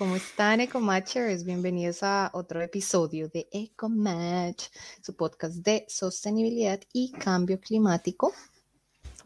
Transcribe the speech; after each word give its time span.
¿Cómo 0.00 0.16
están, 0.16 0.62
Ecomatchers? 0.62 1.44
Bienvenidos 1.44 2.02
a 2.02 2.30
otro 2.32 2.62
episodio 2.62 3.28
de 3.28 3.50
Ecomatch, 3.52 4.68
su 5.02 5.14
podcast 5.14 5.56
de 5.56 5.84
sostenibilidad 5.90 6.80
y 6.94 7.12
cambio 7.12 7.60
climático. 7.60 8.32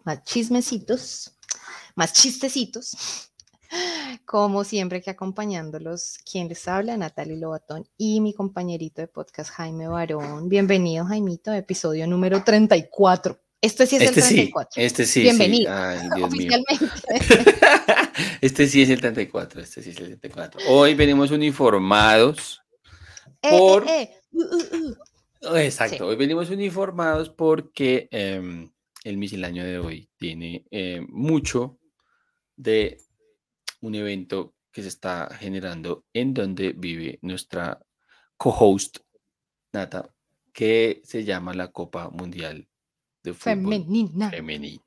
Más 0.02 0.24
chismecitos, 0.24 1.38
más 1.94 2.12
chistecitos. 2.12 3.30
Como 4.26 4.64
siempre 4.64 5.00
que 5.00 5.10
acompañándolos, 5.10 6.18
quien 6.28 6.48
les 6.48 6.66
habla, 6.66 6.96
Natalie 6.96 7.36
Lobatón 7.36 7.88
y 7.96 8.20
mi 8.20 8.34
compañerito 8.34 9.00
de 9.00 9.06
podcast, 9.06 9.50
Jaime 9.50 9.86
Barón. 9.86 10.48
Bienvenido, 10.48 11.04
Jaimito, 11.04 11.52
episodio 11.52 12.08
número 12.08 12.42
34. 12.42 13.38
Este 13.60 13.86
sí 13.86 13.94
es 13.94 14.02
este 14.02 14.20
el 14.20 14.26
34. 14.26 14.72
Sí, 14.74 14.82
este 14.82 15.06
sí. 15.06 15.20
Bienvenido. 15.22 15.72
Sí. 15.72 15.78
Ay, 15.80 16.08
Dios 16.16 16.28
Oficialmente. 16.28 16.86
este 18.40 18.66
sí 18.66 18.82
es 18.82 18.90
el 18.90 19.00
34. 19.00 19.60
Este 19.60 19.82
sí 19.82 19.90
es 19.90 19.98
el 19.98 20.06
34. 20.06 20.60
Hoy 20.68 20.94
venimos 20.94 21.30
uniformados 21.30 22.62
Eh, 23.42 23.50
por. 23.50 23.86
eh, 23.88 24.02
eh. 24.02 24.10
Uh, 24.32 24.42
uh, 24.42 24.96
uh. 25.52 25.56
Exacto. 25.56 25.96
Sí. 25.96 26.02
Hoy 26.02 26.16
venimos 26.16 26.50
uniformados 26.50 27.28
porque 27.30 28.08
eh, 28.10 28.68
el 29.04 29.16
misceláneo 29.18 29.64
de 29.64 29.78
hoy 29.78 30.08
tiene 30.16 30.64
eh, 30.70 31.04
mucho 31.08 31.78
de 32.56 32.98
un 33.80 33.94
evento 33.94 34.54
que 34.72 34.82
se 34.82 34.88
está 34.88 35.28
generando 35.38 36.04
en 36.12 36.32
donde 36.34 36.72
vive 36.72 37.18
nuestra 37.22 37.78
co-host 38.36 38.98
Nata, 39.72 40.10
que 40.52 41.02
se 41.04 41.24
llama 41.24 41.52
la 41.52 41.70
Copa 41.70 42.08
Mundial 42.10 42.66
de 43.22 43.34
Fútbol 43.34 43.42
Femenina. 43.56 44.30
Femenina. 44.30 44.82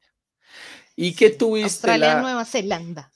Y 0.96 1.14
que 1.14 1.30
tuviste 1.30 1.66
Australia, 1.66 2.16
la... 2.16 2.22
Nueva 2.22 2.46
Zelanda. 2.46 3.12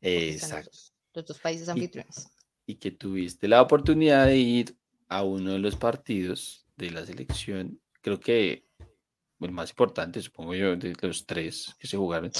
Exacto. 0.00 0.70
Los, 0.70 0.94
los 1.14 1.26
dos 1.26 1.38
países 1.38 1.68
anfitriones. 1.68 2.28
y 2.66 2.76
que 2.76 2.90
tuviste 2.90 3.48
la 3.48 3.62
oportunidad 3.62 4.26
de 4.26 4.36
ir 4.36 4.76
a 5.08 5.22
uno 5.24 5.52
de 5.52 5.58
los 5.58 5.76
partidos 5.76 6.66
de 6.76 6.90
la 6.90 7.04
selección, 7.04 7.80
creo 8.02 8.20
que 8.20 8.66
el 9.40 9.52
más 9.52 9.70
importante, 9.70 10.20
supongo 10.20 10.54
yo, 10.54 10.76
de 10.76 10.94
los 11.00 11.24
tres 11.26 11.74
que 11.78 11.86
se 11.86 11.96
jugaron, 11.96 12.30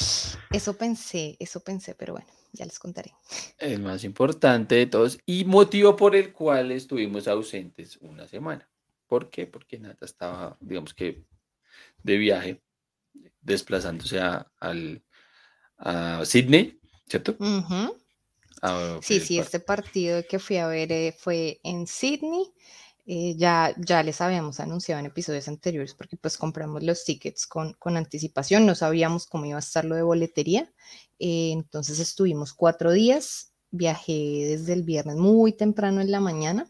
Eso 0.51 0.77
pensé, 0.77 1.37
eso 1.39 1.61
pensé, 1.61 1.95
pero 1.95 2.15
bueno, 2.15 2.27
ya 2.53 2.65
les 2.65 2.79
contaré. 2.79 3.13
el 3.59 3.81
más 3.81 4.03
importante 4.05 4.75
de 4.75 4.87
todos 4.87 5.19
y 5.25 5.45
motivo 5.45 5.95
por 5.97 6.17
el 6.17 6.33
cual 6.33 6.73
estuvimos 6.73 7.29
ausentes 7.29 7.97
una 7.99 8.27
semana. 8.27 8.69
¿Por 9.07 9.31
qué? 9.31 9.47
Porque 9.47 9.79
Nata 9.79 10.05
estaba, 10.05 10.57
digamos 10.61 10.93
que, 10.93 11.25
de 12.03 12.19
viaje, 12.19 12.63
desplazándose 13.41 14.21
a, 14.21 14.51
al, 14.59 15.03
a 15.79 16.25
Sydney, 16.25 16.81
¿cierto? 17.09 17.37
Ujú. 17.41 17.97
A 18.63 19.01
Sí, 19.01 19.21
sí, 19.21 19.39
este 19.39 19.61
partido 19.61 20.23
que 20.29 20.39
fui 20.39 20.57
a 20.59 20.67
ver 20.67 20.91
eh, 20.93 21.15
fue 21.19 21.61
en 21.65 21.87
Sydney. 21.87 22.53
eh, 23.07 23.35
ya, 23.39 23.75
ya 23.79 24.03
les 24.03 24.21
habíamos 24.21 24.61
anunciado 24.61 25.01
en 25.01 25.07
episodios 25.07 25.49
anteriores 25.49 25.95
porque 25.95 26.17
pues 26.19 26.37
compramos 26.37 26.83
los 26.83 27.05
tickets 27.05 27.47
con, 27.47 27.73
con 27.75 27.97
anticipación, 27.97 28.67
no 28.67 28.75
sabíamos 28.75 29.27
cómo 29.27 29.47
iba 29.47 29.57
a 29.57 29.61
estar 29.61 29.85
lo 29.87 29.95
de 29.97 30.03
boletería. 30.03 30.73
eh, 31.19 31.53
entonces 31.53 31.99
estuvimos 32.01 32.53
cuatro 32.55 32.93
días, 32.93 33.53
viajé 33.71 34.13
desde 34.49 34.75
el 34.75 34.83
viernes 34.83 35.17
muy 35.17 35.53
temprano 35.55 36.01
en 36.03 36.11
la 36.11 36.21
mañana. 36.21 36.69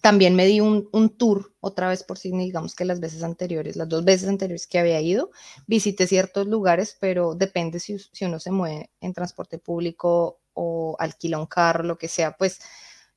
También 0.00 0.34
me 0.34 0.46
di 0.46 0.60
un, 0.60 0.88
un 0.92 1.10
tour 1.10 1.54
otra 1.60 1.88
vez 1.88 2.02
por 2.02 2.18
Sydney, 2.18 2.46
digamos 2.46 2.74
que 2.74 2.84
las 2.84 3.00
veces 3.00 3.22
anteriores, 3.22 3.76
las 3.76 3.88
dos 3.88 4.04
veces 4.04 4.28
anteriores 4.28 4.66
que 4.66 4.78
había 4.78 5.00
ido, 5.00 5.30
visité 5.66 6.06
ciertos 6.06 6.46
lugares, 6.46 6.96
pero 7.00 7.34
depende 7.34 7.80
si, 7.80 7.98
si 7.98 8.24
uno 8.24 8.40
se 8.40 8.50
mueve 8.50 8.90
en 9.00 9.12
transporte 9.12 9.58
público 9.58 10.40
o 10.54 10.96
alquila 10.98 11.38
un 11.38 11.46
carro, 11.46 11.84
lo 11.84 11.98
que 11.98 12.08
sea, 12.08 12.36
pues 12.36 12.60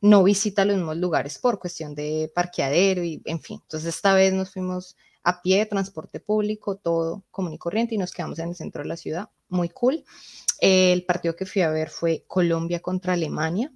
no 0.01 0.23
visita 0.23 0.65
los 0.65 0.75
mismos 0.75 0.97
lugares 0.97 1.39
por 1.39 1.59
cuestión 1.59 1.95
de 1.95 2.31
parqueadero 2.33 3.03
y 3.03 3.21
en 3.25 3.41
fin. 3.41 3.59
Entonces 3.61 3.95
esta 3.95 4.13
vez 4.13 4.33
nos 4.33 4.51
fuimos 4.51 4.95
a 5.23 5.41
pie, 5.41 5.65
transporte 5.65 6.19
público, 6.19 6.77
todo 6.77 7.23
común 7.31 7.53
y 7.53 7.57
corriente 7.57 7.95
y 7.95 7.97
nos 7.97 8.11
quedamos 8.11 8.37
en 8.39 8.49
el 8.49 8.55
centro 8.55 8.83
de 8.83 8.89
la 8.89 8.97
ciudad, 8.97 9.29
muy 9.49 9.69
cool. 9.69 10.05
El 10.59 11.03
partido 11.05 11.35
que 11.35 11.47
fui 11.47 11.63
a 11.63 11.69
ver 11.69 11.89
fue 11.89 12.23
Colombia 12.27 12.79
contra 12.79 13.13
Alemania. 13.13 13.73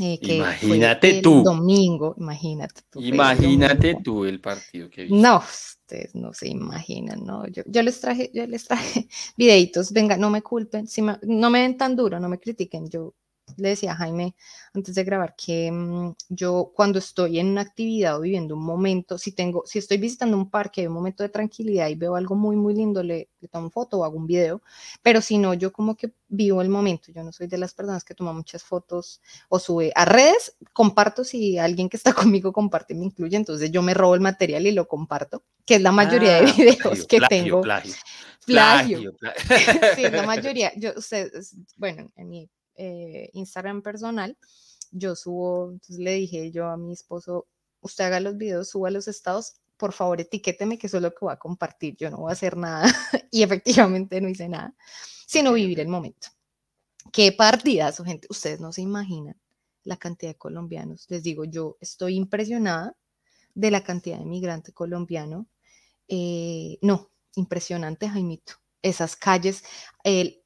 Eh, 0.00 0.18
que 0.22 0.34
Imagínate 0.34 1.14
tú. 1.22 1.42
Domingo, 1.44 2.14
imagínate 2.18 2.82
tú. 2.90 3.00
el 3.00 3.06
Imagínate 3.06 3.94
tú 3.96 4.24
el 4.24 4.40
partido 4.40 4.88
que 4.90 5.02
viste. 5.02 5.20
No, 5.20 5.38
ustedes 5.38 6.14
no 6.14 6.32
se 6.34 6.48
imaginan, 6.48 7.24
¿no? 7.24 7.46
Yo, 7.48 7.62
yo 7.66 7.82
les 7.82 8.00
traje, 8.00 8.30
yo 8.34 8.46
les 8.46 8.64
traje 8.64 9.08
videitos, 9.36 9.92
venga, 9.92 10.16
no 10.16 10.30
me 10.30 10.42
culpen, 10.42 10.86
si 10.86 11.02
me- 11.02 11.18
no 11.22 11.50
me 11.50 11.60
ven 11.62 11.76
tan 11.76 11.96
duro, 11.96 12.20
no 12.20 12.28
me 12.28 12.38
critiquen. 12.38 12.88
Yo 12.88 13.14
le 13.58 13.70
decía 13.70 13.92
a 13.92 13.96
Jaime 13.96 14.34
antes 14.74 14.94
de 14.94 15.04
grabar 15.04 15.34
que 15.36 15.70
mm, 15.70 16.14
yo 16.30 16.72
cuando 16.74 16.98
estoy 16.98 17.38
en 17.38 17.48
una 17.48 17.60
actividad 17.60 18.16
o 18.16 18.20
viviendo 18.22 18.54
un 18.56 18.64
momento, 18.64 19.18
si 19.18 19.32
tengo, 19.32 19.62
si 19.66 19.78
estoy 19.78 19.98
visitando 19.98 20.36
un 20.36 20.50
parque, 20.50 20.80
hay 20.80 20.86
un 20.86 20.94
momento 20.94 21.22
de 21.22 21.28
tranquilidad 21.28 21.88
y 21.88 21.94
veo 21.94 22.16
algo 22.16 22.34
muy, 22.34 22.56
muy 22.56 22.74
lindo, 22.74 23.02
le, 23.02 23.28
le 23.40 23.48
tomo 23.48 23.70
foto 23.70 23.98
o 23.98 24.04
hago 24.04 24.16
un 24.16 24.26
video, 24.26 24.62
pero 25.02 25.20
si 25.20 25.38
no, 25.38 25.54
yo 25.54 25.72
como 25.72 25.96
que 25.96 26.12
vivo 26.28 26.62
el 26.62 26.68
momento, 26.68 27.12
yo 27.12 27.22
no 27.22 27.32
soy 27.32 27.46
de 27.46 27.58
las 27.58 27.74
personas 27.74 28.04
que 28.04 28.14
toma 28.14 28.32
muchas 28.32 28.62
fotos 28.62 29.20
o 29.48 29.58
sube 29.58 29.92
a 29.94 30.04
redes, 30.04 30.56
comparto 30.72 31.24
si 31.24 31.58
alguien 31.58 31.88
que 31.88 31.96
está 31.96 32.12
conmigo 32.14 32.52
comparte 32.52 32.94
me 32.94 33.04
incluye, 33.04 33.36
entonces 33.36 33.70
yo 33.70 33.82
me 33.82 33.94
robo 33.94 34.14
el 34.14 34.20
material 34.20 34.66
y 34.66 34.72
lo 34.72 34.88
comparto, 34.88 35.42
que 35.64 35.76
es 35.76 35.82
la 35.82 35.92
mayoría 35.92 36.40
de 36.40 36.48
Ah, 36.48 36.52
videos 36.56 36.76
plagio, 36.76 37.06
que 37.06 37.16
plagio, 37.18 37.28
tengo. 37.28 37.60
Plagio. 37.60 37.94
Plagio. 38.46 39.12
plagio. 39.14 39.80
Sí, 39.96 40.02
la 40.02 40.22
mayoría. 40.22 40.72
Yo, 40.76 40.92
bueno, 41.76 42.10
en 42.16 42.28
mi 42.28 42.50
eh, 42.78 43.30
Instagram 43.34 43.82
personal, 43.82 44.38
yo 44.90 45.14
subo, 45.16 45.72
entonces 45.72 45.98
le 45.98 46.14
dije 46.14 46.50
yo 46.50 46.68
a 46.68 46.76
mi 46.76 46.92
esposo, 46.92 47.46
usted 47.80 48.04
haga 48.04 48.20
los 48.20 48.36
videos, 48.38 48.70
suba 48.70 48.90
los 48.90 49.08
estados, 49.08 49.56
por 49.76 49.92
favor 49.92 50.20
etiquéteme 50.20 50.78
que 50.78 50.86
eso 50.86 50.96
es 50.96 51.02
lo 51.02 51.10
que 51.10 51.18
voy 51.20 51.32
a 51.32 51.38
compartir, 51.38 51.96
yo 51.96 52.10
no 52.10 52.18
voy 52.18 52.30
a 52.30 52.32
hacer 52.32 52.56
nada. 52.56 52.86
y 53.30 53.42
efectivamente 53.42 54.20
no 54.20 54.28
hice 54.28 54.48
nada, 54.48 54.74
sino 55.26 55.52
vivir 55.52 55.80
el 55.80 55.88
momento. 55.88 56.28
Qué 57.12 57.32
partidazo, 57.32 58.04
gente. 58.04 58.26
Ustedes 58.30 58.60
no 58.60 58.72
se 58.72 58.82
imaginan 58.82 59.36
la 59.84 59.96
cantidad 59.96 60.32
de 60.32 60.38
colombianos. 60.38 61.06
Les 61.08 61.22
digo, 61.22 61.44
yo 61.44 61.76
estoy 61.80 62.16
impresionada 62.16 62.96
de 63.54 63.70
la 63.70 63.82
cantidad 63.82 64.18
de 64.18 64.26
migrante 64.26 64.72
colombiano. 64.72 65.48
Eh, 66.08 66.78
no, 66.82 67.10
impresionante, 67.34 68.08
Jaimito. 68.08 68.54
Esas 68.82 69.16
calles, 69.16 69.64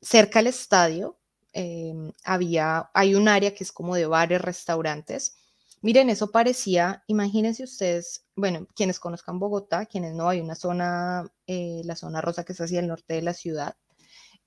cerca 0.00 0.38
al 0.38 0.46
estadio, 0.46 1.18
eh, 1.52 1.94
había, 2.24 2.90
hay 2.94 3.14
un 3.14 3.28
área 3.28 3.54
que 3.54 3.64
es 3.64 3.72
como 3.72 3.94
de 3.94 4.06
bares, 4.06 4.40
restaurantes, 4.40 5.36
Miren, 5.82 6.10
eso 6.10 6.30
parecía, 6.30 7.02
imagínense 7.08 7.64
ustedes, 7.64 8.24
bueno, 8.36 8.68
quienes 8.76 9.00
conozcan 9.00 9.40
Bogotá, 9.40 9.84
quienes 9.84 10.14
no, 10.14 10.28
hay 10.28 10.40
una 10.40 10.54
zona, 10.54 11.28
eh, 11.48 11.82
la 11.84 11.96
zona 11.96 12.20
rosa 12.20 12.44
que 12.44 12.52
está 12.52 12.64
hacia 12.64 12.78
el 12.78 12.86
norte 12.86 13.14
de 13.14 13.22
la 13.22 13.34
ciudad, 13.34 13.74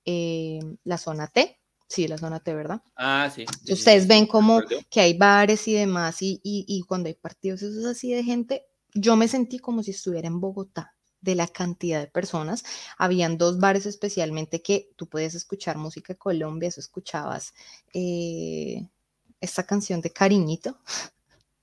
eh, 0.06 0.60
la 0.84 0.96
zona 0.96 1.26
T, 1.26 1.60
sí, 1.86 2.08
la 2.08 2.16
zona 2.16 2.40
T, 2.40 2.54
¿verdad? 2.54 2.80
Ah, 2.96 3.30
sí. 3.32 3.44
ustedes 3.70 4.06
ven 4.06 4.26
como 4.26 4.62
que 4.88 5.00
hay 5.02 5.12
bares 5.12 5.68
y 5.68 5.74
demás, 5.74 6.22
y, 6.22 6.40
y, 6.42 6.64
y 6.66 6.80
cuando 6.84 7.08
hay 7.08 7.14
partidos, 7.14 7.60
eso 7.60 7.80
es 7.80 7.84
así 7.84 8.14
de 8.14 8.24
gente, 8.24 8.64
yo 8.94 9.14
me 9.14 9.28
sentí 9.28 9.58
como 9.58 9.82
si 9.82 9.90
estuviera 9.90 10.28
en 10.28 10.40
Bogotá 10.40 10.95
de 11.20 11.34
la 11.34 11.48
cantidad 11.48 12.00
de 12.00 12.06
personas. 12.06 12.64
Habían 12.98 13.38
dos 13.38 13.58
bares 13.58 13.86
especialmente 13.86 14.62
que 14.62 14.90
tú 14.96 15.08
puedes 15.08 15.34
escuchar 15.34 15.76
música 15.76 16.12
de 16.12 16.18
Colombia, 16.18 16.68
eso 16.68 16.80
escuchabas 16.80 17.54
eh, 17.92 18.88
esta 19.40 19.64
canción 19.64 20.00
de 20.00 20.10
Cariñito. 20.10 20.78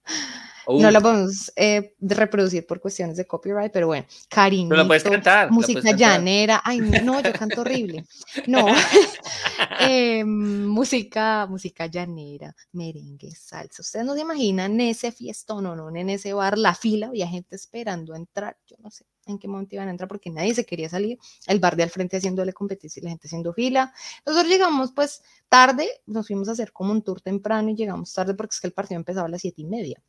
No 0.68 0.92
la 0.92 1.02
podemos 1.02 1.52
eh, 1.56 1.94
reproducir 2.00 2.66
por 2.66 2.80
cuestiones 2.80 3.18
de 3.18 3.28
copyright, 3.28 3.72
pero 3.72 3.88
bueno, 3.88 4.06
cariñito, 4.30 4.76
la 4.76 4.88
puedes 4.88 5.04
cantar, 5.04 5.52
música 5.52 5.92
llanera, 5.92 6.62
ay 6.64 6.80
no, 6.80 7.22
yo 7.22 7.34
canto 7.34 7.62
horrible, 7.62 8.06
no, 8.48 8.68
eh, 9.80 10.24
música, 10.24 11.48
música 11.48 11.88
llanera, 11.88 12.56
merengue, 12.72 13.32
salsa, 13.32 13.82
ustedes 13.82 14.06
no 14.06 14.14
se 14.14 14.22
imaginan 14.22 14.80
ese 14.82 15.12
fiestón 15.12 15.66
o 15.66 15.76
no, 15.76 15.96
en 15.96 16.10
ese 16.10 16.34
bar, 16.34 16.58
la 16.58 16.76
fila, 16.76 17.08
había 17.08 17.28
gente 17.28 17.56
esperando 17.56 18.14
a 18.14 18.18
entrar, 18.18 18.58
yo 18.68 18.76
no 18.80 18.90
sé 18.92 19.06
en 19.26 19.40
qué 19.40 19.48
momento 19.48 19.76
iban 19.76 19.88
a 19.88 19.92
entrar 19.92 20.08
porque 20.08 20.30
nadie 20.30 20.54
se 20.54 20.66
quería 20.66 20.90
salir, 20.90 21.18
el 21.48 21.60
bar 21.60 21.76
de 21.76 21.84
al 21.84 21.90
frente 21.90 22.18
haciéndole 22.18 22.54
competencia 22.54 23.00
y 23.00 23.04
la 23.04 23.10
gente 23.12 23.28
haciendo 23.28 23.54
fila, 23.54 23.94
nosotros 24.26 24.52
llegamos 24.52 24.92
pues 24.92 25.24
tarde, 25.50 25.88
nos 26.06 26.28
fuimos 26.28 26.50
a 26.50 26.54
hacer 26.54 26.74
como 26.74 26.92
un 26.92 27.02
tour 27.02 27.22
temprano 27.22 27.70
y 27.70 27.76
llegamos 27.76 28.14
tarde 28.14 28.34
porque 28.34 28.54
es 28.54 28.62
que 28.62 28.68
el 28.68 28.74
partido 28.74 28.98
empezaba 28.98 29.28
a 29.28 29.30
las 29.30 29.42
siete 29.42 29.62
y 29.62 29.66
media 29.66 30.02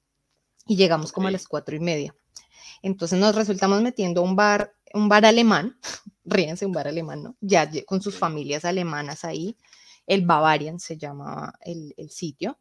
y 0.66 0.76
llegamos 0.76 1.12
como 1.12 1.28
a 1.28 1.31
las 1.31 1.46
cuatro 1.46 1.76
y 1.76 1.81
media. 1.81 2.14
Entonces 2.82 3.19
nos 3.19 3.34
resultamos 3.34 3.82
metiendo 3.82 4.20
a 4.20 4.25
un 4.25 4.37
bar, 4.37 4.75
un 4.94 5.08
bar 5.08 5.26
alemán, 5.26 5.76
ríense, 6.25 6.64
un 6.67 6.73
bar 6.73 6.88
alemán, 6.88 7.23
¿no? 7.23 7.37
Ya 7.41 7.70
con 7.85 8.00
sus 8.00 8.17
familias 8.17 8.64
alemanas 8.64 9.25
ahí, 9.25 9.56
el 10.06 10.25
Bavarian 10.25 10.81
se 10.81 10.96
llama 10.96 11.52
el, 11.61 11.94
el 11.96 12.11
sitio. 12.11 12.58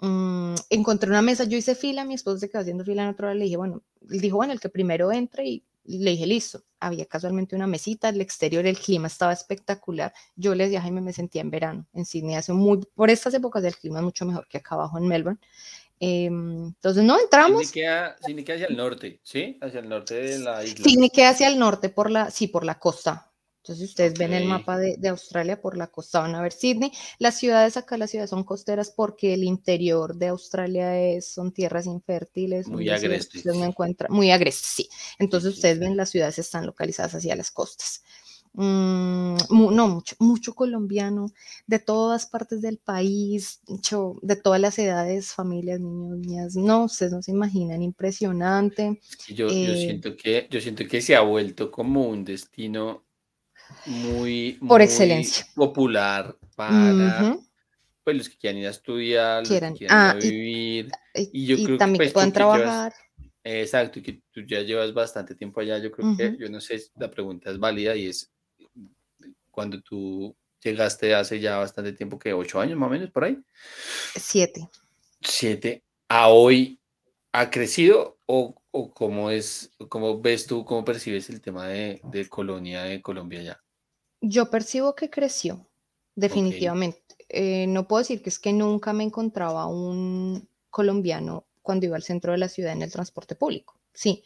Mm, 0.00 0.54
encontré 0.70 1.08
una 1.08 1.22
mesa, 1.22 1.44
yo 1.44 1.56
hice 1.56 1.74
fila, 1.74 2.04
mi 2.04 2.14
esposo 2.14 2.38
se 2.38 2.50
quedó 2.50 2.60
haciendo 2.60 2.84
fila 2.84 3.04
en 3.04 3.08
otro 3.10 3.26
lado, 3.26 3.38
le 3.38 3.44
dije, 3.44 3.56
bueno, 3.56 3.82
él 4.10 4.20
dijo, 4.20 4.36
bueno, 4.36 4.52
el 4.52 4.60
que 4.60 4.68
primero 4.68 5.10
entre 5.12 5.46
y 5.88 5.98
le 5.98 6.10
dije, 6.10 6.26
listo, 6.26 6.64
había 6.80 7.06
casualmente 7.06 7.54
una 7.54 7.66
mesita, 7.66 8.08
el 8.08 8.20
exterior, 8.20 8.66
el 8.66 8.76
clima 8.78 9.06
estaba 9.06 9.32
espectacular. 9.32 10.12
Yo 10.34 10.54
les 10.54 10.70
dije, 10.70 10.80
Jaime, 10.82 11.00
me 11.00 11.12
sentía 11.12 11.42
en 11.42 11.50
verano 11.50 11.86
en 11.92 12.04
Sydney, 12.04 12.34
hace 12.34 12.52
muy, 12.52 12.80
por 12.94 13.08
estas 13.10 13.34
épocas 13.34 13.62
el 13.64 13.76
clima 13.76 13.98
es 14.00 14.04
mucho 14.04 14.26
mejor 14.26 14.48
que 14.48 14.58
acá 14.58 14.74
abajo 14.74 14.98
en 14.98 15.06
Melbourne. 15.06 15.40
Em, 15.98 16.66
entonces, 16.66 17.04
no 17.04 17.18
entramos. 17.18 17.72
queda, 17.72 18.16
hacia 18.20 18.66
el 18.66 18.76
norte, 18.76 19.20
¿sí? 19.22 19.58
Hacia 19.60 19.80
el 19.80 19.88
norte 19.88 20.14
de 20.14 20.38
la 20.38 20.64
isla. 20.64 21.30
Hacia 21.30 21.48
el 21.48 21.58
norte, 21.58 21.88
por 21.88 22.10
la, 22.10 22.30
sí, 22.30 22.48
por 22.48 22.64
la 22.64 22.78
costa. 22.78 23.32
Entonces, 23.62 23.88
ustedes 23.88 24.16
ven 24.16 24.32
el 24.32 24.44
mapa 24.44 24.78
de, 24.78 24.96
de, 24.96 25.08
Australia 25.08 25.60
por 25.60 25.76
la 25.76 25.88
costa, 25.88 26.20
van 26.20 26.36
a 26.36 26.40
ver 26.40 26.52
Sydney. 26.52 26.92
Las 27.18 27.36
ciudades 27.36 27.76
acá, 27.76 27.96
las 27.96 28.10
ciudades 28.10 28.30
son 28.30 28.44
costeras 28.44 28.92
porque 28.94 29.34
el 29.34 29.42
interior 29.42 30.14
de 30.14 30.28
Australia 30.28 30.96
es, 31.00 31.26
son 31.26 31.50
tierras 31.50 31.86
infértiles. 31.86 32.68
Muy 32.68 32.88
agrestes. 32.90 33.44
muy 34.08 34.30
agrestes, 34.30 34.68
sí. 34.68 34.88
Entonces, 35.18 35.54
ustedes 35.54 35.80
ven 35.80 35.96
las 35.96 36.10
ciudades 36.10 36.38
están 36.38 36.64
localizadas 36.64 37.16
hacia 37.16 37.34
las 37.34 37.50
costas. 37.50 38.04
Mm, 38.58 39.36
no, 39.50 39.88
mucho, 39.88 40.16
mucho 40.18 40.54
colombiano, 40.54 41.30
de 41.66 41.78
todas 41.78 42.24
partes 42.24 42.62
del 42.62 42.78
país, 42.78 43.60
mucho, 43.68 44.14
de 44.22 44.34
todas 44.34 44.58
las 44.58 44.78
edades, 44.78 45.34
familias, 45.34 45.78
niños, 45.78 46.18
niñas, 46.18 46.56
no, 46.56 46.84
ustedes 46.84 47.12
no 47.12 47.20
se 47.20 47.32
imaginan, 47.32 47.82
impresionante. 47.82 48.98
Yo, 49.28 49.48
yo, 49.48 49.50
eh 49.50 49.76
siento 49.76 50.16
que, 50.16 50.48
yo 50.50 50.62
siento 50.62 50.86
que 50.88 51.02
se 51.02 51.14
ha 51.14 51.20
vuelto 51.20 51.70
como 51.70 52.06
un 52.08 52.24
destino 52.24 53.04
muy, 53.84 54.58
por 54.66 54.80
excelencia 54.80 55.46
popular 55.54 56.34
para 56.56 57.36
pues, 58.04 58.16
los 58.16 58.28
que 58.30 58.38
quieran 58.38 58.60
ir 58.60 58.68
a 58.68 58.70
estudiar, 58.70 59.46
los 59.46 59.48
que 59.50 59.72
quieran 59.74 59.98
ah, 59.98 60.14
vivir, 60.14 60.90
y, 61.14 61.44
yo 61.44 61.56
creo 61.62 61.76
también 61.76 61.98
que, 61.98 62.04
pues, 62.04 62.12
puedan 62.14 62.32
trabajar. 62.32 62.94
exacto, 63.44 64.00
que 64.00 64.22
tú 64.30 64.40
ya 64.46 64.62
llevas 64.62 64.94
bastante 64.94 65.34
tiempo 65.34 65.60
allá, 65.60 65.76
yo 65.76 65.92
creo 65.92 66.16
que, 66.16 66.38
yo 66.38 66.48
no 66.48 66.62
sé, 66.62 66.80
la 66.98 67.10
pregunta 67.10 67.50
es 67.50 67.58
válida 67.58 67.94
y 67.94 68.06
es, 68.06 68.32
cuando 69.56 69.80
tú 69.80 70.36
llegaste 70.62 71.14
hace 71.14 71.40
ya 71.40 71.56
bastante 71.56 71.94
tiempo, 71.94 72.18
que 72.18 72.34
ocho 72.34 72.60
años 72.60 72.78
más 72.78 72.88
o 72.88 72.90
menos 72.90 73.10
por 73.10 73.24
ahí. 73.24 73.38
Siete. 74.14 74.68
Siete. 75.22 75.82
¿A 76.08 76.28
hoy 76.28 76.78
ha 77.32 77.50
crecido 77.50 78.18
o, 78.26 78.54
o 78.70 78.92
cómo 78.92 79.30
es, 79.30 79.70
cómo 79.88 80.20
ves 80.20 80.46
tú, 80.46 80.66
cómo 80.66 80.84
percibes 80.84 81.30
el 81.30 81.40
tema 81.40 81.68
de, 81.68 82.02
de 82.04 82.28
colonia 82.28 82.82
de 82.82 83.00
Colombia 83.00 83.42
ya? 83.42 83.60
Yo 84.20 84.50
percibo 84.50 84.94
que 84.94 85.08
creció, 85.08 85.66
definitivamente. 86.14 87.16
Eh, 87.30 87.66
no 87.66 87.88
puedo 87.88 88.02
decir 88.02 88.22
que 88.22 88.28
es 88.28 88.38
que 88.38 88.52
nunca 88.52 88.92
me 88.92 89.04
encontraba 89.04 89.66
un 89.66 90.46
colombiano 90.68 91.46
cuando 91.62 91.86
iba 91.86 91.96
al 91.96 92.02
centro 92.02 92.32
de 92.32 92.38
la 92.38 92.50
ciudad 92.50 92.72
en 92.72 92.82
el 92.82 92.92
transporte 92.92 93.34
público, 93.34 93.80
sí, 93.94 94.22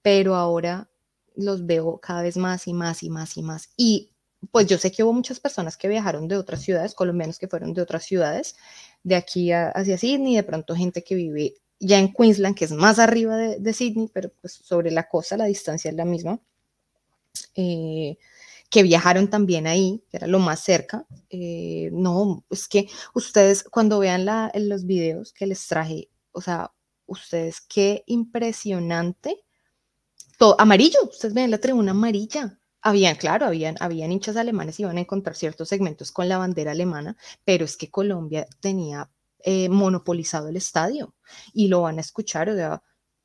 pero 0.00 0.36
ahora 0.36 0.88
los 1.34 1.66
veo 1.66 1.98
cada 1.98 2.22
vez 2.22 2.36
más 2.36 2.68
y 2.68 2.72
más 2.72 3.02
y 3.02 3.10
más 3.10 3.36
y 3.36 3.42
más. 3.42 3.72
Y 3.76 4.13
pues 4.50 4.66
yo 4.66 4.78
sé 4.78 4.90
que 4.90 5.02
hubo 5.02 5.12
muchas 5.12 5.40
personas 5.40 5.76
que 5.76 5.88
viajaron 5.88 6.28
de 6.28 6.36
otras 6.36 6.62
ciudades, 6.62 6.94
colombianos 6.94 7.38
que 7.38 7.48
fueron 7.48 7.72
de 7.74 7.82
otras 7.82 8.04
ciudades, 8.04 8.56
de 9.02 9.16
aquí 9.16 9.52
hacia 9.52 9.98
Sydney, 9.98 10.36
de 10.36 10.42
pronto 10.42 10.74
gente 10.74 11.04
que 11.04 11.14
vive 11.14 11.54
ya 11.80 11.98
en 11.98 12.12
Queensland, 12.12 12.56
que 12.56 12.64
es 12.64 12.72
más 12.72 12.98
arriba 12.98 13.36
de, 13.36 13.72
Sydney, 13.72 14.10
pero 14.12 14.30
pues 14.40 14.54
sobre 14.54 14.90
la 14.90 15.08
costa 15.08 15.36
la 15.36 15.44
distancia 15.44 15.90
es 15.90 15.96
la 15.96 16.04
misma, 16.04 16.40
eh, 17.54 18.16
que 18.70 18.82
viajaron 18.82 19.28
también 19.28 19.66
ahí, 19.66 20.02
que 20.10 20.16
era 20.16 20.26
lo 20.26 20.38
más 20.38 20.60
cerca. 20.60 21.06
Eh, 21.30 21.90
no, 21.92 22.44
es 22.50 22.66
que 22.66 22.88
ustedes 23.14 23.64
cuando 23.64 23.98
vean 23.98 24.26
los 24.54 24.86
videos 24.86 25.32
que 25.32 25.46
les 25.46 25.66
traje, 25.66 26.08
o 26.32 26.40
sea, 26.40 26.72
ustedes 27.06 27.60
qué 27.60 28.02
impresionante. 28.06 29.44
Todo, 30.38 30.60
amarillo, 30.60 30.98
ustedes 31.04 31.34
ven 31.34 31.50
la 31.50 31.58
tribuna 31.58 31.92
amarilla, 31.92 32.58
habían, 32.84 33.16
claro, 33.16 33.46
habían, 33.46 33.76
habían 33.80 34.12
hinchas 34.12 34.36
alemanes 34.36 34.78
y 34.78 34.82
iban 34.82 34.98
a 34.98 35.00
encontrar 35.00 35.34
ciertos 35.34 35.70
segmentos 35.70 36.12
con 36.12 36.28
la 36.28 36.38
bandera 36.38 36.72
alemana, 36.72 37.16
pero 37.44 37.64
es 37.64 37.78
que 37.78 37.90
Colombia 37.90 38.46
tenía 38.60 39.10
eh, 39.42 39.70
monopolizado 39.70 40.48
el 40.48 40.56
estadio 40.56 41.14
y 41.54 41.68
lo 41.68 41.80
van 41.80 41.96
a 41.98 42.02
escuchar, 42.02 42.50
o 42.50 42.54
sea, 42.54 42.82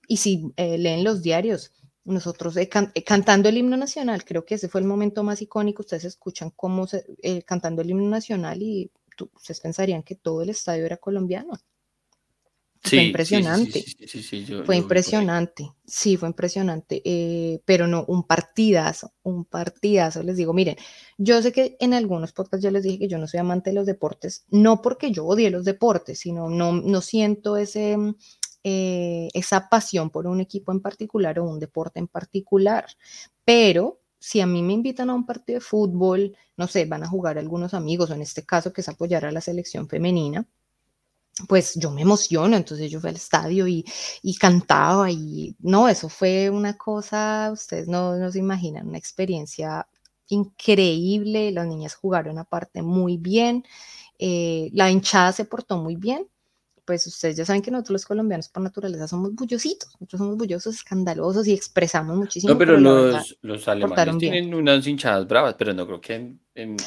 y 0.07 0.17
si 0.17 0.53
eh, 0.55 0.77
leen 0.77 1.03
los 1.03 1.21
diarios, 1.21 1.73
nosotros 2.05 2.55
eh, 2.55 2.69
cantando 2.69 3.49
el 3.49 3.57
himno 3.57 3.75
nacional, 3.75 4.23
creo 4.23 4.45
que 4.45 4.55
ese 4.55 4.69
fue 4.69 4.79
el 4.81 4.87
momento 4.87 5.23
más 5.23 5.41
icónico, 5.41 5.81
ustedes 5.81 6.05
escuchan 6.05 6.51
cómo 6.55 6.87
se, 6.87 7.03
cantando 7.45 7.81
el 7.81 7.89
himno 7.89 8.09
nacional 8.09 8.61
y 8.63 8.89
ustedes 9.35 9.59
pensarían 9.59 10.03
que 10.03 10.15
todo 10.15 10.41
el 10.41 10.49
estadio 10.49 10.85
era 10.85 10.95
colombiano 10.97 11.59
fue 12.81 13.03
impresionante. 13.03 13.83
fue 14.65 14.77
impresionante. 14.77 15.73
Sí, 15.85 16.15
fue 16.17 16.29
impresionante. 16.29 17.01
Eh, 17.03 17.61
pero 17.65 17.87
no, 17.87 18.05
un 18.07 18.23
partidazo, 18.23 19.13
un 19.23 19.45
partidazo. 19.45 20.23
Les 20.23 20.37
digo, 20.37 20.53
miren, 20.53 20.77
yo 21.17 21.41
sé 21.41 21.51
que 21.51 21.75
en 21.79 21.93
algunos 21.93 22.31
podcasts 22.31 22.63
yo 22.63 22.71
les 22.71 22.83
dije 22.83 22.99
que 22.99 23.07
yo 23.07 23.17
no 23.17 23.27
soy 23.27 23.41
amante 23.41 23.71
de 23.71 23.75
los 23.75 23.85
deportes, 23.85 24.45
no 24.49 24.81
porque 24.81 25.11
yo 25.11 25.25
odie 25.25 25.49
los 25.49 25.65
deportes, 25.65 26.19
sino 26.19 26.49
no, 26.49 26.71
no 26.73 27.01
siento 27.01 27.57
ese, 27.57 27.97
eh, 28.63 29.27
esa 29.33 29.67
pasión 29.69 30.09
por 30.09 30.25
un 30.25 30.39
equipo 30.39 30.71
en 30.71 30.81
particular 30.81 31.39
o 31.39 31.45
un 31.45 31.59
deporte 31.59 31.99
en 31.99 32.07
particular. 32.07 32.85
Pero 33.43 34.01
si 34.19 34.39
a 34.39 34.47
mí 34.47 34.63
me 34.63 34.73
invitan 34.73 35.09
a 35.09 35.15
un 35.15 35.25
partido 35.25 35.59
de 35.59 35.65
fútbol, 35.65 36.35
no 36.55 36.67
sé, 36.67 36.85
van 36.85 37.03
a 37.03 37.09
jugar 37.09 37.37
algunos 37.37 37.73
amigos, 37.73 38.09
o 38.09 38.13
en 38.13 38.21
este 38.21 38.45
caso 38.45 38.71
que 38.71 38.81
es 38.81 38.89
apoyar 38.89 39.25
a 39.25 39.31
la 39.31 39.41
selección 39.41 39.89
femenina 39.89 40.47
pues 41.47 41.75
yo 41.75 41.91
me 41.91 42.01
emociono, 42.01 42.55
entonces 42.55 42.91
yo 42.91 42.99
fui 42.99 43.09
al 43.09 43.15
estadio 43.15 43.67
y, 43.67 43.85
y, 44.21 44.35
cantaba 44.35 45.11
y 45.11 45.55
no, 45.59 45.87
eso 45.87 46.09
fue 46.09 46.49
una 46.49 46.77
cosa, 46.77 47.49
ustedes 47.51 47.87
no, 47.87 48.15
no 48.17 48.31
se 48.31 48.39
imaginan, 48.39 48.87
una 48.87 48.97
experiencia 48.97 49.87
increíble, 50.27 51.51
las 51.51 51.67
niñas 51.67 51.95
jugaron 51.95 52.37
aparte 52.37 52.81
muy 52.81 53.17
bien, 53.17 53.63
eh, 54.17 54.69
la 54.73 54.91
hinchada 54.91 55.31
se 55.31 55.45
portó 55.45 55.77
muy 55.77 55.95
bien, 55.95 56.27
pues 56.85 57.05
ustedes 57.05 57.37
ya 57.37 57.45
saben 57.45 57.61
que 57.61 57.69
nosotros 57.69 57.93
los 57.93 58.05
colombianos 58.05 58.49
por 58.49 58.63
naturaleza 58.63 59.07
somos 59.07 59.35
bullositos, 59.35 59.89
nosotros 59.99 60.17
somos 60.17 60.37
bullosos, 60.37 60.73
escandalosos 60.73 61.47
y 61.47 61.53
expresamos 61.53 62.17
muchísimo. 62.17 62.51
No, 62.51 62.57
pero, 62.57 62.79
los, 62.79 63.37
los, 63.43 63.67
alemanes 63.67 64.17
tienen 64.17 64.55
unas 64.55 64.87
hinchadas 64.87 65.27
bravas, 65.27 65.53
pero 65.53 65.71
no 65.71 65.85
creo 65.85 66.01
que 66.01 66.15
en... 66.15 66.41
en, 66.55 66.77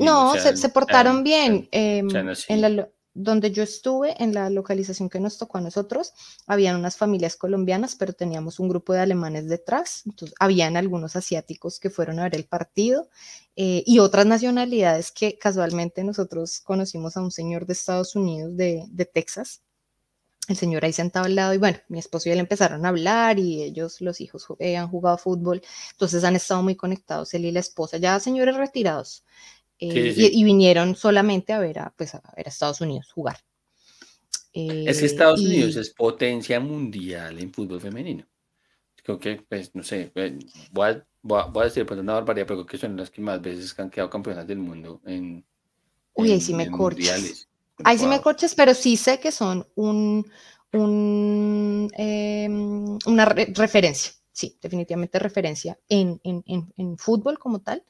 no, 0.00 0.34
se, 0.34 0.56
se, 0.56 0.68
portaron 0.70 1.22
bien. 1.22 1.68
Em, 1.70 2.08
en 2.48 2.60
la, 2.60 2.88
donde 3.18 3.50
yo 3.50 3.64
estuve, 3.64 4.14
en 4.22 4.32
la 4.32 4.48
localización 4.48 5.08
que 5.08 5.18
nos 5.18 5.38
tocó 5.38 5.58
a 5.58 5.60
nosotros, 5.60 6.12
habían 6.46 6.76
unas 6.76 6.96
familias 6.96 7.36
colombianas, 7.36 7.96
pero 7.96 8.12
teníamos 8.12 8.60
un 8.60 8.68
grupo 8.68 8.92
de 8.92 9.00
alemanes 9.00 9.48
detrás, 9.48 10.02
entonces 10.06 10.36
habían 10.38 10.76
algunos 10.76 11.16
asiáticos 11.16 11.80
que 11.80 11.90
fueron 11.90 12.20
a 12.20 12.24
ver 12.24 12.36
el 12.36 12.44
partido 12.44 13.08
eh, 13.56 13.82
y 13.84 13.98
otras 13.98 14.24
nacionalidades 14.24 15.10
que 15.10 15.36
casualmente 15.36 16.04
nosotros 16.04 16.60
conocimos 16.60 17.16
a 17.16 17.20
un 17.20 17.32
señor 17.32 17.66
de 17.66 17.72
Estados 17.72 18.14
Unidos, 18.14 18.56
de, 18.56 19.10
Texas, 19.12 19.62
el 20.48 20.56
señor 20.56 20.84
ahí 20.84 20.92
sentado 20.92 21.26
al 21.26 21.34
lado 21.34 21.54
y 21.54 21.58
bueno, 21.58 21.78
mi 21.88 21.98
esposo 21.98 22.28
y 22.28 22.32
él 22.32 22.38
empezaron 22.38 22.86
a 22.86 22.90
hablar 22.90 23.40
y 23.40 23.64
ellos, 23.64 24.00
los 24.00 24.20
hijos, 24.20 24.46
eh, 24.60 24.76
han 24.76 24.88
jugado 24.88 25.18
fútbol, 25.18 25.60
entonces 25.90 26.22
han 26.22 26.36
estado 26.36 26.62
muy 26.62 26.76
conectados, 26.76 27.34
él 27.34 27.46
y 27.46 27.52
la 27.52 27.60
esposa, 27.60 27.96
ya 27.96 28.20
señores 28.20 28.56
retirados, 28.56 29.24
eh, 29.78 30.30
Y, 30.32 30.44
vinieron 30.44 30.96
solamente 30.96 31.52
a 31.52 31.58
ver 31.58 31.78
a, 31.78 31.94
pues, 31.96 32.14
a, 32.14 32.22
ver 32.36 32.46
a 32.46 32.50
Estados 32.50 32.80
Unidos 32.80 33.12
jugar. 33.12 33.38
es 34.52 34.98
que 34.98 35.06
Estados 35.06 35.40
Unidos 35.40 35.76
es 35.76 35.90
potencia 35.90 36.60
mundial 36.60 37.38
en 37.38 37.52
fútbol 37.52 37.80
femenino. 37.80 38.26
Creo 39.02 39.18
que, 39.18 39.42
pues, 39.48 39.74
no 39.74 39.82
sé, 39.82 40.12
voy 40.72 40.84
a, 40.84 41.06
voy 41.22 41.62
a, 41.62 41.64
decir 41.64 41.86
pues, 41.86 41.98
una 42.00 42.14
barbaridad, 42.14 42.46
pero 42.46 42.66
creo 42.66 42.66
que 42.66 42.78
son 42.78 42.96
las 42.96 43.10
que 43.10 43.20
más 43.20 43.40
veces 43.40 43.78
han 43.78 43.90
quedado 43.90 44.10
campeonas 44.10 44.46
del 44.46 44.58
mundo 44.58 45.00
en, 45.06 45.44
Uy, 46.18 46.32
ahí 46.32 46.40
sí 46.40 46.52
me 46.52 46.68
corchas. 46.68 47.48
Ahí 47.84 47.96
sí 47.96 48.06
me 48.08 48.20
corchas, 48.20 48.56
pero 48.56 48.74
sí 48.74 48.96
sé 48.96 49.20
que 49.20 49.30
son 49.30 49.64
un, 49.76 50.28
un 50.72 51.88
em, 51.96 52.98
una 53.06 53.24
referencia. 53.24 54.12
Sí, 54.32 54.58
definitivamente 54.60 55.20
referencia 55.20 55.78
en, 55.88 56.20
en, 56.24 56.42
en, 56.76 56.98
fútbol 56.98 57.38
como 57.38 57.60
tal. 57.60 57.84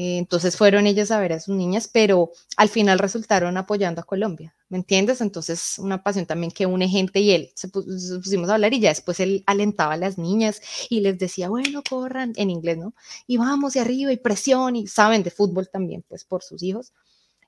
Eh, 0.00 0.16
entonces 0.18 0.56
fueron 0.56 0.86
ellas 0.86 1.10
a 1.10 1.18
ver 1.18 1.32
a 1.32 1.40
sus 1.40 1.56
niñas, 1.56 1.90
pero 1.92 2.30
al 2.56 2.68
final 2.68 3.00
resultaron 3.00 3.56
apoyando 3.56 4.00
a 4.00 4.04
Colombia, 4.04 4.54
¿me 4.68 4.78
entiendes? 4.78 5.20
Entonces 5.20 5.76
una 5.78 6.04
pasión 6.04 6.24
también 6.24 6.52
que 6.52 6.66
une 6.66 6.88
gente 6.88 7.18
y 7.18 7.32
él 7.32 7.50
se, 7.56 7.66
pusimos 7.66 8.48
a 8.48 8.54
hablar 8.54 8.72
y 8.74 8.78
ya 8.78 8.90
después 8.90 9.18
él 9.18 9.42
alentaba 9.44 9.94
a 9.94 9.96
las 9.96 10.16
niñas 10.16 10.62
y 10.88 11.00
les 11.00 11.18
decía, 11.18 11.48
bueno, 11.48 11.82
corran 11.90 12.32
en 12.36 12.48
inglés, 12.48 12.78
¿no? 12.78 12.94
Y 13.26 13.38
vamos 13.38 13.74
y 13.74 13.80
arriba 13.80 14.12
y 14.12 14.18
presión 14.18 14.76
y 14.76 14.86
saben 14.86 15.24
de 15.24 15.32
fútbol 15.32 15.68
también, 15.68 16.04
pues 16.06 16.24
por 16.24 16.44
sus 16.44 16.62
hijos. 16.62 16.92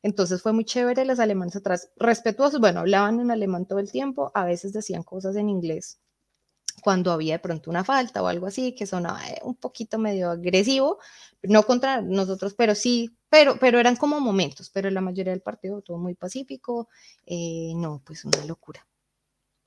Entonces 0.02 0.42
fue 0.42 0.52
muy 0.52 0.64
chévere, 0.64 1.04
los 1.04 1.20
alemanes 1.20 1.54
atrás, 1.54 1.90
respetuosos, 1.98 2.58
bueno, 2.58 2.80
hablaban 2.80 3.20
en 3.20 3.30
alemán 3.30 3.66
todo 3.66 3.78
el 3.78 3.92
tiempo, 3.92 4.32
a 4.34 4.44
veces 4.44 4.72
decían 4.72 5.04
cosas 5.04 5.36
en 5.36 5.48
inglés 5.50 6.00
cuando 6.80 7.12
había 7.12 7.34
de 7.34 7.38
pronto 7.38 7.70
una 7.70 7.84
falta 7.84 8.22
o 8.22 8.26
algo 8.26 8.46
así, 8.46 8.74
que 8.74 8.86
sonaba 8.86 9.20
eh, 9.28 9.40
un 9.42 9.54
poquito 9.54 9.98
medio 9.98 10.30
agresivo, 10.30 10.98
no 11.42 11.62
contra 11.64 12.00
nosotros, 12.00 12.54
pero 12.54 12.74
sí, 12.74 13.10
pero, 13.28 13.58
pero 13.58 13.78
eran 13.78 13.96
como 13.96 14.20
momentos, 14.20 14.70
pero 14.70 14.90
la 14.90 15.00
mayoría 15.00 15.32
del 15.32 15.42
partido 15.42 15.82
todo 15.82 15.98
muy 15.98 16.14
pacífico, 16.14 16.88
eh, 17.26 17.72
no, 17.76 18.02
pues 18.04 18.24
una 18.24 18.44
locura, 18.44 18.86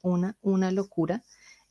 una, 0.01 0.37
una 0.41 0.71
locura. 0.71 1.23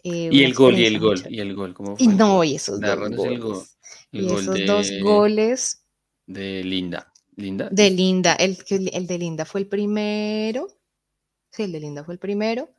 Eh, 0.02 0.30
y 0.32 0.42
el 0.42 0.54
gol, 0.54 0.78
y 0.78 0.86
el 0.86 0.98
gol, 0.98 1.22
y 1.28 1.40
el 1.40 1.54
gol, 1.54 1.74
¿cómo 1.74 1.96
fue? 1.96 2.04
Y 2.04 2.08
no, 2.08 2.42
y 2.42 2.56
esos 2.56 2.80
dos 2.80 2.96
goles. 3.16 3.78
y 4.10 4.26
esos 4.26 4.66
dos 4.66 4.90
goles. 5.02 5.84
De 6.26 6.64
Linda. 6.64 7.12
Linda. 7.36 7.68
De 7.70 7.90
Linda, 7.90 8.34
el, 8.34 8.58
el 8.68 9.06
de 9.06 9.18
Linda 9.18 9.44
fue 9.44 9.60
el 9.60 9.68
primero. 9.68 10.68
Sí, 11.50 11.64
el 11.64 11.72
de 11.72 11.80
Linda 11.80 12.04
fue 12.04 12.14
el 12.14 12.20
primero. 12.20 12.70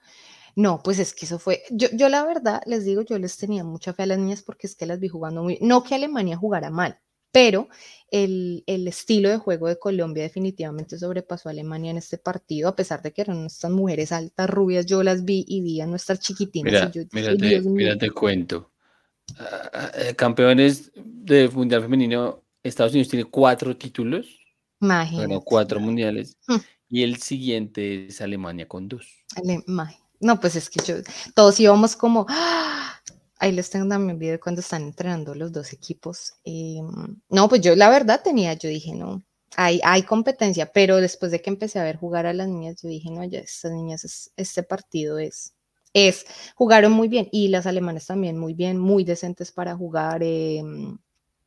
No, 0.55 0.81
pues 0.83 0.99
es 0.99 1.13
que 1.13 1.25
eso 1.25 1.39
fue, 1.39 1.63
yo, 1.71 1.87
yo 1.93 2.09
la 2.09 2.25
verdad 2.25 2.61
les 2.65 2.85
digo, 2.85 3.01
yo 3.01 3.17
les 3.17 3.37
tenía 3.37 3.63
mucha 3.63 3.93
fe 3.93 4.03
a 4.03 4.05
las 4.07 4.19
niñas 4.19 4.43
porque 4.43 4.67
es 4.67 4.75
que 4.75 4.85
las 4.85 4.99
vi 4.99 5.07
jugando 5.07 5.43
muy, 5.43 5.57
no 5.61 5.83
que 5.83 5.95
Alemania 5.95 6.37
jugara 6.37 6.69
mal, 6.69 6.99
pero 7.31 7.69
el, 8.11 8.63
el, 8.67 8.87
estilo 8.87 9.29
de 9.29 9.37
juego 9.37 9.67
de 9.67 9.79
Colombia 9.79 10.23
definitivamente 10.23 10.99
sobrepasó 10.99 11.49
a 11.49 11.51
Alemania 11.51 11.91
en 11.91 11.97
este 11.97 12.17
partido, 12.17 12.69
a 12.69 12.75
pesar 12.75 13.01
de 13.01 13.11
que 13.11 13.21
eran 13.21 13.41
nuestras 13.41 13.71
mujeres 13.71 14.11
altas, 14.11 14.49
rubias, 14.49 14.85
yo 14.85 15.01
las 15.01 15.25
vi 15.25 15.43
y 15.47 15.61
vi 15.61 15.81
a 15.81 15.87
nuestras 15.87 16.19
chiquitinas. 16.19 16.91
Mira, 17.11 17.61
mira, 17.63 17.97
te 17.97 18.11
cuento. 18.11 18.71
Ah, 19.39 19.71
ah, 19.73 20.13
campeones 20.15 20.91
de 20.95 21.49
Mundial 21.49 21.81
Femenino, 21.81 22.43
Estados 22.61 22.91
Unidos 22.91 23.09
tiene 23.09 23.25
cuatro 23.25 23.75
títulos 23.75 24.43
bueno, 25.11 25.41
cuatro 25.41 25.79
mundiales. 25.79 26.37
Mm. 26.47 26.55
Y 26.89 27.03
el 27.03 27.17
siguiente 27.17 28.07
es 28.07 28.21
Alemania 28.21 28.67
con 28.67 28.87
dos. 28.87 29.07
No, 30.23 30.39
pues 30.39 30.55
es 30.55 30.69
que 30.69 30.81
yo, 30.83 30.95
todos 31.35 31.59
íbamos 31.59 31.95
como, 31.95 32.25
¡ah! 32.29 32.99
ahí 33.37 33.51
les 33.51 33.69
tengo 33.69 33.87
también 33.89 34.17
video 34.17 34.39
cuando 34.39 34.61
están 34.61 34.83
entrenando 34.83 35.35
los 35.35 35.51
dos 35.51 35.73
equipos. 35.73 36.33
Em, 36.45 37.21
no, 37.29 37.49
pues 37.49 37.61
yo 37.61 37.75
la 37.75 37.89
verdad 37.89 38.21
tenía, 38.23 38.53
yo 38.53 38.69
dije, 38.69 38.93
no, 38.93 39.21
hay, 39.57 39.81
hay 39.83 40.03
competencia, 40.03 40.71
pero 40.71 40.97
después 41.01 41.31
de 41.31 41.41
que 41.41 41.49
empecé 41.49 41.79
a 41.79 41.83
ver 41.83 41.97
jugar 41.97 42.25
a 42.25 42.33
las 42.33 42.47
niñas, 42.47 42.81
yo 42.81 42.89
dije, 42.89 43.09
no, 43.11 43.23
ya 43.25 43.39
estas 43.39 43.71
niñas, 43.73 44.31
este 44.37 44.63
partido 44.63 45.19
es, 45.19 45.53
es, 45.93 46.25
jugaron 46.55 46.93
muy 46.93 47.07
bien 47.07 47.27
y 47.31 47.49
las 47.49 47.67
alemanas 47.67 48.07
también 48.07 48.37
muy 48.37 48.53
bien, 48.53 48.79
muy 48.79 49.03
decentes 49.03 49.51
para 49.51 49.75
jugar. 49.75 50.21
Eh, 50.23 50.63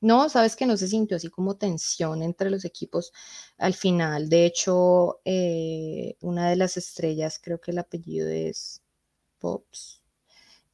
no, 0.00 0.28
sabes 0.28 0.56
que 0.56 0.66
no 0.66 0.76
se 0.76 0.88
sintió 0.88 1.16
así 1.16 1.28
como 1.30 1.56
tensión 1.56 2.22
entre 2.22 2.50
los 2.50 2.64
equipos 2.64 3.12
al 3.58 3.74
final. 3.74 4.28
De 4.28 4.46
hecho, 4.46 5.20
eh, 5.24 6.16
una 6.20 6.50
de 6.50 6.56
las 6.56 6.76
estrellas, 6.76 7.40
creo 7.42 7.60
que 7.60 7.70
el 7.72 7.78
apellido 7.78 8.28
es 8.28 8.82
Pops, 9.38 10.02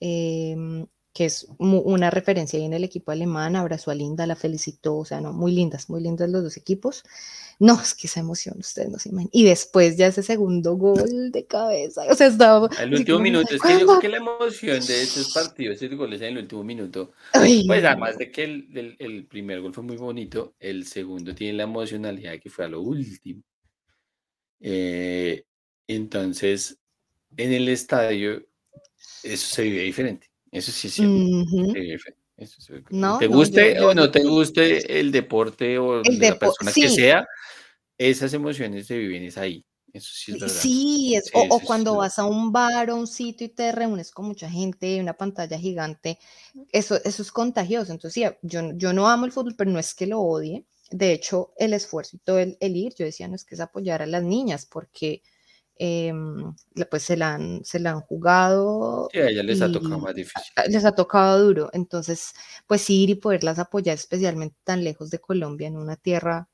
em, 0.00 0.87
que 1.12 1.26
es 1.26 1.47
una 1.59 2.11
referencia 2.11 2.59
ahí 2.59 2.64
en 2.64 2.73
el 2.73 2.85
equipo 2.85 3.12
alemán, 3.12 3.54
abrazó 3.54 3.90
a 3.90 3.95
Linda, 3.95 4.26
la 4.26 4.35
felicitó, 4.35 4.97
o 4.97 5.04
sea, 5.04 5.21
no, 5.21 5.33
muy 5.35 5.52
lindas, 5.52 5.90
muy 5.90 6.00
lindas 6.00 6.31
los 6.31 6.42
dos 6.42 6.57
equipos. 6.57 7.04
No, 7.59 7.81
es 7.81 7.95
que 7.95 8.07
esa 8.07 8.21
emoción, 8.21 8.57
ustedes 8.59 8.88
no 8.88 8.99
se 8.99 9.11
imaginan. 9.11 9.31
Y 9.31 9.45
después 9.45 9.99
ya 9.99 10.07
ese 10.07 10.23
segundo 10.23 10.75
gol 10.76 11.31
de 11.31 11.47
cabeza, 11.47 12.02
o 12.11 12.14
sea, 12.14 12.28
estaba... 12.28 12.71
El 12.81 12.95
último 12.95 13.19
minuto, 13.19 13.54
es 13.54 13.61
que 13.61 13.78
yo 13.78 13.87
creo 13.87 14.00
que 14.00 14.09
la 14.09 14.16
emoción 14.16 14.81
de 14.87 15.02
esos 15.02 15.33
partidos, 15.35 15.83
esos 15.83 15.97
goles 15.97 16.21
en 16.23 16.28
el 16.28 16.38
último 16.38 16.64
minuto, 16.64 17.12
pues 17.33 17.85
además 17.85 18.16
de 18.16 18.31
que 18.31 18.45
el, 18.45 18.97
el, 18.99 19.26
primer 19.26 19.61
gol 19.61 19.75
fue 19.75 19.85
muy 19.85 19.97
bonito, 19.97 20.54
el 20.59 20.87
segundo 20.87 21.35
tiene 21.35 21.59
la 21.59 21.64
emocionalidad 21.64 22.40
que 22.40 22.49
fue 22.49 22.64
a 22.64 22.69
lo 22.69 22.81
último. 22.81 23.42
Eh, 24.61 25.45
entonces, 25.87 26.78
en 27.37 27.52
el 27.52 27.69
estadio, 27.69 28.47
eso 29.23 29.54
se 29.54 29.62
vive 29.62 29.83
diferente. 29.83 30.31
Eso 30.52 30.71
sí 30.71 30.88
es 30.88 30.94
cierto. 30.94 32.88
no, 32.90 33.18
¿Te 33.18 33.26
guste 33.26 33.80
o 33.80 33.94
no 33.94 34.11
te 34.11 34.23
guste 34.23 35.00
el 35.00 35.11
deporte 35.11 35.78
o 35.78 36.02
la 36.02 36.38
persona 36.38 36.73
que 36.73 36.90
sea? 36.90 37.26
Esas 37.97 38.35
emociones 38.35 38.87
se 38.87 38.99
viven 38.99 39.25
es 39.25 39.38
ahí. 39.38 39.64
Eso 39.92 40.11
sí 40.12 40.32
es 40.32 40.40
verdad. 40.40 40.54
Sí, 40.54 41.14
es, 41.14 41.30
o, 41.35 41.61
cuando 41.61 41.97
vas 41.97 42.18
a 42.18 42.25
un 42.25 42.52
bar 42.52 42.90
o 42.90 42.97
un 42.97 43.06
sitio 43.06 43.47
y 43.47 43.50
te 43.50 43.73
reúnes 43.73 44.11
con 44.11 44.26
mucha 44.26 44.50
gente, 44.50 45.00
una 45.00 45.14
pantalla 45.14 45.59
gigante, 45.59 46.18
eso, 46.71 46.99
eso 47.04 47.23
es 47.23 47.32
contagioso. 47.32 47.92
Entonces, 47.92 48.14
sí, 48.14 48.37
yo, 48.42 48.73
yo 48.75 48.92
no 48.92 49.09
amo 49.09 49.26
el 49.26 49.32
fútbol, 49.32 49.54
pero 49.56 49.71
no 49.71 49.78
es 49.78 49.94
que 49.94 50.06
lo 50.06 50.21
odie. 50.21 50.64
De 50.90 51.12
hecho, 51.12 51.52
el 51.56 51.73
esfuerzo 51.73 52.16
y 52.16 52.21
todo 52.21 52.38
el, 52.38 52.56
el 52.61 52.76
ir, 52.76 52.94
yo 52.94 53.04
decía, 53.06 53.28
no 53.28 53.37
es 53.37 53.44
que 53.44 53.54
es 53.54 53.61
apoyar 53.61 54.02
a 54.02 54.06
las 54.06 54.23
niñas, 54.23 54.66
porque 54.66 55.23
Em, 55.84 56.54
pues 56.88 57.02
se 57.02 57.16
la 57.16 57.34
han, 57.34 57.64
se 57.64 57.80
la 57.80 57.90
han 57.90 58.02
jugado. 58.02 59.08
Sí, 59.12 59.18
a 59.18 59.28
ella 59.28 59.42
les 59.42 59.60
ha 59.60 59.72
tocado 59.72 59.98
más 59.98 60.14
difícil. 60.14 60.52
Les 60.68 60.84
ha 60.84 60.94
tocado 60.94 61.44
duro. 61.44 61.70
Entonces, 61.72 62.34
pues 62.68 62.88
ir 62.88 63.10
y 63.10 63.16
poderlas 63.16 63.58
apoyar, 63.58 63.96
especialmente 63.96 64.54
tan 64.62 64.84
lejos 64.84 65.10
de 65.10 65.18
Colombia, 65.18 65.66
en 65.66 65.76
una 65.76 65.96
tierra 65.96 66.48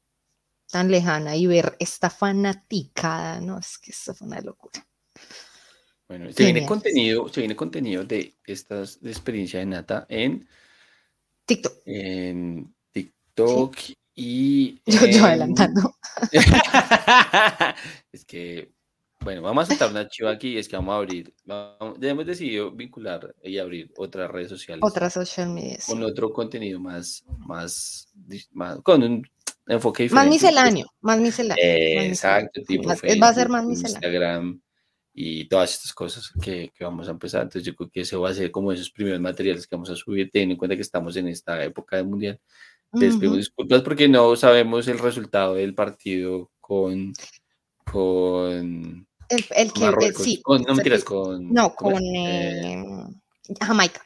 tan 0.70 0.90
lejana 0.90 1.36
y 1.36 1.46
ver 1.46 1.76
esta 1.78 2.08
fanaticada, 2.08 3.42
¿no? 3.42 3.58
Es 3.58 3.76
que 3.76 3.90
eso 3.90 4.14
fue 4.14 4.28
una 4.28 4.40
locura. 4.40 4.86
Bueno, 6.08 6.32
se 6.32 6.44
viene 6.44 6.64
contenido, 6.64 7.28
se 7.28 7.42
viene 7.42 7.54
contenido 7.54 8.04
de 8.04 8.34
estas 8.46 8.98
de 9.02 9.10
experiencia 9.10 9.58
de 9.60 9.66
Nata 9.66 10.06
en 10.08 10.48
TikTok. 11.44 11.82
En 11.84 12.74
TikTok 12.92 13.76
y. 14.14 14.80
Yo, 14.86 15.26
adelantando. 15.26 15.94
es 18.12 18.24
que 18.24 18.77
bueno, 19.20 19.42
vamos 19.42 19.64
a 19.64 19.66
soltar 19.66 19.90
una 19.90 20.08
chiva 20.08 20.30
aquí 20.30 20.50
y 20.50 20.58
es 20.58 20.68
que 20.68 20.76
vamos 20.76 20.94
a 20.94 20.98
abrir, 20.98 21.34
ya 21.44 22.08
hemos 22.08 22.26
decidido 22.26 22.70
vincular 22.70 23.34
y 23.42 23.58
abrir 23.58 23.92
otras 23.96 24.30
redes 24.30 24.48
sociales. 24.48 24.82
Otras 24.84 25.12
social 25.12 25.50
media. 25.50 25.78
Con 25.86 26.02
otro 26.02 26.32
contenido 26.32 26.80
más, 26.80 27.24
más, 27.38 28.12
con 28.82 29.02
un 29.02 29.22
enfoque 29.66 30.04
diferente. 30.04 30.24
Más 30.24 30.32
misceláneo, 30.32 30.86
más 31.00 31.18
misceláneo. 31.20 31.64
exacto, 31.64 32.62
tipo 32.62 32.88
Facebook, 32.94 33.22
va 33.22 33.28
a 33.28 33.34
ser 33.34 33.48
más 33.48 33.64
misceláneo. 33.64 34.08
Instagram 34.08 34.60
y 35.20 35.48
todas 35.48 35.74
estas 35.74 35.92
cosas 35.92 36.30
que, 36.40 36.70
que, 36.72 36.84
vamos 36.84 37.08
a 37.08 37.10
empezar. 37.10 37.42
Entonces 37.42 37.64
yo 37.64 37.74
creo 37.74 37.90
que 37.90 38.02
ese 38.02 38.16
va 38.16 38.30
a 38.30 38.34
ser 38.34 38.52
como 38.52 38.70
esos 38.70 38.90
primeros 38.90 39.20
materiales 39.20 39.66
que 39.66 39.74
vamos 39.74 39.90
a 39.90 39.96
subir, 39.96 40.30
teniendo 40.30 40.52
en 40.52 40.58
cuenta 40.58 40.76
que 40.76 40.82
estamos 40.82 41.16
en 41.16 41.26
esta 41.26 41.62
época 41.64 41.96
del 41.96 42.06
mundial. 42.06 42.40
Les 42.92 43.16
pido 43.16 43.34
disculpas 43.34 43.82
porque 43.82 44.08
no 44.08 44.36
sabemos 44.36 44.86
el 44.86 44.98
resultado 44.98 45.54
del 45.54 45.74
partido 45.74 46.50
con, 46.60 47.12
con 47.84 49.07
el, 49.28 49.44
el 49.54 49.72
que, 49.72 50.12
sí. 50.12 50.40
Con, 50.42 50.62
no 50.62 50.74
mentiras, 50.74 51.04
con. 51.04 51.52
No, 51.52 51.74
con 51.74 52.02
eh, 52.02 52.84
Jamaica. 53.60 54.02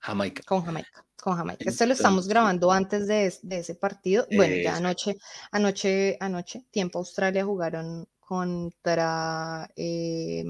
Jamaica. 0.00 0.42
Con 0.46 0.64
Jamaica. 0.64 1.04
Con 1.20 1.36
Jamaica. 1.36 1.64
Esto 1.68 1.86
lo 1.86 1.94
estamos 1.94 2.28
grabando 2.28 2.70
antes 2.70 3.06
de, 3.06 3.32
de 3.42 3.58
ese 3.58 3.74
partido. 3.74 4.26
Bueno, 4.34 4.56
ya 4.56 4.76
anoche, 4.76 5.16
anoche, 5.52 6.16
anoche, 6.20 6.64
tiempo 6.70 6.98
Australia 6.98 7.44
jugaron 7.44 8.06
contra 8.20 9.70
eh, 9.76 10.44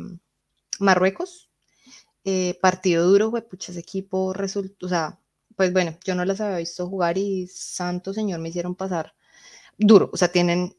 Marruecos. 0.81 1.51
Eh, 2.25 2.59
partido 2.63 3.07
duro, 3.07 3.29
güey, 3.29 3.47
pucha, 3.47 3.71
ese 3.71 3.81
equipo 3.81 4.33
resultó, 4.33 4.87
o 4.87 4.89
sea, 4.89 5.21
pues 5.57 5.75
bueno, 5.75 5.95
yo 6.07 6.15
no 6.15 6.25
las 6.25 6.41
había 6.41 6.57
visto 6.57 6.89
jugar 6.89 7.19
y 7.19 7.47
santo 7.49 8.15
señor 8.15 8.41
me 8.41 8.49
hicieron 8.49 8.75
pasar 8.75 9.15
duro, 9.77 10.09
o 10.11 10.17
sea, 10.17 10.29
tienen 10.33 10.75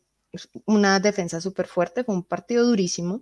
una 0.66 1.00
defensa 1.00 1.40
súper 1.40 1.68
fuerte, 1.68 2.04
fue 2.04 2.16
un 2.16 2.24
partido 2.24 2.66
durísimo 2.66 3.22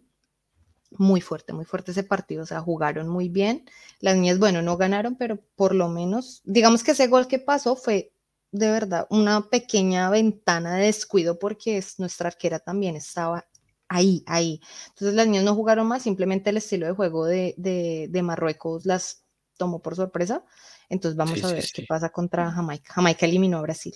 muy 0.97 1.21
fuerte, 1.21 1.53
muy 1.53 1.65
fuerte 1.65 1.91
ese 1.91 2.03
partido, 2.03 2.43
o 2.43 2.45
sea, 2.45 2.61
jugaron 2.61 3.07
muy 3.07 3.29
bien. 3.29 3.65
Las 3.99 4.15
niñas, 4.15 4.39
bueno, 4.39 4.61
no 4.61 4.77
ganaron, 4.77 5.15
pero 5.15 5.39
por 5.55 5.75
lo 5.75 5.89
menos, 5.89 6.41
digamos 6.43 6.83
que 6.83 6.91
ese 6.91 7.07
gol 7.07 7.27
que 7.27 7.39
pasó 7.39 7.75
fue 7.75 8.13
de 8.51 8.69
verdad 8.69 9.07
una 9.09 9.49
pequeña 9.49 10.09
ventana 10.11 10.75
de 10.75 10.85
descuido 10.85 11.39
porque 11.39 11.77
es, 11.77 11.99
nuestra 11.99 12.27
arquera 12.27 12.59
también 12.59 12.95
estaba 12.95 13.47
ahí, 13.87 14.23
ahí. 14.27 14.61
Entonces 14.89 15.15
las 15.15 15.27
niñas 15.27 15.43
no 15.43 15.55
jugaron 15.55 15.87
más, 15.87 16.03
simplemente 16.03 16.51
el 16.51 16.57
estilo 16.57 16.85
de 16.85 16.93
juego 16.93 17.25
de, 17.25 17.55
de, 17.57 18.21
Marruecos 18.21 18.85
las 18.85 19.23
tomó 19.57 19.81
por 19.81 19.95
sorpresa. 19.95 20.43
Entonces 20.89 21.17
vamos 21.17 21.43
a 21.43 21.51
ver 21.51 21.65
qué 21.73 21.85
pasa 21.87 22.09
contra 22.09 22.51
Jamaica. 22.51 22.93
Jamaica 22.93 23.25
eliminó 23.25 23.57
a 23.57 23.61
Brasil, 23.61 23.95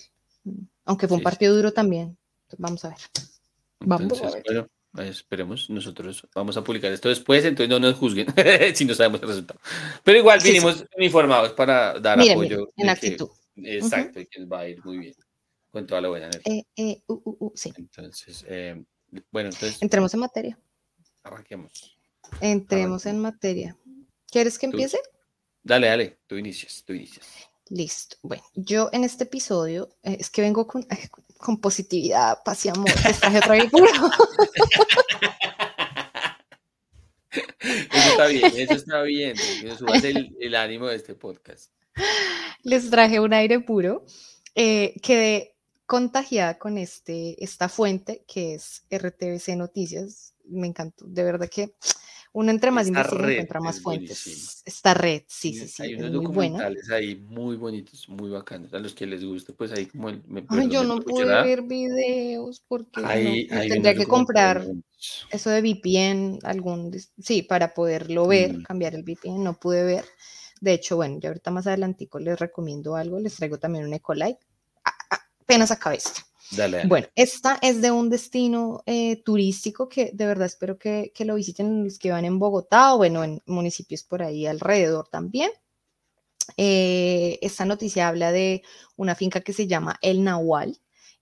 aunque 0.84 1.06
fue 1.06 1.16
un 1.16 1.22
partido 1.22 1.54
duro 1.54 1.72
también. 1.72 2.18
vamos 2.58 2.84
a 2.84 2.90
ver. 2.90 2.98
Vamos 3.80 4.20
a 4.22 4.30
ver. 4.30 4.68
Esperemos, 5.02 5.70
nosotros 5.70 6.26
vamos 6.34 6.56
a 6.56 6.64
publicar 6.64 6.92
esto 6.92 7.08
después, 7.08 7.44
entonces 7.44 7.68
no 7.68 7.78
nos 7.78 7.96
juzguen 7.96 8.26
si 8.74 8.84
no 8.84 8.94
sabemos 8.94 9.22
el 9.22 9.28
resultado. 9.28 9.60
Pero 10.04 10.18
igual 10.18 10.40
vinimos 10.42 10.84
informados 10.98 11.52
para 11.52 11.98
dar 11.98 12.20
apoyo. 12.20 12.72
en 12.76 12.88
actitud. 12.88 13.28
exacto, 13.56 14.20
y 14.20 14.26
que 14.26 14.44
va 14.44 14.60
a 14.60 14.68
ir 14.68 14.84
muy 14.84 14.98
bien 14.98 15.14
con 15.70 15.86
toda 15.86 16.00
la 16.00 16.08
buena 16.08 16.26
energía. 16.26 16.54
Eh, 16.54 16.64
eh, 16.76 17.02
uh, 17.06 17.20
uh, 17.24 17.36
uh, 17.46 17.52
sí. 17.54 17.72
Entonces, 17.76 18.44
eh, 18.48 18.82
bueno, 19.30 19.50
entonces. 19.50 19.80
Entremos 19.82 20.12
en 20.14 20.20
materia. 20.20 20.58
Arranquemos. 21.22 21.98
Entremos 22.40 23.06
en 23.06 23.18
materia. 23.20 23.76
¿Quieres 24.30 24.58
que 24.58 24.66
empiece? 24.66 24.98
Dale, 25.62 25.88
dale, 25.88 26.18
tú 26.26 26.36
inicias, 26.36 26.82
tú 26.84 26.92
inicias. 26.92 27.26
Listo. 27.70 28.16
Bueno, 28.22 28.42
yo 28.54 28.88
en 28.92 29.04
este 29.04 29.24
episodio 29.24 29.90
es 30.02 30.30
que 30.30 30.42
vengo 30.42 30.66
con, 30.66 30.86
con 31.38 31.60
positividad, 31.60 32.42
paz 32.44 32.66
y 32.66 32.68
amor. 32.68 32.90
Les 33.06 33.18
traje 33.18 33.38
otro 33.38 33.52
aire 33.52 33.70
puro. 33.70 33.86
Eso 37.60 38.10
está 38.10 38.26
bien, 38.26 38.52
eso 38.56 38.74
está 38.74 39.02
bien. 39.02 39.36
Eso 39.64 39.86
el, 39.86 40.36
el 40.40 40.54
ánimo 40.54 40.86
de 40.86 40.96
este 40.96 41.14
podcast. 41.14 41.72
Les 42.62 42.90
traje 42.90 43.20
un 43.20 43.32
aire 43.32 43.60
puro. 43.60 44.04
Eh, 44.54 44.94
quedé 45.02 45.54
contagiada 45.86 46.58
con 46.58 46.78
este, 46.78 47.42
esta 47.42 47.68
fuente 47.68 48.24
que 48.26 48.54
es 48.54 48.84
RTBC 48.90 49.56
Noticias. 49.56 50.34
Me 50.44 50.66
encantó. 50.66 51.04
De 51.06 51.22
verdad 51.22 51.48
que 51.48 51.74
uno 52.32 52.50
entre 52.50 52.70
más 52.70 52.88
investiga 52.88 53.30
encuentra 53.30 53.60
más 53.60 53.80
fuentes. 53.80 54.62
Esta 54.64 54.94
red, 54.94 55.22
sí, 55.26 55.54
sí, 55.54 55.68
sí. 55.68 55.82
Hay 55.82 55.94
unos 55.94 56.12
documentales 56.12 56.90
ahí 56.90 57.16
muy 57.16 57.56
bonitos, 57.56 58.08
muy 58.08 58.30
bacanos. 58.30 58.72
A 58.74 58.78
los 58.78 58.94
que 58.94 59.06
les 59.06 59.24
guste, 59.24 59.52
pues 59.52 59.72
ahí 59.72 59.86
como 59.86 60.10
el, 60.10 60.22
Ay, 60.48 60.68
yo 60.68 60.84
no 60.84 61.00
pude 61.00 61.24
ver 61.24 61.62
videos 61.62 62.62
porque 62.66 63.48
tendría 63.50 63.94
que 63.94 64.06
comprar 64.06 64.64
eso 65.30 65.50
de 65.50 65.62
VPN, 65.62 66.40
algún, 66.42 66.92
sí, 67.18 67.42
para 67.42 67.72
poderlo 67.72 68.26
ver, 68.26 68.58
mm. 68.58 68.62
cambiar 68.62 68.94
el 68.94 69.02
VPN, 69.02 69.42
no 69.42 69.58
pude 69.58 69.84
ver. 69.84 70.04
De 70.60 70.72
hecho, 70.72 70.96
bueno, 70.96 71.18
ya 71.20 71.28
ahorita 71.28 71.50
más 71.50 71.66
adelantico 71.66 72.18
les 72.18 72.38
recomiendo 72.38 72.96
algo, 72.96 73.20
les 73.20 73.36
traigo 73.36 73.58
también 73.58 73.84
un 73.84 73.94
Ecolite. 73.94 74.40
Apenas 75.40 75.70
acabé 75.70 75.96
esto. 75.96 76.27
Bueno, 76.86 77.06
esta 77.14 77.58
es 77.60 77.82
de 77.82 77.90
un 77.90 78.08
destino 78.08 78.82
eh, 78.86 79.22
turístico 79.22 79.88
que 79.88 80.10
de 80.14 80.26
verdad 80.26 80.46
espero 80.46 80.78
que, 80.78 81.12
lo 81.20 81.34
visiten 81.34 81.84
los 81.84 81.98
que 81.98 82.10
van 82.10 82.24
en 82.24 82.38
Bogotá 82.38 82.94
o 82.94 82.98
bueno, 82.98 83.22
en 83.24 83.42
municipios 83.46 84.02
por 84.02 84.22
ahí 84.22 84.46
alrededor 84.46 85.08
también. 85.08 85.50
Eh, 86.56 87.38
esta 87.42 87.66
noticia 87.66 88.08
habla 88.08 88.32
de 88.32 88.62
una 88.96 89.14
finca 89.14 89.40
que 89.40 89.52
se 89.52 89.66
llama 89.66 89.98
El 90.00 90.24
Nahual. 90.24 90.78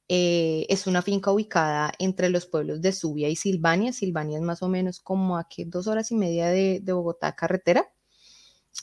Eh, 0.08 0.66
es 0.68 0.86
una 0.86 1.02
finca 1.02 1.32
ubicada 1.32 1.92
entre 1.98 2.30
los 2.30 2.46
pueblos 2.46 2.80
de 2.80 2.92
Subia 2.92 3.28
y 3.28 3.34
Silvania. 3.34 3.92
Silvania 3.92 4.38
es 4.38 4.44
más 4.44 4.62
o 4.62 4.68
menos 4.68 5.00
como 5.00 5.36
a 5.36 5.48
dos 5.66 5.88
horas 5.88 6.12
y 6.12 6.14
media 6.14 6.48
de, 6.48 6.80
de 6.80 6.92
Bogotá 6.92 7.34
carretera. 7.34 7.90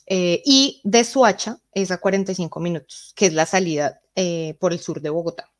y 0.07 0.81
de 0.83 1.03
Suacha 1.05 1.59
es 1.71 1.91
a 1.91 1.97
45 1.99 2.59
minutos, 2.59 3.13
que 3.15 3.27
es 3.27 3.33
la 3.33 3.45
salida 3.45 4.01
por 4.59 4.73
el 4.73 4.79
sur 4.79 5.01
de 5.01 5.09
Bogotá. 5.09 5.52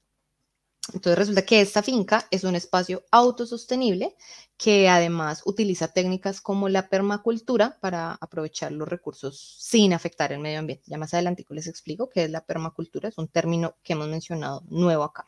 Entonces 0.92 1.18
resulta 1.18 1.46
que 1.46 1.62
esta 1.62 1.82
finca 1.82 2.28
es 2.30 2.44
un 2.44 2.56
espacio 2.56 3.06
autosostenible 3.10 4.15
que 4.58 4.89
además 4.89 5.41
utiliza 5.46 5.88
técnicas 5.88 6.41
como 6.41 6.67
la 6.67 6.89
permacultura 6.89 7.78
para 7.80 8.17
aprovechar 8.19 8.74
los 8.74 8.88
recursos 8.88 9.58
sin 9.60 9.93
afectar 9.93 10.34
el 10.34 10.39
medio 10.39 10.60
ambiente. 10.60 10.84
Ya 10.88 10.98
más 10.98 11.13
adelante 11.13 11.46
les 11.50 11.67
explico 11.67 12.10
qué 12.10 12.26
es 12.26 12.30
la 12.30 12.46
permacultura, 12.46 13.08
es 13.08 13.17
un 13.17 13.30
término 13.30 13.78
que 13.82 13.93
hemos 13.93 14.10
mencionado 14.10 14.63
nuevo 14.67 15.04
acá. 15.04 15.26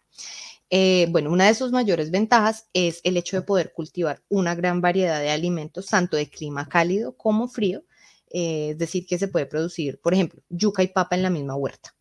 Eh, 0.70 1.08
bueno, 1.12 1.32
una 1.32 1.48
de 1.48 1.54
sus 1.54 1.72
mayores 1.72 2.12
ventajas 2.12 2.68
es 2.74 3.00
el 3.04 3.16
hecho 3.16 3.38
de 3.38 3.44
poder 3.44 3.72
cultivar 3.72 4.24
una 4.28 4.56
gran 4.56 4.82
variedad 4.82 5.22
de 5.22 5.30
alimentos, 5.30 5.86
tanto 5.86 6.18
de 6.18 6.30
clima 6.30 6.68
cálido 6.68 7.16
como 7.16 7.48
frío, 7.48 7.84
eh, 8.30 8.72
es 8.72 8.78
decir, 8.78 9.06
que 9.06 9.18
se 9.20 9.28
puede 9.30 9.46
producir, 9.46 10.02
por 10.02 10.14
ejemplo, 10.14 10.42
yuca 10.50 10.84
y 10.84 10.88
papa 10.88 11.16
en 11.16 11.24
la 11.24 11.30
misma 11.30 11.56
huerta. 11.56 11.96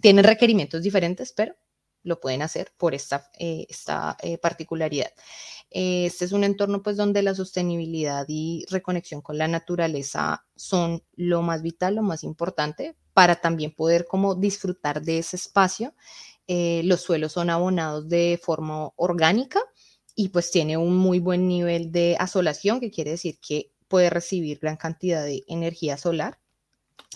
Tienen 0.00 0.24
requerimientos 0.24 0.82
diferentes, 0.82 1.32
pero 1.32 1.54
lo 2.02 2.20
pueden 2.20 2.42
hacer 2.42 2.72
por 2.76 2.94
esta, 2.94 3.30
eh, 3.38 3.66
esta 3.68 4.16
eh, 4.22 4.38
particularidad. 4.38 5.10
Este 5.70 6.24
es 6.24 6.32
un 6.32 6.44
entorno 6.44 6.82
pues 6.82 6.96
donde 6.96 7.22
la 7.22 7.34
sostenibilidad 7.34 8.24
y 8.28 8.64
reconexión 8.70 9.20
con 9.20 9.36
la 9.36 9.48
naturaleza 9.48 10.46
son 10.56 11.02
lo 11.14 11.42
más 11.42 11.62
vital, 11.62 11.96
lo 11.96 12.02
más 12.02 12.24
importante 12.24 12.96
para 13.12 13.36
también 13.36 13.74
poder 13.74 14.06
como 14.06 14.34
disfrutar 14.34 15.02
de 15.02 15.18
ese 15.18 15.36
espacio. 15.36 15.94
Eh, 16.46 16.82
los 16.84 17.02
suelos 17.02 17.32
son 17.32 17.50
abonados 17.50 18.08
de 18.08 18.40
forma 18.42 18.90
orgánica 18.96 19.60
y 20.14 20.30
pues 20.30 20.50
tiene 20.50 20.76
un 20.78 20.96
muy 20.96 21.18
buen 21.18 21.46
nivel 21.46 21.92
de 21.92 22.16
asolación, 22.18 22.80
que 22.80 22.90
quiere 22.90 23.12
decir 23.12 23.38
que 23.40 23.72
puede 23.88 24.08
recibir 24.08 24.58
gran 24.58 24.76
cantidad 24.76 25.24
de 25.24 25.44
energía 25.46 25.98
solar 25.98 26.38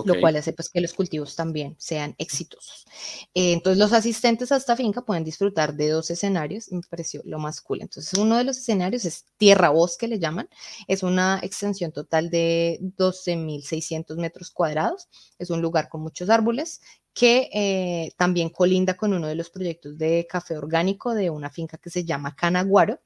lo 0.05 0.19
cual 0.21 0.37
hace 0.37 0.53
pues 0.53 0.71
que 0.71 0.81
los 0.81 0.95
cultivos 0.95 1.37
también 1.37 1.77
sean 1.79 2.15
exitosos. 2.19 2.87
Eh, 3.35 3.53
entonces 3.53 3.79
los 3.79 3.93
asistentes 3.93 4.51
a 4.51 4.57
esta 4.57 4.75
finca 4.75 5.03
pueden 5.03 5.25
disfrutar 5.25 5.75
de 5.75 5.91
dos 5.91 6.11
escenarios, 6.11 6.73
me 6.73 6.81
pareció 6.89 7.21
lo 7.25 7.39
más 7.39 7.61
cool. 7.61 7.83
Entonces 7.83 8.19
uno 8.19 8.37
de 8.37 8.45
los 8.45 8.59
escenarios 8.59 9.05
es 9.05 9.27
tierra 9.37 9.69
bosque, 9.69 10.09
le 10.09 10.19
llaman, 10.19 10.49
es 10.89 11.03
una 11.03 11.41
extensión 11.43 11.93
total 11.93 12.31
de 12.31 12.79
12.600 12.97 14.17
metros 14.17 14.51
cuadrados, 14.51 15.09
es 15.39 15.51
un 15.51 15.61
lugar 15.61 15.89
con 15.89 16.01
muchos 16.01 16.31
árboles 16.31 16.81
que 17.13 17.51
eh, 17.53 18.13
también 18.17 18.49
colinda 18.49 18.95
con 18.97 19.13
uno 19.13 19.27
de 19.27 19.35
los 19.35 19.51
proyectos 19.51 19.99
de 19.99 20.27
café 20.29 20.57
orgánico 20.57 21.15
de 21.15 21.29
una 21.29 21.51
finca 21.51 21.77
que 21.77 21.91
se 21.91 22.05
llama 22.05 22.35
Canaguaro 22.35 23.01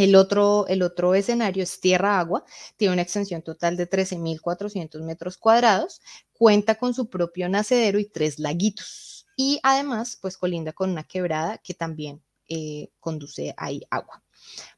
el 0.00 0.16
otro, 0.16 0.66
el 0.68 0.82
otro 0.82 1.14
escenario 1.14 1.62
es 1.62 1.80
tierra-agua, 1.80 2.44
tiene 2.76 2.92
una 2.94 3.02
extensión 3.02 3.42
total 3.42 3.76
de 3.76 3.88
13.400 3.88 5.02
metros 5.02 5.36
cuadrados, 5.36 6.00
cuenta 6.32 6.76
con 6.76 6.94
su 6.94 7.08
propio 7.08 7.48
nacedero 7.48 7.98
y 7.98 8.06
tres 8.06 8.38
laguitos. 8.38 9.26
Y 9.36 9.60
además, 9.62 10.18
pues 10.20 10.36
colinda 10.36 10.72
con 10.72 10.90
una 10.90 11.04
quebrada 11.04 11.58
que 11.58 11.74
también 11.74 12.22
eh, 12.48 12.90
conduce 13.00 13.54
ahí 13.56 13.82
agua. 13.90 14.22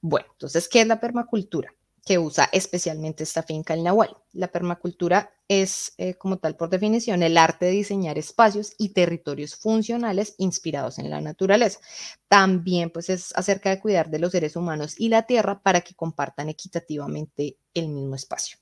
Bueno, 0.01 0.27
entonces, 0.33 0.69
¿qué 0.69 0.83
es 0.83 0.87
la 0.87 1.01
permacultura? 1.01 1.75
Que 2.05 2.19
usa 2.19 2.49
especialmente 2.53 3.23
esta 3.23 3.43
finca 3.43 3.75
el 3.75 3.85
Nahual. 3.85 4.17
La 4.33 4.49
permacultura 4.49 5.31
es, 5.49 5.93
eh, 5.99 6.15
como 6.15 6.39
tal 6.39 6.57
por 6.57 6.71
definición, 6.71 7.23
el 7.23 7.37
arte 7.37 7.67
de 7.67 7.73
diseñar 7.73 8.19
espacios 8.19 8.73
y 8.79 8.91
territorios 8.91 9.55
funcionales 9.55 10.35
inspirados 10.39 10.99
en 10.99 11.11
la 11.11 11.21
naturaleza. 11.21 11.79
También 12.29 12.91
pues 12.91 13.11
es 13.11 13.33
acerca 13.37 13.71
de 13.71 13.81
cuidar 13.81 14.11
de 14.11 14.19
los 14.19 14.33
seres 14.33 14.57
humanos 14.57 14.95
y 14.99 15.09
la 15.09 15.23
tierra 15.25 15.63
para 15.63 15.83
que 15.83 15.95
compartan 15.95 16.49
equitativamente 16.49 17.59
el 17.75 17.89
mismo 17.89 18.17
espacio. 18.17 18.62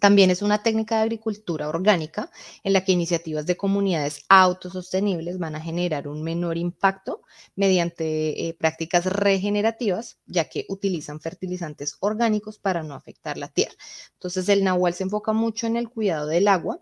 También 0.00 0.30
es 0.30 0.42
una 0.42 0.62
técnica 0.62 0.96
de 0.96 1.02
agricultura 1.02 1.68
orgánica 1.68 2.30
en 2.62 2.72
la 2.72 2.84
que 2.84 2.92
iniciativas 2.92 3.46
de 3.46 3.56
comunidades 3.56 4.24
autosostenibles 4.28 5.38
van 5.38 5.54
a 5.54 5.60
generar 5.60 6.08
un 6.08 6.22
menor 6.22 6.56
impacto 6.56 7.22
mediante 7.54 8.48
eh, 8.48 8.54
prácticas 8.54 9.06
regenerativas, 9.06 10.18
ya 10.26 10.48
que 10.48 10.66
utilizan 10.68 11.20
fertilizantes 11.20 11.96
orgánicos 12.00 12.58
para 12.58 12.82
no 12.82 12.94
afectar 12.94 13.38
la 13.38 13.48
tierra. 13.48 13.74
Entonces, 14.14 14.48
el 14.48 14.64
Nahual 14.64 14.94
se 14.94 15.04
enfoca 15.04 15.32
mucho 15.32 15.66
en 15.66 15.76
el 15.76 15.88
cuidado 15.88 16.26
del 16.26 16.48
agua, 16.48 16.80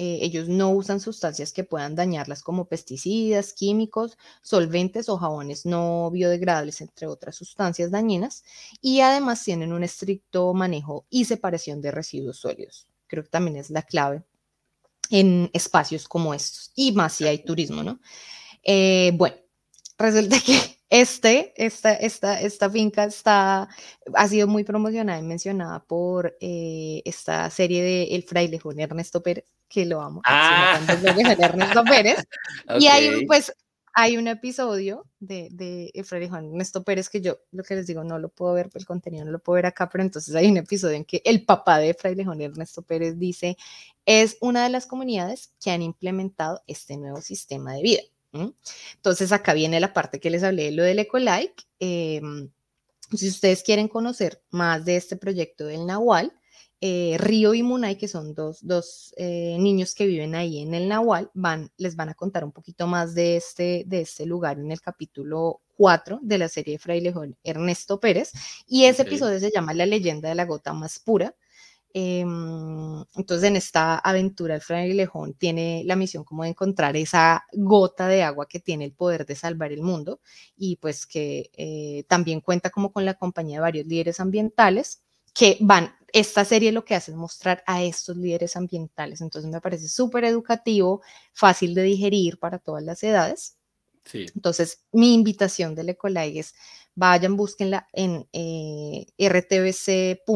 eh, 0.00 0.20
ellos 0.22 0.48
no 0.48 0.70
usan 0.70 1.00
sustancias 1.00 1.52
que 1.52 1.64
puedan 1.64 1.96
dañarlas 1.96 2.44
como 2.44 2.66
pesticidas, 2.66 3.52
químicos, 3.52 4.16
solventes 4.42 5.08
o 5.08 5.18
jabones 5.18 5.66
no 5.66 6.08
biodegradables, 6.12 6.80
entre 6.80 7.08
otras 7.08 7.34
sustancias 7.34 7.90
dañinas, 7.90 8.44
y 8.80 9.00
además 9.00 9.42
tienen 9.42 9.72
un 9.72 9.82
estricto 9.82 10.54
manejo 10.54 11.04
y 11.10 11.24
separación 11.24 11.82
de 11.82 11.90
residuos 11.90 12.38
sólidos. 12.38 12.86
Creo 13.08 13.24
que 13.24 13.30
también 13.30 13.56
es 13.56 13.70
la 13.70 13.82
clave 13.82 14.22
en 15.10 15.50
espacios 15.52 16.06
como 16.06 16.32
estos, 16.32 16.70
y 16.76 16.92
más 16.92 17.14
si 17.14 17.26
hay 17.26 17.42
turismo, 17.42 17.82
¿no? 17.82 17.98
Eh, 18.62 19.10
bueno, 19.16 19.34
resulta 19.98 20.38
que 20.38 20.77
este, 20.90 21.52
esta, 21.56 21.94
esta, 21.94 22.40
esta 22.40 22.70
finca 22.70 23.04
está, 23.04 23.68
ha 24.14 24.28
sido 24.28 24.46
muy 24.46 24.64
promocionada 24.64 25.18
y 25.18 25.22
mencionada 25.22 25.80
por 25.84 26.36
eh, 26.40 27.02
esta 27.04 27.50
serie 27.50 27.82
de 27.82 28.14
El 28.14 28.22
frailejón 28.22 28.80
Ernesto 28.80 29.22
Pérez, 29.22 29.44
que 29.68 29.84
lo 29.84 30.00
amo. 30.00 30.22
Ah. 30.24 30.80
Ernesto 30.88 31.84
Pérez. 31.84 32.24
Y 32.80 32.86
hay, 32.86 33.26
pues, 33.26 33.52
hay 33.92 34.16
un 34.16 34.28
episodio 34.28 35.04
de, 35.18 35.48
de 35.50 36.04
Freddy 36.04 36.28
Juan 36.28 36.46
Ernesto 36.46 36.84
Pérez 36.84 37.08
que 37.08 37.20
yo, 37.20 37.38
lo 37.50 37.64
que 37.64 37.74
les 37.74 37.86
digo, 37.86 38.04
no 38.04 38.18
lo 38.18 38.28
puedo 38.28 38.54
ver, 38.54 38.70
el 38.72 38.86
contenido 38.86 39.24
no 39.24 39.32
lo 39.32 39.40
puedo 39.40 39.56
ver 39.56 39.66
acá, 39.66 39.88
pero 39.90 40.02
entonces 40.02 40.34
hay 40.34 40.48
un 40.48 40.56
episodio 40.56 40.96
en 40.96 41.04
que 41.04 41.20
el 41.24 41.44
papá 41.44 41.78
de 41.78 41.94
Freddy 41.94 42.24
Juan 42.24 42.40
Ernesto 42.40 42.82
Pérez 42.82 43.18
dice, 43.18 43.56
es 44.06 44.38
una 44.40 44.64
de 44.64 44.70
las 44.70 44.86
comunidades 44.86 45.52
que 45.60 45.70
han 45.70 45.82
implementado 45.82 46.62
este 46.66 46.96
nuevo 46.96 47.20
sistema 47.20 47.74
de 47.74 47.82
vida. 47.82 48.02
Entonces 48.32 49.32
acá 49.32 49.54
viene 49.54 49.80
la 49.80 49.92
parte 49.92 50.20
que 50.20 50.30
les 50.30 50.42
hablé 50.42 50.64
de 50.64 50.72
lo 50.72 50.82
del 50.82 50.98
Ecolike. 50.98 51.64
Eh, 51.80 52.20
si 53.12 53.28
ustedes 53.28 53.62
quieren 53.62 53.88
conocer 53.88 54.42
más 54.50 54.84
de 54.84 54.96
este 54.96 55.16
proyecto 55.16 55.66
del 55.66 55.86
Nahual, 55.86 56.32
eh, 56.80 57.16
Río 57.18 57.54
y 57.54 57.62
Munay, 57.62 57.96
que 57.96 58.06
son 58.06 58.34
dos, 58.34 58.58
dos 58.62 59.12
eh, 59.16 59.56
niños 59.58 59.94
que 59.94 60.06
viven 60.06 60.36
ahí 60.36 60.60
en 60.60 60.74
el 60.74 60.88
Nahual, 60.88 61.30
van, 61.34 61.72
les 61.76 61.96
van 61.96 62.10
a 62.10 62.14
contar 62.14 62.44
un 62.44 62.52
poquito 62.52 62.86
más 62.86 63.14
de 63.14 63.36
este, 63.36 63.82
de 63.86 64.02
este 64.02 64.26
lugar 64.26 64.60
en 64.60 64.70
el 64.70 64.80
capítulo 64.80 65.60
4 65.76 66.20
de 66.22 66.38
la 66.38 66.48
serie 66.48 66.74
de 66.74 66.78
Frailejón 66.78 67.36
Ernesto 67.42 67.98
Pérez. 67.98 68.32
Y 68.68 68.84
ese 68.84 69.02
episodio 69.02 69.40
se 69.40 69.50
llama 69.50 69.74
La 69.74 69.86
leyenda 69.86 70.28
de 70.28 70.36
la 70.36 70.44
gota 70.44 70.72
más 70.72 71.00
pura. 71.00 71.34
Em, 72.00 73.04
entonces, 73.16 73.48
en 73.48 73.56
esta 73.56 73.98
aventura, 73.98 74.54
el 74.54 74.60
frailejón 74.60 75.34
tiene 75.34 75.82
la 75.84 75.96
misión 75.96 76.22
como 76.22 76.44
de 76.44 76.50
encontrar 76.50 76.96
esa 76.96 77.44
gota 77.52 78.06
de 78.06 78.22
agua 78.22 78.46
que 78.46 78.60
tiene 78.60 78.84
el 78.84 78.92
poder 78.92 79.26
de 79.26 79.34
salvar 79.34 79.72
el 79.72 79.82
mundo 79.82 80.20
y 80.56 80.76
pues 80.76 81.06
que 81.06 81.50
eh, 81.54 82.04
también 82.06 82.40
cuenta 82.40 82.70
como 82.70 82.92
con 82.92 83.04
la 83.04 83.14
compañía 83.14 83.56
de 83.56 83.62
varios 83.62 83.86
líderes 83.88 84.20
ambientales 84.20 85.02
que 85.34 85.56
van, 85.60 85.92
esta 86.12 86.44
serie 86.44 86.70
lo 86.70 86.84
que 86.84 86.94
hace 86.94 87.10
es 87.10 87.16
mostrar 87.16 87.64
a 87.66 87.82
estos 87.82 88.16
líderes 88.16 88.54
ambientales, 88.56 89.20
entonces 89.20 89.50
me 89.50 89.60
parece 89.60 89.88
súper 89.88 90.24
educativo, 90.24 91.02
fácil 91.32 91.74
de 91.74 91.82
digerir 91.82 92.38
para 92.38 92.60
todas 92.60 92.84
las 92.84 93.02
edades. 93.02 93.56
Sí. 94.04 94.26
Entonces, 94.36 94.84
mi 94.92 95.14
invitación 95.14 95.74
del 95.74 95.88
Ecolai 95.90 96.38
es 96.38 96.54
vayan, 96.98 97.36
búsquenla 97.36 97.88
en 97.92 98.28
eh, 98.32 99.06
rtbc.play.co, 99.18 100.26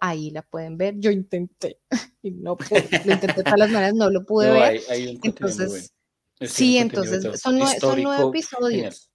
ahí 0.00 0.30
la 0.30 0.42
pueden 0.42 0.76
ver. 0.76 0.96
Yo 0.98 1.10
intenté, 1.10 1.80
y 2.22 2.32
no 2.32 2.56
pude, 2.56 2.86
lo 3.04 3.12
intenté 3.14 3.42
todas 3.42 3.58
las 3.58 3.70
maneras, 3.70 3.94
no 3.94 4.10
lo 4.10 4.26
pude 4.26 4.50
ver. 4.52 4.82
entonces, 5.22 5.94
sí, 6.42 6.76
entonces 6.76 7.40
son, 7.40 7.58
son 7.80 8.02
nueve 8.02 8.28
episodios. 8.28 9.10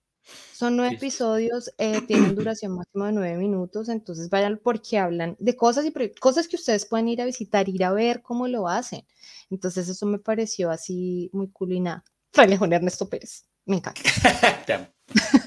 Son 0.53 0.75
nueve 0.75 0.95
episodios, 0.95 1.71
eh, 1.77 2.01
tienen 2.07 2.35
duración 2.35 2.71
máxima 2.73 3.05
de 3.07 3.13
nueve 3.13 3.37
minutos, 3.37 3.89
entonces 3.89 4.27
vayan 4.31 4.59
porque 4.63 4.97
hablan 4.97 5.35
de 5.37 5.55
cosas 5.55 5.85
y 5.85 5.93
cosas 6.19 6.47
que 6.47 6.55
ustedes 6.55 6.87
pueden 6.87 7.07
ir 7.07 7.21
a 7.21 7.25
visitar, 7.25 7.69
ir 7.69 7.83
a 7.83 7.93
ver 7.93 8.23
cómo 8.23 8.47
lo 8.47 8.67
hacen. 8.67 9.05
Entonces 9.51 9.87
eso 9.89 10.07
me 10.07 10.17
pareció 10.17 10.71
así 10.71 11.29
muy 11.33 11.51
cool 11.51 11.73
y 11.73 11.81
nada. 11.81 12.03
Ernesto 12.35 13.07
Pérez, 13.07 13.45
me 13.65 13.75
encanta. 13.75 14.01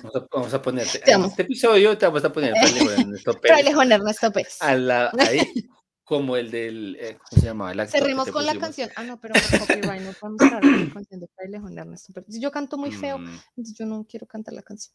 Vamos 0.03 0.17
a, 0.17 0.27
vamos 0.31 0.55
a 0.55 0.63
ponerte. 0.63 1.11
en 1.11 1.25
este 1.25 1.43
episodio 1.43 1.99
te 1.99 2.07
vamos 2.07 2.25
a 2.25 2.33
poner 2.33 2.55
Ernesto 2.57 3.33
Pérez. 3.41 3.67
Ernesto 3.67 4.33
Pérez. 4.33 4.57
A 4.61 4.75
la, 4.75 5.11
ahí, 5.19 5.41
como 6.05 6.37
el 6.37 6.51
del, 6.51 6.97
eh, 7.01 7.19
¿cómo 7.19 7.41
se 7.41 7.47
llamaba? 7.47 7.73
El 7.73 7.89
Cerremos 7.89 8.31
con 8.31 8.47
la 8.47 8.59
canción. 8.59 8.91
Ah, 8.97 9.03
no, 9.03 9.21
pero 9.21 9.35
copyright, 9.59 10.03
no 10.03 10.13
podemos 10.13 10.43
hablar 10.43 10.63
de 10.63 10.87
la 10.87 10.93
canción 10.95 11.21
de 11.21 11.29
Fraile 11.35 11.61
Ernesto 11.77 12.13
Pérez. 12.13 12.39
Yo 12.41 12.51
canto 12.51 12.79
muy 12.79 12.93
feo, 12.93 13.19
mm. 13.19 13.41
yo 13.57 13.87
no 13.87 14.07
quiero 14.09 14.27
cantar 14.27 14.55
la 14.55 14.63
canción. 14.63 14.95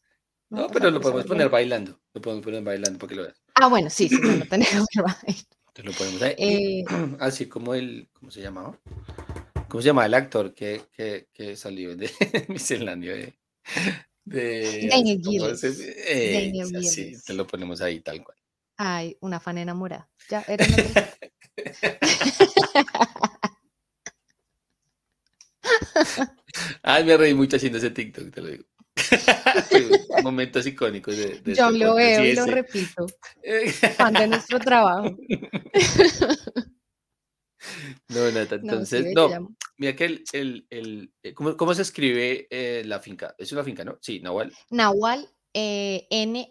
No, 0.50 0.62
no 0.62 0.68
pero 0.68 0.90
lo 0.90 1.00
podemos 1.00 1.24
poner 1.24 1.48
bailando. 1.48 2.00
Lo 2.12 2.20
podemos 2.20 2.44
poner 2.44 2.62
bailando 2.62 2.98
para 2.98 3.08
que 3.08 3.14
lo. 3.14 3.28
Ah, 3.54 3.68
bueno, 3.68 3.90
sí, 3.90 4.08
sí, 4.08 4.16
no 4.20 4.44
tenemos 4.46 4.86
que 5.74 5.82
lo. 5.82 5.92
Eh, 6.20 6.84
así 7.18 7.46
como 7.46 7.74
el, 7.74 8.08
¿cómo 8.12 8.30
se 8.30 8.40
llamaba? 8.40 8.78
¿Cómo 9.68 9.82
se 9.82 9.86
llama 9.86 10.06
el 10.06 10.14
actor 10.14 10.54
que, 10.54 10.82
que, 10.92 11.28
que 11.32 11.56
salió 11.56 11.96
de 11.96 12.08
Misceláneo 12.48 13.14
de, 13.14 13.36
de 14.24 14.88
Daniel 14.90 15.20
Gilles. 15.22 15.62
Eh, 15.64 16.52
sí, 16.82 17.16
te 17.24 17.34
lo 17.34 17.46
ponemos 17.46 17.80
ahí 17.80 18.00
tal 18.00 18.24
cual. 18.24 18.36
Ay, 18.76 19.16
una 19.20 19.38
fan 19.38 19.58
enamorada. 19.58 20.10
Ya, 20.28 20.44
era 20.48 20.66
Ay, 26.82 27.04
me 27.04 27.16
reí 27.16 27.34
mucho 27.34 27.56
haciendo 27.56 27.78
ese 27.78 27.90
TikTok, 27.90 28.32
te 28.32 28.40
lo 28.40 28.48
digo. 28.48 28.64
Momentos 30.22 30.66
icónicos 30.66 31.16
de, 31.16 31.40
de 31.40 31.54
Yo 31.54 31.66
este 31.66 31.78
lo 31.78 31.94
veo 31.94 32.24
y 32.24 32.34
lo 32.34 32.46
repito. 32.46 33.06
Fan 33.96 34.14
de 34.14 34.26
nuestro 34.28 34.60
trabajo. 34.60 35.16
No, 38.08 38.30
Nata, 38.30 38.56
entonces, 38.56 39.12
no, 39.14 39.54
mira 39.76 39.96
que 39.96 40.04
el, 40.04 40.24
el, 40.32 40.66
el 40.70 41.12
eh, 41.22 41.34
¿cómo, 41.34 41.56
¿cómo, 41.56 41.74
se 41.74 41.82
escribe 41.82 42.46
eh, 42.50 42.82
la 42.84 43.00
finca? 43.00 43.34
Es 43.38 43.52
una 43.52 43.64
finca, 43.64 43.84
¿no? 43.84 43.98
Sí, 44.00 44.20
Nahual. 44.20 44.52
Nahual, 44.70 45.28
eh, 45.52 46.06
N-A-H-U-A-L, 46.10 46.50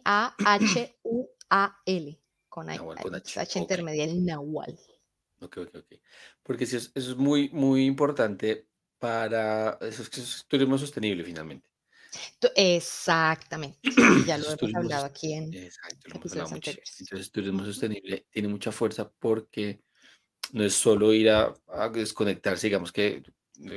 con, 2.49 2.67
con 2.77 3.15
H, 3.15 3.39
H 3.39 3.59
intermedia, 3.59 4.03
el 4.05 4.25
Nahual. 4.25 4.77
Ok, 5.39 5.57
ok, 5.57 5.75
ok. 5.75 5.93
Porque 6.41 6.63
eso 6.63 6.77
es, 6.77 6.91
eso 6.95 7.11
es 7.11 7.17
muy, 7.17 7.49
muy 7.49 7.85
importante 7.85 8.67
para, 8.97 9.77
eso 9.81 10.03
es, 10.03 10.45
turismo 10.47 10.77
sostenible 10.77 11.23
finalmente. 11.23 11.69
Exactamente, 12.55 13.79
ya 14.27 14.37
lo 14.37 14.51
hemos 14.51 14.75
hablado 14.75 15.05
aquí 15.05 15.33
en 15.33 15.53
exacto, 15.53 16.09
lo 16.09 16.15
hemos 16.15 16.31
hablado 16.31 16.55
Entonces, 16.55 17.31
turismo 17.31 17.65
sostenible 17.65 18.27
tiene 18.29 18.47
mucha 18.47 18.71
fuerza 18.71 19.11
porque 19.19 19.81
no 20.53 20.63
es 20.63 20.73
solo 20.73 21.13
ir 21.13 21.29
a, 21.29 21.53
desconectarse, 21.91 22.67
digamos 22.67 22.91
que 22.91 23.23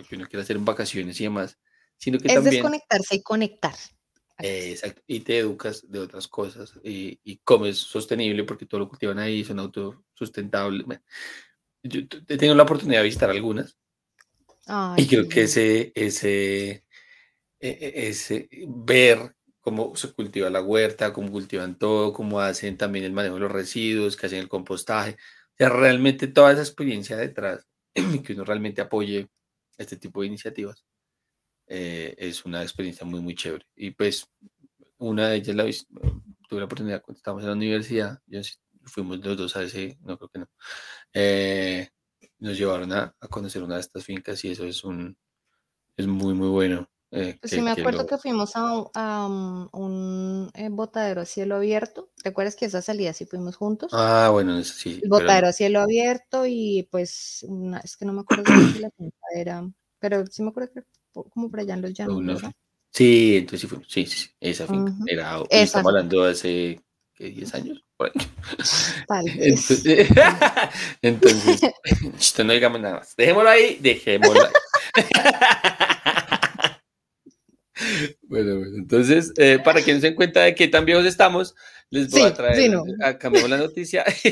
que 0.09 0.17
uno 0.17 0.27
quiere 0.27 0.43
hacer 0.43 0.57
en 0.57 0.65
vacaciones 0.65 1.21
y 1.21 1.25
demás, 1.25 1.59
sino 1.99 2.19
que 2.19 2.29
es 2.29 2.35
también... 2.35 2.55
desconectarse 2.55 3.17
y 3.17 3.23
conectar. 3.23 3.75
exacto, 4.39 5.03
y 5.07 5.21
te 5.21 5.39
educas 5.39 5.91
de 5.91 5.99
otras 5.99 6.29
cosas 6.29 6.73
y, 6.83 7.21
y, 7.25 7.39
comes 7.39 7.77
sostenible 7.79 8.45
porque 8.45 8.67
todo 8.67 8.81
lo 8.81 8.89
cultivan 8.89 9.19
ahí, 9.19 9.45
son 9.45 9.59
autosustentables. 9.59 10.87
yo 11.83 12.01
he 12.01 12.37
tenido 12.37 12.55
la 12.55 12.63
oportunidad 12.63 13.01
de 13.01 13.05
visitar 13.05 13.31
algunas 13.31 13.77
y 14.97 15.07
creo 15.07 15.29
que 15.29 15.43
ese, 15.43 15.93
ese, 15.95 16.71
e, 16.71 16.83
e, 17.61 18.09
ese, 18.09 18.49
ver 18.67 19.37
cómo 19.61 19.95
se 19.95 20.13
cultiva 20.13 20.51
la 20.51 20.61
huerta, 20.61 21.13
cómo 21.13 21.31
cultivan 21.31 21.79
todo, 21.79 22.13
cómo 22.13 22.41
hacen 22.41 22.77
también 22.77 23.05
el 23.05 23.13
manejo 23.13 23.35
de 23.35 23.41
los 23.41 23.53
residuos, 23.53 24.17
que 24.17 24.27
hacen 24.27 24.41
el 24.41 24.49
compostaje, 24.49 25.17
sea, 25.57 25.69
realmente 25.69 26.29
toda 26.29 26.53
esa 26.53 26.63
experiencia 26.63 27.17
detrás, 27.17 27.67
que 28.25 28.33
uno 28.33 28.45
realmente 28.45 28.81
apoye 28.83 29.29
este 29.79 29.97
tipo 29.97 30.21
de 30.21 30.29
iniciativas, 30.29 30.85
eh, 31.67 32.15
es 32.19 32.45
una 32.45 32.63
experiencia 32.63 33.07
muy, 33.07 33.21
muy 33.21 33.35
chévere. 33.35 33.67
Y 33.75 33.91
pues, 33.93 34.29
una 34.99 35.29
de 35.29 35.37
ellas 35.37 35.57
la 35.57 35.65
tuve 36.49 36.61
la 36.61 36.67
oportunidad 36.67 37.03
cuando 37.03 37.19
estábamos 37.19 37.43
en 37.43 37.51
la 37.51 37.57
universidad, 37.57 38.21
yo, 38.27 38.41
fuimos 38.85 39.19
los 39.19 39.37
dos 39.37 39.57
a 39.57 39.65
ese, 39.65 39.99
no 40.03 40.17
creo 40.17 40.29
que 40.29 40.39
no, 40.41 40.49
eh, 41.13 41.89
nos 42.39 42.57
llevaron 42.57 42.93
a, 42.93 43.15
a, 43.21 43.29
conocer 43.29 43.63
una 43.63 43.75
de 43.77 43.81
estas 43.81 44.05
fincas 44.05 44.45
y 44.45 44.53
eso 44.53 44.65
es 44.65 44.85
un, 44.85 45.17
es 45.97 46.07
muy, 46.07 46.35
muy 46.35 46.49
bueno. 46.49 46.89
Eh, 47.13 47.39
sí, 47.45 47.61
me 47.61 47.71
acuerdo 47.71 48.05
que, 48.07 48.19
fuimos 48.19 48.53
a, 48.57 49.27
un, 49.27 50.51
eh, 50.55 50.69
botadero 50.71 51.21
a 51.21 51.25
cielo 51.25 51.57
abierto. 51.57 52.11
¿Te 52.23 52.31
acuerdas 52.31 52.57
que 52.57 52.67
esa 52.67 52.83
salida 52.83 53.13
sí 53.13 53.27
fuimos 53.27 53.57
juntos? 53.57 53.91
Ah, 53.95 54.31
bueno, 54.33 54.63
sí. 54.65 55.01
botadero 55.07 55.49
a 55.49 55.53
cielo 55.53 55.81
abierto 55.81 56.45
y 56.47 56.89
pues 56.91 57.47
es 57.85 57.97
que 57.97 58.05
no 58.05 58.13
me 58.13 58.21
acuerdo 58.21 58.45
si 58.73 58.79
la 58.81 58.91
finca 58.97 59.17
era, 59.35 59.69
pero 59.99 60.27
sí 60.27 60.43
me 60.43 60.51
acuerdo 60.51 60.73
que 60.73 60.83
como 61.31 61.51
por 61.51 61.61
allá 61.61 61.75
en 61.75 61.83
los 61.83 61.95
llanos. 61.95 62.43
sí, 62.91 63.37
entonces 63.37 63.61
sí 63.61 63.67
fuimos, 63.67 63.87
sí, 63.89 64.07
sí, 64.07 64.29
esa 64.41 64.67
finca. 64.67 64.93
Era, 65.07 65.41
estamos 65.51 65.89
hablando 65.89 66.25
de 66.25 66.31
hace 66.33 66.81
¿qué, 67.15 67.31
10 67.31 67.55
años. 67.55 67.83
Tal 69.09 69.25
vez. 69.39 69.71
Entonces, 69.71 70.09
entonces 71.03 72.45
no 72.45 72.53
digamos 72.53 72.81
nada 72.81 72.97
más. 72.97 73.17
Dejémoslo 73.17 73.49
ahí, 73.49 73.79
dejémoslo 73.81 74.45
ahí. 74.45 74.53
Bueno, 78.23 78.59
bueno, 78.59 78.77
entonces, 78.77 79.33
eh, 79.37 79.59
para 79.63 79.83
que 79.83 79.93
no 79.93 80.01
se 80.01 80.07
den 80.07 80.17
cuenta 80.17 80.43
de 80.43 80.55
que 80.55 80.69
tan 80.69 80.85
viejos 80.85 81.05
estamos, 81.05 81.55
les 81.91 82.11
voy 82.11 82.23
a 82.23 82.35
traer, 82.35 82.75
a, 83.03 83.19
cambiamos 83.19 83.51
la 83.51 83.59
noticia, 83.59 84.03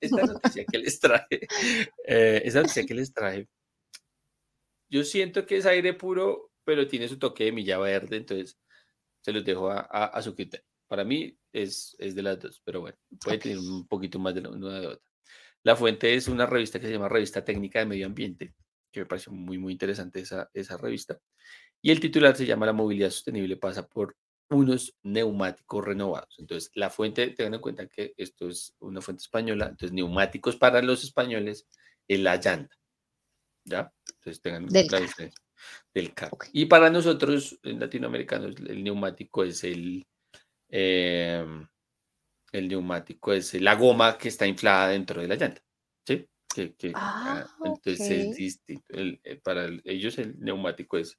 esta 0.00 0.24
noticia 0.24 0.64
que 0.64 0.78
les 0.78 0.98
traje, 0.98 1.46
eh, 2.06 2.42
esa 2.44 2.60
noticia 2.62 2.86
que 2.86 2.94
les 2.94 3.12
traje, 3.12 3.48
yo 4.90 5.04
siento 5.04 5.46
que 5.46 5.58
es 5.58 5.66
aire 5.66 5.92
puro, 5.94 6.50
pero 6.64 6.88
tiene 6.88 7.08
su 7.08 7.18
toque 7.18 7.44
de 7.44 7.52
milla 7.52 7.78
verde, 7.78 8.16
entonces 8.16 8.58
se 9.20 9.32
los 9.32 9.44
dejo 9.44 9.70
a, 9.70 9.80
a, 9.80 10.22
su 10.22 10.34
criterio. 10.34 10.66
Para 10.86 11.04
mí 11.04 11.38
es, 11.52 11.94
es, 11.98 12.14
de 12.14 12.22
las 12.22 12.40
dos, 12.40 12.62
pero 12.64 12.80
bueno, 12.80 12.96
puede 13.22 13.38
tener 13.38 13.58
un 13.58 13.86
poquito 13.86 14.18
más 14.18 14.34
de 14.34 14.40
una 14.40 14.80
de 14.80 14.86
otra. 14.86 15.08
La 15.62 15.76
fuente 15.76 16.14
es 16.14 16.28
una 16.28 16.46
revista 16.46 16.80
que 16.80 16.86
se 16.86 16.92
llama 16.92 17.08
Revista 17.08 17.44
Técnica 17.44 17.80
de 17.80 17.86
Medio 17.86 18.06
Ambiente, 18.06 18.54
que 18.90 19.00
me 19.00 19.06
pareció 19.06 19.32
muy, 19.32 19.58
muy 19.58 19.72
interesante 19.72 20.20
esa, 20.20 20.50
esa 20.54 20.76
revista. 20.78 21.18
Y 21.80 21.90
el 21.90 22.00
titular 22.00 22.36
se 22.36 22.46
llama 22.46 22.66
La 22.66 22.72
movilidad 22.72 23.10
sostenible 23.10 23.56
pasa 23.56 23.86
por 23.86 24.16
unos 24.50 24.96
neumáticos 25.02 25.84
renovados. 25.84 26.36
Entonces, 26.38 26.70
la 26.74 26.90
fuente, 26.90 27.28
tengan 27.28 27.54
en 27.54 27.60
cuenta 27.60 27.86
que 27.86 28.14
esto 28.16 28.48
es 28.48 28.74
una 28.80 29.00
fuente 29.00 29.22
española, 29.22 29.66
entonces 29.66 29.92
neumáticos 29.92 30.56
para 30.56 30.82
los 30.82 31.04
españoles 31.04 31.66
es 32.06 32.20
la 32.20 32.36
llanta. 32.36 32.74
¿Ya? 33.64 33.92
Entonces, 34.14 34.40
tengan 34.40 34.66
la 34.70 35.00
diferencia. 35.00 35.44
del 35.92 36.14
carro. 36.14 36.38
Y 36.52 36.66
para 36.66 36.88
nosotros, 36.88 37.58
en 37.62 37.80
latinoamericanos, 37.80 38.56
el 38.56 38.82
neumático 38.82 39.44
es 39.44 39.64
el, 39.64 40.06
em, 40.68 41.66
el 42.52 42.68
neumático 42.68 43.32
es 43.32 43.54
la 43.54 43.74
goma 43.74 44.16
que 44.16 44.28
está 44.28 44.46
inflada 44.46 44.88
dentro 44.88 45.20
de 45.20 45.28
la 45.28 45.34
llanta. 45.36 45.62
¿Sí? 46.06 46.26
Que, 46.54 46.74
ah, 46.94 47.44
ah, 47.46 47.56
entonces 47.64 48.10
es 48.10 48.36
distinto. 48.36 48.94
Eh, 48.96 49.40
para 49.42 49.68
ellos 49.84 50.18
el 50.18 50.40
neumático 50.40 50.96
es 50.96 51.18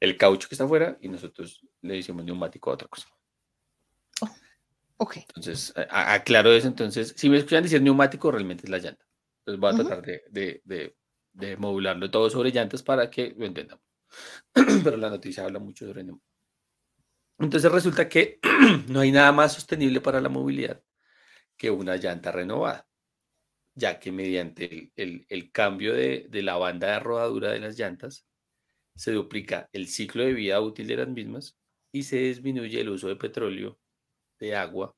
el 0.00 0.16
caucho 0.16 0.48
que 0.48 0.54
está 0.54 0.64
afuera 0.64 0.98
y 1.00 1.08
nosotros 1.08 1.64
le 1.82 1.94
decimos 1.94 2.24
neumático 2.24 2.70
a 2.70 2.74
otra 2.74 2.88
cosa. 2.88 3.08
Oh, 4.20 4.30
ok. 4.98 5.16
Entonces, 5.16 5.72
aclaro 5.90 6.52
eso. 6.52 6.68
Entonces, 6.68 7.14
si 7.16 7.28
me 7.28 7.38
escuchan 7.38 7.62
decir 7.62 7.82
neumático, 7.82 8.30
realmente 8.30 8.64
es 8.64 8.70
la 8.70 8.78
llanta. 8.78 9.04
Entonces 9.40 9.60
voy 9.60 9.72
a 9.72 9.76
tratar 9.76 10.02
de, 10.02 10.62
de, 10.64 10.96
de, 11.32 11.56
modularlo 11.56 12.10
todo 12.10 12.30
sobre 12.30 12.50
llantas 12.50 12.82
para 12.82 13.10
que 13.10 13.34
lo 13.36 13.44
entendamos. 13.44 13.84
Pero 14.84 14.96
la 14.96 15.10
noticia 15.10 15.44
habla 15.44 15.58
mucho 15.58 15.86
sobre 15.86 16.04
neumático. 16.04 16.34
Entonces 17.38 17.70
resulta 17.70 18.08
que 18.08 18.38
no 18.88 19.00
hay 19.00 19.12
nada 19.12 19.32
más 19.32 19.54
sostenible 19.54 20.00
para 20.00 20.20
la 20.20 20.28
movilidad 20.28 20.82
que 21.56 21.70
una 21.70 21.96
llanta 21.96 22.32
renovada, 22.32 22.86
ya 23.74 23.98
que 23.98 24.12
mediante 24.12 24.92
el, 24.96 25.26
el, 25.28 25.52
cambio 25.52 25.94
de, 25.94 26.26
de, 26.28 26.42
la 26.42 26.56
banda 26.56 26.92
de 26.92 27.00
rodadura 27.00 27.50
de 27.52 27.60
las 27.60 27.78
llantas 27.78 28.26
se 28.96 29.12
duplica 29.12 29.68
el 29.72 29.88
ciclo 29.88 30.24
de 30.24 30.32
vida 30.32 30.60
útil 30.60 30.86
de 30.86 30.96
las 30.96 31.08
mismas 31.08 31.56
y 31.92 32.02
se 32.04 32.16
disminuye 32.16 32.80
el 32.80 32.88
uso 32.88 33.08
de 33.08 33.16
petróleo, 33.16 33.78
de 34.38 34.56
agua 34.56 34.96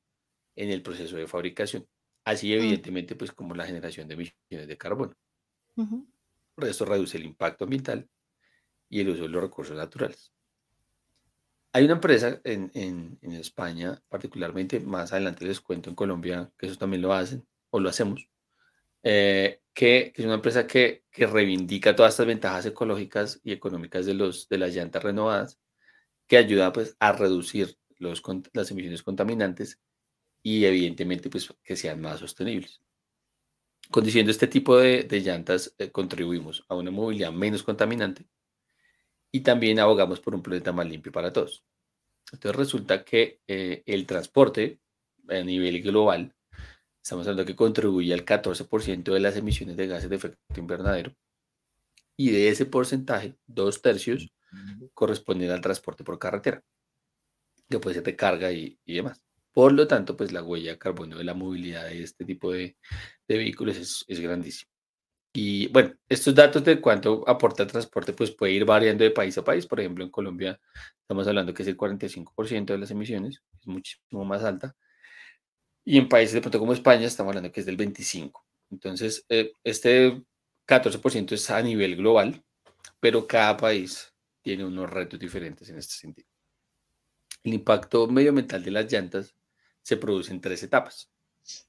en 0.55 0.69
el 0.69 0.81
proceso 0.81 1.15
de 1.15 1.27
fabricación. 1.27 1.87
Así, 2.25 2.49
mm. 2.49 2.53
evidentemente, 2.53 3.15
pues 3.15 3.31
como 3.31 3.55
la 3.55 3.65
generación 3.65 4.07
de 4.07 4.15
emisiones 4.15 4.67
de 4.67 4.77
carbono. 4.77 5.13
Esto 6.57 6.85
reduce 6.85 7.17
el 7.17 7.25
impacto 7.25 7.65
ambiental 7.65 8.09
y 8.89 9.01
el 9.01 9.09
uso 9.09 9.23
de 9.23 9.29
los 9.29 9.41
recursos 9.41 9.77
naturales. 9.77 10.33
Hay 11.73 11.85
una 11.85 11.93
empresa 11.93 12.41
en, 12.43 12.71
en, 12.73 13.33
España, 13.33 14.01
particularmente, 14.09 14.79
más 14.79 15.13
adelante 15.13 15.45
les 15.45 15.61
cuento 15.61 15.91
en 15.91 15.95
Colombia, 15.95 16.51
que 16.57 16.65
eso 16.65 16.77
también 16.77 17.03
lo 17.03 17.13
hacen, 17.13 17.47
o 17.69 17.79
lo 17.79 17.89
hacemos, 17.89 18.27
eh, 19.09 19.61
que, 19.73 20.11
es 20.13 20.25
una 20.25 20.33
empresa 20.33 20.67
que, 20.67 21.05
que, 21.09 21.27
reivindica 21.27 21.95
todas 21.95 22.13
estas 22.13 22.27
ventajas 22.27 22.65
ecológicas 22.65 23.39
y 23.41 23.53
económicas 23.53 24.05
de, 24.05 24.13
los, 24.13 24.49
de 24.49 24.57
las 24.57 24.75
llantas 24.75 25.01
renovadas, 25.01 25.61
que 26.27 26.35
ayuda 26.35 26.73
pues, 26.73 26.97
a 26.99 27.13
reducir 27.13 27.77
los, 27.99 28.21
las 28.51 28.69
emisiones 28.71 29.03
contaminantes 29.03 29.79
y 30.43 30.65
evidentemente 30.65 31.29
pues, 31.29 31.53
que 31.63 31.77
sean 31.77 32.01
más 32.01 32.19
sostenibles. 32.19 32.81
Conduciendo 33.89 34.29
este 34.29 34.47
tipo 34.47 34.77
de, 34.77 35.03
de 35.03 35.21
llantas, 35.21 35.73
eh, 35.77 35.89
contribuimos 35.89 36.65
a 36.67 36.75
una 36.75 36.91
movilidad 36.91 37.31
menos 37.31 37.63
contaminante 37.63 38.27
y 39.31 39.39
también 39.39 39.79
abogamos 39.79 40.19
por 40.19 40.35
un 40.35 40.43
planeta 40.43 40.73
más 40.73 40.85
limpio 40.85 41.13
para 41.13 41.31
todos. 41.31 41.63
Entonces 42.33 42.57
resulta 42.57 43.05
que 43.05 43.39
eh, 43.47 43.83
el 43.85 44.05
transporte 44.05 44.81
a 45.29 45.35
nivel 45.43 45.81
global, 45.81 46.35
estamos 47.07 47.25
hablando 47.25 47.45
que 47.45 47.55
contribuye 47.55 48.13
al 48.13 48.25
14% 48.25 49.13
de 49.13 49.19
las 49.21 49.37
emisiones 49.37 49.77
de 49.77 49.87
gases 49.87 50.09
de 50.09 50.17
efecto 50.17 50.59
invernadero 50.59 51.13
y 52.17 52.31
de 52.31 52.49
ese 52.49 52.65
porcentaje, 52.65 53.37
dos 53.45 53.81
tercios 53.81 54.29
corresponden 54.93 55.51
al 55.51 55.61
transporte 55.61 56.03
por 56.03 56.19
carretera, 56.19 56.61
que 57.69 57.79
puede 57.79 57.93
ser 57.93 58.03
de 58.03 58.17
carga 58.17 58.51
y, 58.51 58.77
demás. 58.85 59.23
Por 59.53 59.71
lo 59.71 59.87
tanto, 59.87 60.17
pues 60.17 60.33
la 60.33 60.43
huella 60.43 60.71
de 60.71 60.77
carbono 60.77 61.17
de 61.17 61.23
la 61.23 61.33
movilidad 61.33 61.85
de 61.85 62.03
este 62.03 62.25
tipo 62.25 62.51
de, 62.51 62.75
vehículos 63.25 63.77
es, 63.77 64.03
es 64.09 64.19
grandísima. 64.19 64.69
Y 65.31 65.67
bueno, 65.69 65.93
estos 66.09 66.35
datos 66.35 66.65
de 66.65 66.81
cuánto 66.81 67.23
aporta 67.25 67.63
el 67.63 67.71
transporte, 67.71 68.11
pues 68.11 68.31
puede 68.31 68.51
ir 68.51 68.65
variando 68.65 69.05
de 69.05 69.11
país 69.11 69.37
a 69.37 69.45
país. 69.45 69.65
Por 69.65 69.79
ejemplo, 69.79 70.03
en 70.03 70.11
Colombia 70.11 70.59
estamos 70.99 71.25
hablando 71.25 71.53
que 71.53 71.63
es 71.63 71.69
el 71.69 71.77
45% 71.77 72.65
de 72.65 72.77
las 72.77 72.91
emisiones, 72.91 73.41
es 73.57 73.67
muchísimo 73.67 74.25
más 74.25 74.43
alta. 74.43 74.75
Y 75.89 75.97
en 75.97 76.09
países 76.09 76.33
de 76.33 76.41
pronto 76.41 76.59
como 76.59 76.73
España 76.73 77.07
estamos 77.07 77.29
hablando 77.29 77.49
que 77.49 77.61
es 77.61 77.65
del 77.65 77.77
25%. 77.77 78.33
Entonces, 78.71 79.25
eh, 79.29 79.53
este 79.63 80.21
14% 80.67 81.31
es 81.31 81.49
a 81.49 81.61
nivel 81.61 81.95
global, 81.95 82.43
pero 82.99 83.25
cada 83.25 83.55
país 83.55 84.13
tiene 84.41 84.65
unos 84.65 84.89
retos 84.89 85.17
diferentes 85.17 85.69
en 85.69 85.77
este 85.77 85.93
sentido. 85.93 86.27
El 87.41 87.53
impacto 87.53 88.05
medioambiental 88.07 88.61
de 88.65 88.71
las 88.71 88.91
llantas 88.91 89.33
se 89.81 89.95
produce 89.95 90.33
en 90.33 90.41
tres 90.41 90.61
etapas. 90.61 91.09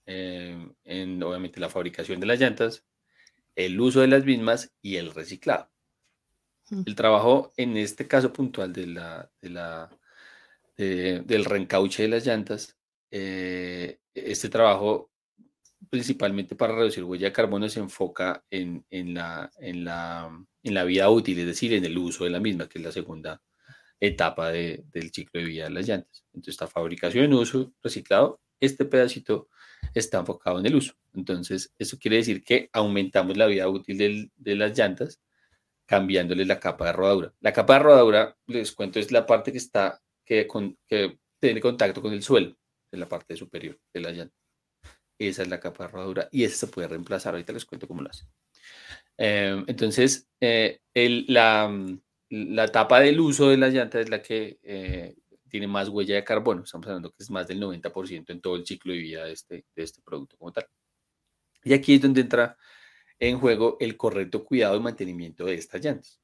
Eh, 0.04 0.68
en, 0.83 1.22
obviamente, 1.22 1.61
la 1.61 1.70
fabricación 1.70 2.18
de 2.18 2.26
las 2.26 2.40
llantas, 2.40 2.85
el 3.54 3.81
uso 3.81 4.00
de 4.00 4.09
las 4.09 4.24
mismas 4.24 4.74
y 4.83 4.96
el 4.96 5.14
reciclado. 5.14 5.70
Mm. 6.70 6.83
El 6.87 6.96
trabajo 6.96 7.52
en 7.57 7.76
este 7.76 8.09
caso 8.09 8.33
puntual 8.33 8.72
de 8.72 8.88
la, 8.88 9.31
de 9.40 9.50
la, 9.50 9.96
del 10.76 11.44
reencauche 11.44 12.02
de 12.02 12.09
las 12.09 12.26
llantas, 12.26 12.74
eh, 13.11 14.00
este 14.26 14.48
trabajo 14.48 15.11
principalmente 15.90 16.54
para 16.54 16.74
reducir 16.74 17.04
huella 17.04 17.28
de 17.28 17.33
carbono 17.33 17.68
se 17.68 17.81
enfoca 17.81 18.44
en, 18.50 18.85
en, 18.90 19.14
la, 19.14 19.50
en, 19.59 19.85
la, 19.85 20.28
en 20.62 20.74
la 20.74 20.85
vida 20.85 21.09
útil, 21.11 21.38
es 21.38 21.46
decir, 21.46 21.72
en 21.72 21.85
el 21.85 21.96
uso 21.96 22.24
de 22.24 22.31
la 22.31 22.40
misma, 22.40 22.68
que 22.68 22.78
es 22.78 22.85
la 22.85 22.92
segunda 22.92 23.40
etapa 24.00 24.50
del 24.50 25.11
ciclo 25.12 25.40
de 25.40 25.46
vida 25.46 25.64
de 25.64 25.70
las 25.70 25.88
llantas. 25.88 26.24
Entonces, 26.33 26.54
esta 26.54 26.66
fabricación, 26.66 27.33
uso, 27.33 27.72
reciclado, 27.83 28.40
este 28.61 28.85
pedacito 28.85 29.48
está 29.94 30.18
enfocado 30.18 30.59
en 30.59 30.66
el 30.66 30.76
uso. 30.76 30.94
Entonces, 31.14 31.72
eso 31.78 31.98
quiere 31.98 32.18
decir 32.18 32.44
que 32.44 32.68
aumentamos 32.72 33.37
la 33.37 33.46
vida 33.46 33.68
útil 33.68 34.31
de 34.37 34.57
las 34.57 34.76
llantas 34.76 35.20
cambiándole 35.87 36.44
la 36.44 36.61
capa 36.61 36.87
de 36.87 36.92
rodadura. 36.92 37.35
La 37.40 37.52
capa 37.52 37.74
de 37.74 37.78
rodadura, 37.81 38.37
les 38.46 38.72
cuento, 38.72 38.98
es 39.00 39.11
la 39.11 39.26
parte 39.26 39.52
que 39.52 39.59
está, 39.59 40.00
que, 40.24 40.46
que 40.87 41.18
tiene 41.40 41.61
contacto 41.61 42.02
con 42.02 42.12
el 42.12 42.22
suelo, 42.22 42.54
en 42.92 43.01
la 43.01 43.09
parte 43.09 43.37
superior 43.37 43.79
de 43.92 44.01
la 44.01 44.11
llanta. 44.11 44.37
Esa 45.18 45.42
es 45.42 45.48
la 45.48 45.61
capa 45.61 45.85
de 45.85 45.90
rodadura 45.90 46.29
y 46.31 46.44
esa 46.44 46.66
se 46.66 46.66
puede 46.68 46.88
reemplazar. 46.88 47.35
Ahorita 47.35 47.53
les 47.53 47.64
cuento 47.64 47.88
cómo 47.88 48.03
lo 48.03 48.11
hace. 48.11 48.27
Em, 49.16 49.64
entonces, 49.66 50.29
eh, 50.40 50.81
la, 50.94 51.70
la 52.31 52.68
tapa 52.68 53.01
del 53.01 53.20
uso 53.20 53.48
de 53.48 53.57
las 53.57 53.72
llantas 53.72 54.03
es 54.03 54.11
la 54.11 54.22
que 54.22 54.59
eh, 54.62 55.16
tiene 55.48 55.66
más 55.66 55.88
huella 55.88 56.14
de 56.14 56.24
carbono. 56.24 56.62
Estamos 56.62 56.87
hablando 56.87 57.11
que 57.11 57.22
es 57.22 57.31
más 57.31 57.48
del 57.48 57.61
90% 57.61 58.31
en 58.31 58.40
todo 58.40 58.57
el 58.57 58.66
ciclo 58.66 58.92
de 58.92 58.98
vida 58.98 59.24
de 59.24 59.33
este, 59.33 59.64
de 59.74 59.83
este 59.83 60.01
producto 60.03 60.37
como 60.37 60.53
tal. 60.53 60.66
Y 61.64 61.72
aquí 61.72 61.94
es 61.94 62.03
donde 62.03 62.20
entra 62.20 62.57
en 63.18 63.38
juego 63.38 63.77
el 63.81 63.96
correcto 63.96 64.44
cuidado 64.44 64.77
y 64.77 64.81
mantenimiento 64.81 65.46
de 65.46 65.55
estas 65.55 65.85
llantas. 65.85 66.20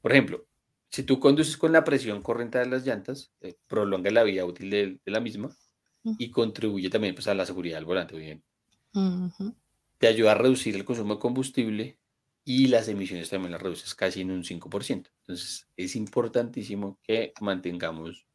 Por 0.00 0.12
ejemplo, 0.12 0.46
si 0.90 1.02
tú 1.02 1.20
conduces 1.20 1.56
con 1.56 1.72
la 1.72 1.84
presión 1.84 2.22
corriente 2.22 2.58
de 2.58 2.66
las 2.66 2.86
llantas, 2.86 3.32
eh, 3.40 3.54
prolonga 3.66 4.10
la 4.10 4.22
vida 4.22 4.44
útil 4.44 4.70
de, 4.70 5.00
la 5.04 5.20
misma 5.20 5.54
y 6.04 6.30
contribuye 6.30 6.90
también 6.90 7.14
pues, 7.14 7.28
a 7.28 7.34
la 7.34 7.46
seguridad 7.46 7.76
del 7.76 7.84
volante. 7.84 8.16
Bien. 8.16 8.42
Te 9.98 10.06
ayuda 10.06 10.32
a 10.32 10.34
reducir 10.34 10.74
el 10.74 10.84
consumo 10.84 11.14
de 11.14 11.20
combustible 11.20 11.98
y 12.44 12.68
las 12.68 12.88
emisiones 12.88 13.28
también 13.28 13.52
las 13.52 13.62
reduces 13.62 13.94
casi 13.94 14.22
en 14.22 14.30
un 14.30 14.42
5%. 14.42 15.10
Entonces, 15.20 15.68
es 15.76 15.96
importantísimo 15.96 16.98
que 17.02 17.32
mantengamos 17.40 18.26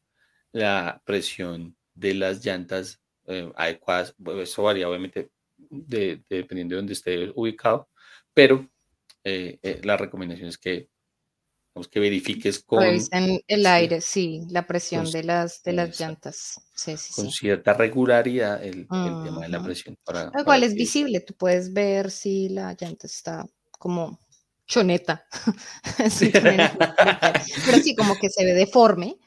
la 0.51 1.01
presión 1.05 1.75
de 1.95 2.13
las 2.13 2.45
llantas 2.45 3.01
eh, 3.25 3.51
adecuadas. 3.55 4.15
Eso 4.37 4.63
varía 4.63 4.87
obviamente 4.87 5.31
dependiendo 5.57 6.75
de 6.75 6.77
dónde 6.77 6.93
esté 6.93 7.31
ubicado, 7.35 7.89
pero 8.33 8.69
eh, 9.23 9.59
eh, 9.63 9.81
la 9.83 9.97
recomendación 9.97 10.49
es 10.49 10.57
que, 10.57 10.89
que 11.91 11.99
verifiques 11.99 12.59
con... 12.59 12.83
en 12.83 13.41
el 13.47 13.65
aire, 13.65 13.99
sí, 14.01 14.41
la 14.49 14.65
presión 14.65 15.09
de 15.11 15.23
las, 15.23 15.61
de 15.63 15.73
las 15.73 15.99
llantas. 15.99 16.61
Sí, 16.73 16.95
sí, 16.97 17.13
con 17.13 17.29
cierta 17.31 17.73
regularidad 17.73 18.63
el, 18.63 18.87
tema 18.87 19.41
de 19.41 19.49
la 19.49 19.61
presión. 19.61 19.97
Para, 20.03 20.31
Igual 20.39 20.63
es 20.63 20.73
visible, 20.73 21.19
tú 21.19 21.33
puedes 21.33 21.73
ver 21.73 22.11
si 22.11 22.49
la 22.49 22.75
llanta 22.79 23.07
está 23.07 23.45
como 23.71 24.19
choneta. 24.65 25.25
pero 25.97 26.09
sí, 26.09 27.95
como 27.95 28.15
que 28.15 28.29
se 28.29 28.45
ve 28.45 28.53
deforme. 28.53 29.17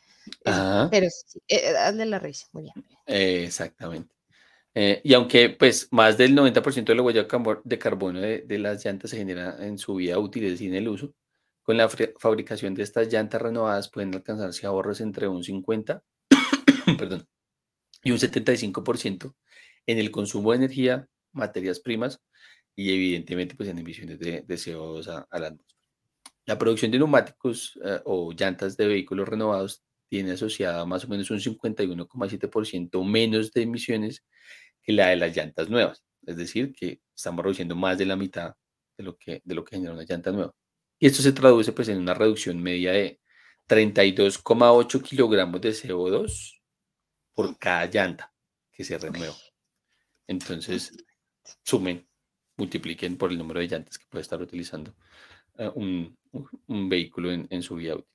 Pero 0.91 1.07
sí, 1.11 1.39
eh, 1.49 1.77
hazle 1.77 2.07
la 2.07 2.19
risa, 2.19 2.47
muy 2.53 2.65
bien. 2.65 2.75
exactamente. 3.07 4.15
Eh, 4.75 5.01
y 5.03 5.15
aunque 5.15 5.51
pues 5.51 5.89
más 5.91 6.17
del 6.17 6.37
90% 6.37 6.85
de 6.85 6.95
la 6.95 7.03
huella 7.03 7.27
de 7.65 7.79
carbono 7.79 8.21
de, 8.21 8.59
las 8.59 8.85
llantas 8.85 9.11
se 9.11 9.17
genera 9.17 9.57
en 9.61 9.77
su 9.77 9.97
vida 9.97 10.19
útil, 10.19 10.45
es 10.45 10.53
decir, 10.53 10.69
en 10.69 10.77
el 10.77 10.89
uso, 10.89 11.13
con 11.69 11.77
la 11.77 11.91
fabricación 11.91 12.75
de 12.75 12.83
estas 12.83 13.13
llantas 13.13 13.43
renovadas 13.43 13.91
pueden 13.91 14.15
alcanzarse 14.15 14.67
ahorros 14.67 15.03
entre 15.03 15.29
un 15.29 15.45
50 15.45 16.03
perdón, 16.99 17.29
y 18.03 18.11
un 18.11 18.17
75% 18.17 19.35
en 19.87 19.99
el 19.99 20.11
consumo 20.11 20.53
de 20.53 20.57
energía, 20.57 21.07
materias 21.33 21.79
primas 21.79 22.23
y 22.75 22.95
evidentemente 22.95 23.55
pues 23.55 23.69
en 23.69 23.79
emisiones 23.81 24.19
de, 24.19 24.47
CO2 24.47 25.27
a, 25.31 25.39
la 25.39 25.49
atmósfera. 25.49 25.79
La 26.47 26.57
producción 26.57 26.91
de 26.91 27.01
neumáticos 27.01 27.79
eh, 27.85 28.01
o 28.07 28.33
llantas 28.33 28.79
de 28.79 28.87
vehículos 28.87 29.29
renovados 29.29 29.85
tiene 30.09 30.33
asociada 30.33 30.87
más 30.87 31.05
o 31.05 31.09
menos 31.09 31.31
un 31.31 31.39
51,7% 31.39 33.05
menos 33.05 33.53
de 33.53 33.61
emisiones 33.61 34.25
que 34.81 34.95
la 34.95 35.09
de 35.09 35.17
las 35.17 35.37
llantas 35.37 35.69
nuevas. 35.69 36.03
Es 36.25 36.39
decir, 36.39 36.73
que 36.73 37.03
estamos 37.15 37.45
reduciendo 37.45 37.77
más 37.77 37.99
de 37.99 38.07
la 38.07 38.17
mitad 38.17 38.55
de 38.97 39.05
lo 39.05 39.19
que, 39.19 39.43
de 39.45 39.55
lo 39.55 39.65
que 39.65 39.77
genera 39.77 39.93
una 39.93 40.05
llanta 40.05 40.33
nueva. 40.33 40.55
Y 40.99 41.07
esto 41.07 41.23
se 41.23 41.33
traduce 41.33 41.73
pues 41.73 41.89
en 41.89 41.99
una 41.99 42.15
reducción 42.15 42.63
media 42.63 42.93
de 42.93 43.21
32,8 43.69 45.03
kilogramos 45.03 45.61
de 45.61 45.71
CO2 45.71 46.61
por 47.35 47.57
cada 47.59 47.87
llanta 47.87 48.33
que 48.73 48.85
se 48.85 48.99
renueva. 48.99 49.37
Entonces, 50.27 50.93
sumen, 51.63 52.07
multipliquen 52.57 53.17
por 53.17 53.31
el 53.31 53.39
número 53.39 53.61
de 53.61 53.69
llantas 53.69 53.99
que 53.99 54.07
puede 54.09 54.23
estar 54.23 54.41
utilizando 54.41 54.95
eh, 55.59 55.71
un, 55.75 56.17
vehículo 56.89 57.33
en, 57.33 57.63
su 57.63 57.77
vía 57.77 57.95
útil. 57.95 58.07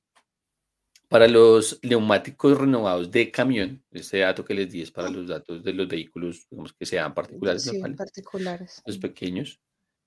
Para 1.07 1.27
los 1.27 1.79
neumáticos 1.83 2.57
renovados 2.57 3.11
de 3.11 3.29
camión, 3.31 3.83
este 3.91 4.19
dato 4.19 4.43
que 4.43 4.53
les 4.53 4.71
di 4.71 4.81
es 4.81 4.91
para 4.91 5.09
los 5.09 5.27
datos 5.27 5.63
de 5.63 5.73
los 5.73 5.87
vehículos 5.87 6.47
digamos, 6.49 6.73
que 6.73 6.85
sean 6.85 7.13
particulares, 7.13 7.71
particulares. 7.95 8.81
los 8.85 8.97
pequeños. 8.97 9.59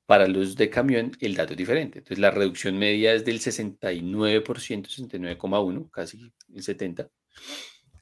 Para 0.07 0.29
los 0.29 0.55
de 0.55 0.71
camión, 0.71 1.12
el 1.21 1.35
dato 1.35 1.53
es 1.53 1.59
diferente. 1.59 1.99
Entonces, 1.99 2.21
la 2.21 2.31
reducción 2.31 2.79
media 2.79 3.12
es 3.12 3.25
del 3.25 3.40
69%, 3.40 4.88
69,1, 4.88 5.90
casi 5.90 6.33
el 6.55 6.62
70%, 6.62 7.11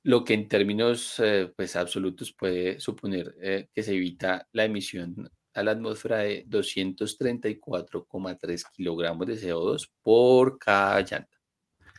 lo 0.02 0.22
que 0.22 0.34
en 0.34 0.48
términos 0.48 1.18
eh, 1.18 1.50
pues, 1.56 1.76
absolutos 1.76 2.32
puede 2.32 2.78
suponer 2.78 3.34
eh, 3.40 3.68
que 3.74 3.82
se 3.82 3.94
evita 3.94 4.46
la 4.52 4.66
emisión 4.66 5.30
a 5.54 5.62
la 5.62 5.70
atmósfera 5.70 6.18
de 6.18 6.44
234,3 6.46 8.64
kilogramos 8.72 9.26
de 9.26 9.36
CO2 9.36 9.88
por 10.02 10.58
cada 10.58 11.00
llanta. 11.00 11.38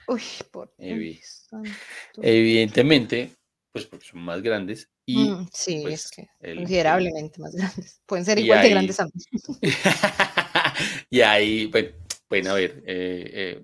Uy, 0.08 0.22
por 0.52 0.72
Evidentemente, 2.22 3.32
pues 3.72 3.86
porque 3.86 4.06
son 4.06 4.20
más 4.22 4.40
grandes 4.42 4.92
y 5.06 5.30
mm, 5.30 5.50
sí, 5.54 5.76
es 5.78 5.84
pues, 5.84 6.12
que 6.12 6.56
considerablemente 6.56 7.40
más 7.40 7.54
grandes. 7.54 8.02
Pueden 8.06 8.26
ser 8.26 8.40
igual 8.40 8.62
de 8.64 8.70
grandes 8.70 9.00
ambos. 9.00 9.26
y 11.10 11.22
ahí 11.22 11.72
pueden 12.28 12.48
haber 12.48 12.84
eh, 12.88 13.64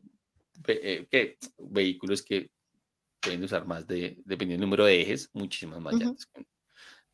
eh, 0.67 1.07
eh, 1.11 1.37
vehículos 1.57 2.21
que 2.21 2.51
pueden 3.19 3.43
usar 3.43 3.65
más 3.65 3.87
de, 3.87 4.17
dependiendo 4.25 4.61
del 4.61 4.69
número 4.69 4.85
de 4.85 5.01
ejes, 5.01 5.29
muchísimas 5.33 5.79
más 5.79 5.95
llantas. 5.95 6.29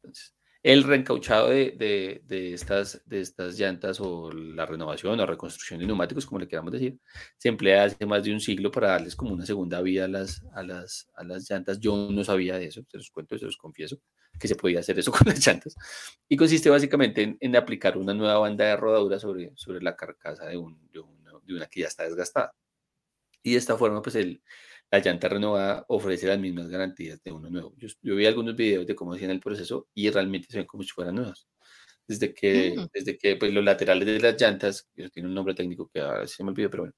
Entonces, 0.01 0.37
el 0.63 0.83
reencauchado 0.83 1.49
de, 1.49 2.21
estas, 2.27 3.01
de 3.05 3.21
estas 3.21 3.57
llantas 3.57 4.01
o 4.01 4.31
la 4.31 4.65
renovación 4.65 5.17
o 5.17 5.25
reconstrucción 5.25 5.79
de 5.79 5.85
neumáticos, 5.85 6.25
como 6.25 6.39
le 6.39 6.47
queramos 6.47 6.73
decir, 6.73 6.99
se 7.37 7.47
emplea 7.47 7.85
hace 7.85 8.05
más 8.05 8.23
de 8.23 8.33
un 8.33 8.41
siglo 8.41 8.69
para 8.69 8.89
darles 8.89 9.15
como 9.15 9.33
una 9.33 9.45
segunda 9.45 9.81
vida 9.81 10.05
a 10.05 10.07
las, 10.09 10.43
a 10.53 10.63
las, 10.63 11.09
a 11.15 11.23
las 11.23 11.49
llantas. 11.49 11.79
Yo 11.79 12.09
no 12.11 12.23
sabía 12.23 12.57
de 12.57 12.65
eso, 12.65 12.83
se 12.89 12.97
los 12.97 13.09
cuento, 13.11 13.37
se 13.37 13.45
los 13.45 13.55
confieso, 13.55 14.01
que 14.39 14.47
se 14.47 14.55
podía 14.55 14.79
hacer 14.79 14.99
eso 14.99 15.11
con 15.11 15.27
las 15.27 15.45
llantas. 15.45 15.75
Y 16.27 16.37
consiste 16.37 16.69
básicamente 16.69 17.37
en, 17.39 17.55
aplicar 17.55 17.97
una 17.97 18.13
nueva 18.13 18.39
banda 18.39 18.65
de 18.65 18.77
rodadura 18.77 19.19
sobre, 19.19 19.51
sobre 19.55 19.81
la 19.81 19.95
carcasa 19.95 20.45
de, 20.45 20.57
un, 20.57 20.89
de, 20.91 21.01
de 21.43 21.53
una 21.53 21.65
que 21.67 21.81
ya 21.81 21.87
está 21.87 22.03
desgastada. 22.03 22.53
Y 23.43 23.51
de 23.51 23.57
esta 23.57 23.77
forma, 23.77 24.01
pues 24.01 24.15
el, 24.15 24.41
la 24.91 24.99
llanta 24.99 25.27
renovada 25.29 25.85
ofrece 25.89 26.27
las 26.27 26.39
mismas 26.39 26.69
garantías 26.69 27.21
de 27.23 27.31
uno 27.31 27.49
nuevo. 27.49 27.73
Yo, 27.77 28.15
vi 28.15 28.25
algunos 28.25 28.55
videos 28.55 28.85
de 28.85 28.95
cómo 28.95 29.13
hacían 29.13 29.31
el 29.31 29.39
proceso 29.39 29.87
y 29.93 30.09
realmente 30.09 30.47
se 30.49 30.57
ven 30.57 30.67
como 30.67 30.83
si 30.83 30.89
fueran 30.89 31.15
nuevas. 31.15 31.47
Desde 32.07 32.33
que, 32.33 32.73
mm. 32.77 32.87
desde 32.93 33.17
que 33.17 33.35
pues, 33.35 33.51
los 33.53 33.63
laterales 33.63 34.05
de 34.07 34.19
las 34.19 34.41
llantas, 34.41 34.87
eso 34.95 35.09
tiene 35.09 35.27
un 35.27 35.35
nombre 35.35 35.53
técnico 35.53 35.89
que 35.93 35.99
ahora 35.99 36.25
se 36.27 36.43
me 36.43 36.51
olvidó, 36.51 36.69
pero 36.69 36.83
bueno, 36.83 36.95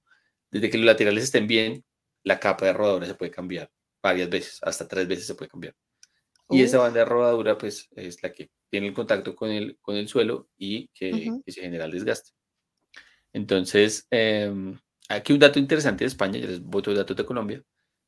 desde 0.52 0.70
que 0.70 0.78
los 0.78 0.86
laterales 0.86 1.24
estén 1.24 1.48
bien, 1.48 1.84
la 2.24 2.40
capa 2.40 2.66
de 2.66 2.74
rodadura 2.74 3.08
se 3.08 3.16
puede 3.16 3.32
cambiar 3.32 3.72
varias 4.02 4.30
veces, 4.30 4.60
hasta 4.62 4.88
tres 4.88 5.08
veces 5.08 5.26
se 5.28 5.36
puede 5.36 5.50
cambiar. 5.50 5.76
Y 6.50 6.64
esa 6.64 6.80
banda 6.80 7.00
de 7.00 7.06
rodadura, 7.06 7.58
pues, 7.58 7.90
es 7.96 8.24
la 8.24 8.34
que 8.34 8.50
tiene 8.70 8.88
el 8.88 8.94
contacto 8.94 9.36
con 9.36 9.52
el, 9.52 9.78
con 9.82 9.96
el 9.96 10.08
suelo 10.08 10.50
y 10.58 10.88
que, 10.90 11.32
se 11.48 11.62
genera 11.62 11.86
el 11.86 11.92
desgaste. 11.92 12.32
Entonces, 13.34 14.08
em, 14.10 14.78
aquí 15.10 15.34
un 15.34 15.40
dato 15.40 15.60
interesante 15.60 16.04
de 16.04 16.08
España, 16.08 16.40
ya 16.40 16.48
les 16.48 16.62
voto 16.62 16.94
datos 16.94 17.16
de 17.16 17.26
Colombia. 17.26 17.64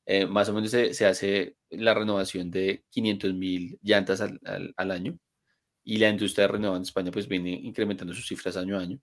Eh, 0.05 0.25
más 0.25 0.49
o 0.49 0.53
menos 0.53 0.71
se, 0.71 1.05
hace 1.05 1.55
la 1.69 1.93
renovación 1.93 2.49
de 2.51 2.83
500 2.89 3.33
mil 3.33 3.79
llantas 3.83 4.21
al, 4.21 4.91
año 4.91 5.17
y 5.83 5.97
la 5.99 6.09
industria 6.09 6.47
de 6.47 6.53
renovado 6.53 6.77
en 6.77 6.83
España 6.83 7.11
pues 7.11 7.27
viene 7.27 7.51
incrementando 7.51 8.13
sus 8.13 8.27
cifras 8.27 8.57
año 8.57 8.77
a 8.77 8.81
año, 8.81 8.99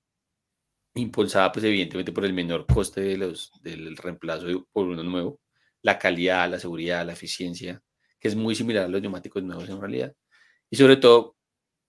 impulsada 0.94 1.52
pues 1.52 1.64
evidentemente 1.64 2.12
por 2.12 2.24
el 2.24 2.32
menor 2.34 2.66
coste 2.66 3.00
de 3.02 3.16
los, 3.16 3.52
del 3.62 3.96
reemplazo 3.96 4.66
por 4.72 4.86
uno 4.88 5.02
nuevo, 5.04 5.40
la 5.82 5.98
calidad, 5.98 6.50
la 6.50 6.58
seguridad, 6.60 7.06
la 7.06 7.12
eficiencia, 7.12 7.82
que 8.18 8.28
es 8.28 8.36
muy 8.36 8.54
similar 8.54 8.84
a 8.84 8.88
los 8.88 9.00
neumáticos 9.00 9.42
nuevos 9.42 9.68
en 9.68 9.80
realidad, 9.80 10.14
y 10.70 10.76
sobre 10.76 10.96
todo 10.96 11.36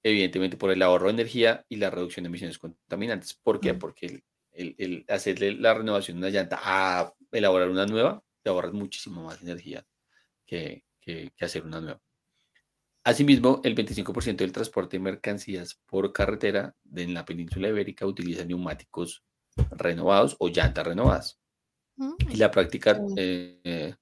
evidentemente 0.03 0.57
por 0.57 0.71
el 0.71 0.81
ahorro 0.81 1.07
de 1.07 1.13
energía 1.13 1.65
y 1.67 1.75
la 1.77 1.89
reducción 1.89 2.23
de 2.23 2.29
emisiones 2.29 2.57
contaminantes. 2.57 3.33
¿Por 3.33 3.59
qué? 3.59 3.73
Porque 3.73 4.21
el, 4.51 4.75
el 4.77 5.05
hacerle 5.09 5.53
la 5.53 5.73
renovación 5.73 6.17
de 6.17 6.27
una 6.27 6.33
llanta 6.33 6.59
a 6.63 7.13
elaborar 7.31 7.69
una 7.69 7.85
nueva 7.85 8.23
te 8.41 8.49
ahorras 8.49 8.73
muchísimo 8.73 9.23
más 9.23 9.41
energía 9.41 9.85
que, 10.45 10.83
hacer 11.39 11.65
una 11.65 11.81
nueva. 11.81 12.01
Asimismo, 13.03 13.61
el 13.63 13.75
25% 13.75 14.37
del 14.37 14.51
transporte 14.51 14.97
de 14.97 15.03
mercancías 15.03 15.79
por 15.87 16.13
carretera 16.13 16.75
en 16.95 17.13
la 17.13 17.25
península 17.25 17.69
ibérica 17.69 18.05
utiliza 18.05 18.45
neumáticos 18.45 19.23
renovados 19.71 20.35
o 20.39 20.49
llantas 20.49 20.85
renovadas. 20.85 21.39
y 22.29 22.37
la 22.37 22.51
práctica 22.51 23.01
eh, 23.17 23.95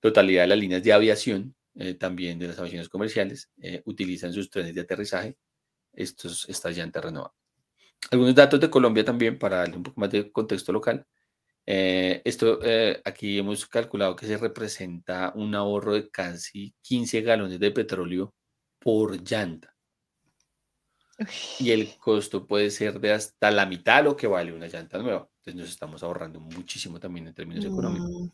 totalidad 0.00 0.42
de 0.42 0.48
las 0.48 0.58
líneas 0.58 0.82
de 0.82 0.92
aviación, 0.92 1.54
eh, 1.78 1.94
también 1.94 2.38
de 2.38 2.48
las 2.48 2.58
aviaciones 2.58 2.88
comerciales, 2.88 3.50
eh, 3.62 3.82
utilizan 3.86 4.32
sus 4.32 4.50
trenes 4.50 4.74
de 4.74 4.80
aterrizaje 4.80 5.36
estos, 5.92 6.48
estas 6.48 6.76
llantas 6.76 7.04
renovadas. 7.04 7.36
Algunos 8.10 8.34
datos 8.34 8.60
de 8.60 8.70
Colombia 8.70 9.04
también 9.04 9.38
para 9.38 9.58
darle 9.58 9.76
un 9.76 9.82
poco 9.82 10.00
más 10.00 10.10
de 10.10 10.30
contexto 10.30 10.72
local. 10.72 11.06
Eh, 11.66 12.22
esto 12.24 12.60
eh, 12.62 13.00
aquí 13.04 13.38
hemos 13.38 13.66
calculado 13.66 14.16
que 14.16 14.26
se 14.26 14.38
representa 14.38 15.32
un 15.34 15.54
ahorro 15.54 15.94
de 15.94 16.08
casi 16.10 16.74
15 16.82 17.20
galones 17.22 17.60
de 17.60 17.70
petróleo 17.70 18.34
por 18.78 19.22
llanta. 19.22 19.74
Y 21.58 21.72
el 21.72 21.96
costo 21.98 22.46
puede 22.46 22.70
ser 22.70 23.00
de 23.00 23.12
hasta 23.12 23.50
la 23.50 23.66
mitad 23.66 24.04
lo 24.04 24.16
que 24.16 24.26
vale 24.26 24.52
una 24.52 24.68
llanta 24.68 24.98
nueva. 24.98 25.28
Entonces 25.38 25.54
nos 25.56 25.68
estamos 25.68 26.02
ahorrando 26.02 26.40
muchísimo 26.40 26.98
también 26.98 27.26
en 27.26 27.34
términos 27.34 27.64
económicos. 27.64 28.30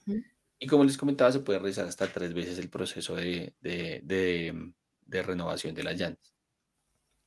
Y 0.65 0.67
como 0.67 0.85
les 0.85 0.97
comentaba, 0.97 1.31
se 1.31 1.41
puede 1.41 1.59
realizar 1.59 1.87
hasta 1.87 2.07
tres 2.07 2.33
veces 2.33 2.59
el 2.59 2.71
proceso 2.71 3.15
de, 3.15 3.53
de 3.61 5.23
renovación 5.23 5.75
de 5.75 5.83
las 5.83 6.01
llantas. 6.01 6.35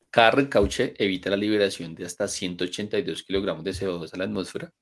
Cada 0.10 0.32
recauche 0.32 0.96
evita 0.98 1.30
la 1.30 1.38
liberación 1.38 1.94
de 1.94 2.06
hasta 2.06 2.28
182 2.28 3.22
kilogramos 3.22 3.64
de 3.64 3.72
CO2 3.72 4.12
a 4.12 4.18
la 4.18 4.24
atmósfera 4.24 4.74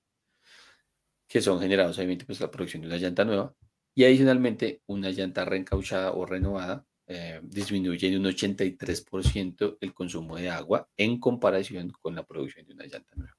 que 1.27 1.41
son 1.41 1.59
generados 1.59 1.97
obviamente 1.97 2.23
pues 2.25 2.39
la 2.39 2.51
producción 2.51 2.81
de 2.81 2.87
una 2.87 2.97
llanta 2.97 3.25
nueva 3.25 3.53
y 3.93 4.05
adicionalmente 4.05 4.81
una 4.85 5.09
llanta 5.09 5.43
reencauchada 5.43 6.13
o 6.13 6.25
renovada 6.25 6.85
eh, 7.07 7.41
disminuye 7.43 8.07
en 8.07 8.19
un 8.19 8.25
83% 8.25 9.77
el 9.81 9.93
consumo 9.93 10.37
de 10.37 10.49
agua 10.49 10.89
en 10.95 11.19
comparación 11.19 11.91
con 12.01 12.15
la 12.15 12.25
producción 12.25 12.65
de 12.65 12.73
una 12.73 12.85
llanta 12.85 13.13
nueva. 13.15 13.37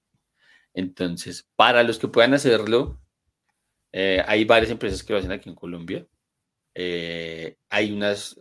Entonces, 0.72 1.48
para 1.56 1.82
los 1.82 1.98
que 1.98 2.08
puedan 2.08 2.34
hacerlo, 2.34 3.00
eh, 3.98 4.22
hay 4.26 4.44
varias 4.44 4.70
empresas 4.70 5.02
que 5.02 5.10
lo 5.14 5.18
hacen 5.18 5.32
aquí 5.32 5.48
en 5.48 5.54
Colombia. 5.54 6.06
Eh, 6.74 7.56
hay 7.70 7.90
unas 7.90 8.36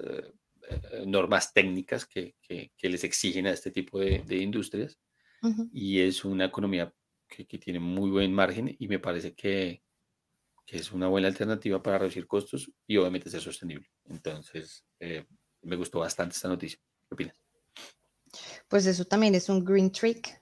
normas 1.05 1.53
técnicas 1.53 2.05
que, 2.05 2.35
les 2.81 3.03
exigen 3.05 3.47
a 3.47 3.51
este 3.51 3.71
tipo 3.71 3.97
de, 3.99 4.35
industrias 4.35 4.99
y 5.71 6.01
es 6.01 6.25
una 6.25 6.45
economía 6.45 6.93
que, 7.29 7.45
tiene 7.57 7.79
muy 7.79 8.09
buen 8.09 8.33
margen 8.33 8.75
y 8.77 8.89
me 8.89 8.99
parece 8.99 9.33
que, 9.33 9.81
es 10.67 10.91
una 10.91 11.07
buena 11.07 11.29
alternativa 11.29 11.81
para 11.81 11.99
reducir 11.99 12.27
costos 12.27 12.69
y 12.85 12.97
obviamente 12.97 13.29
ser 13.29 13.41
sostenible. 13.41 13.87
Entonces, 14.09 14.83
eh, 14.99 15.23
me 15.61 15.77
gustó 15.77 15.99
bastante 15.99 16.35
esta 16.35 16.49
noticia. 16.49 16.79
¿Qué 17.07 17.13
opinas? 17.13 17.35
Pues 18.67 18.85
eso 18.87 19.05
también 19.05 19.35
es 19.35 19.47
un 19.47 19.63
green 19.63 19.89
trick 19.89 20.37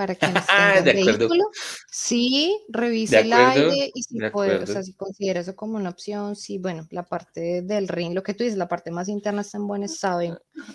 para 0.00 0.14
quienes 0.14 0.46
tengan 0.46 0.82
vehículo. 0.82 1.44
Sí, 1.90 2.58
revise 2.70 3.20
el 3.20 3.34
aire 3.34 3.90
y 3.94 4.02
si 4.02 4.18
puede, 4.32 4.62
o 4.62 4.66
sea, 4.66 4.82
si 4.82 4.94
considera 4.94 5.40
eso 5.40 5.54
como 5.54 5.76
una 5.76 5.90
opción, 5.90 6.36
sí, 6.36 6.56
bueno, 6.56 6.88
la 6.90 7.02
parte 7.02 7.60
del 7.60 7.86
ring, 7.86 8.14
lo 8.14 8.22
que 8.22 8.32
tú 8.32 8.42
dices, 8.42 8.58
la 8.58 8.66
parte 8.66 8.90
más 8.90 9.08
interna 9.08 9.42
está 9.42 9.58
en 9.58 9.66
buen 9.66 9.82
estado 9.82 10.22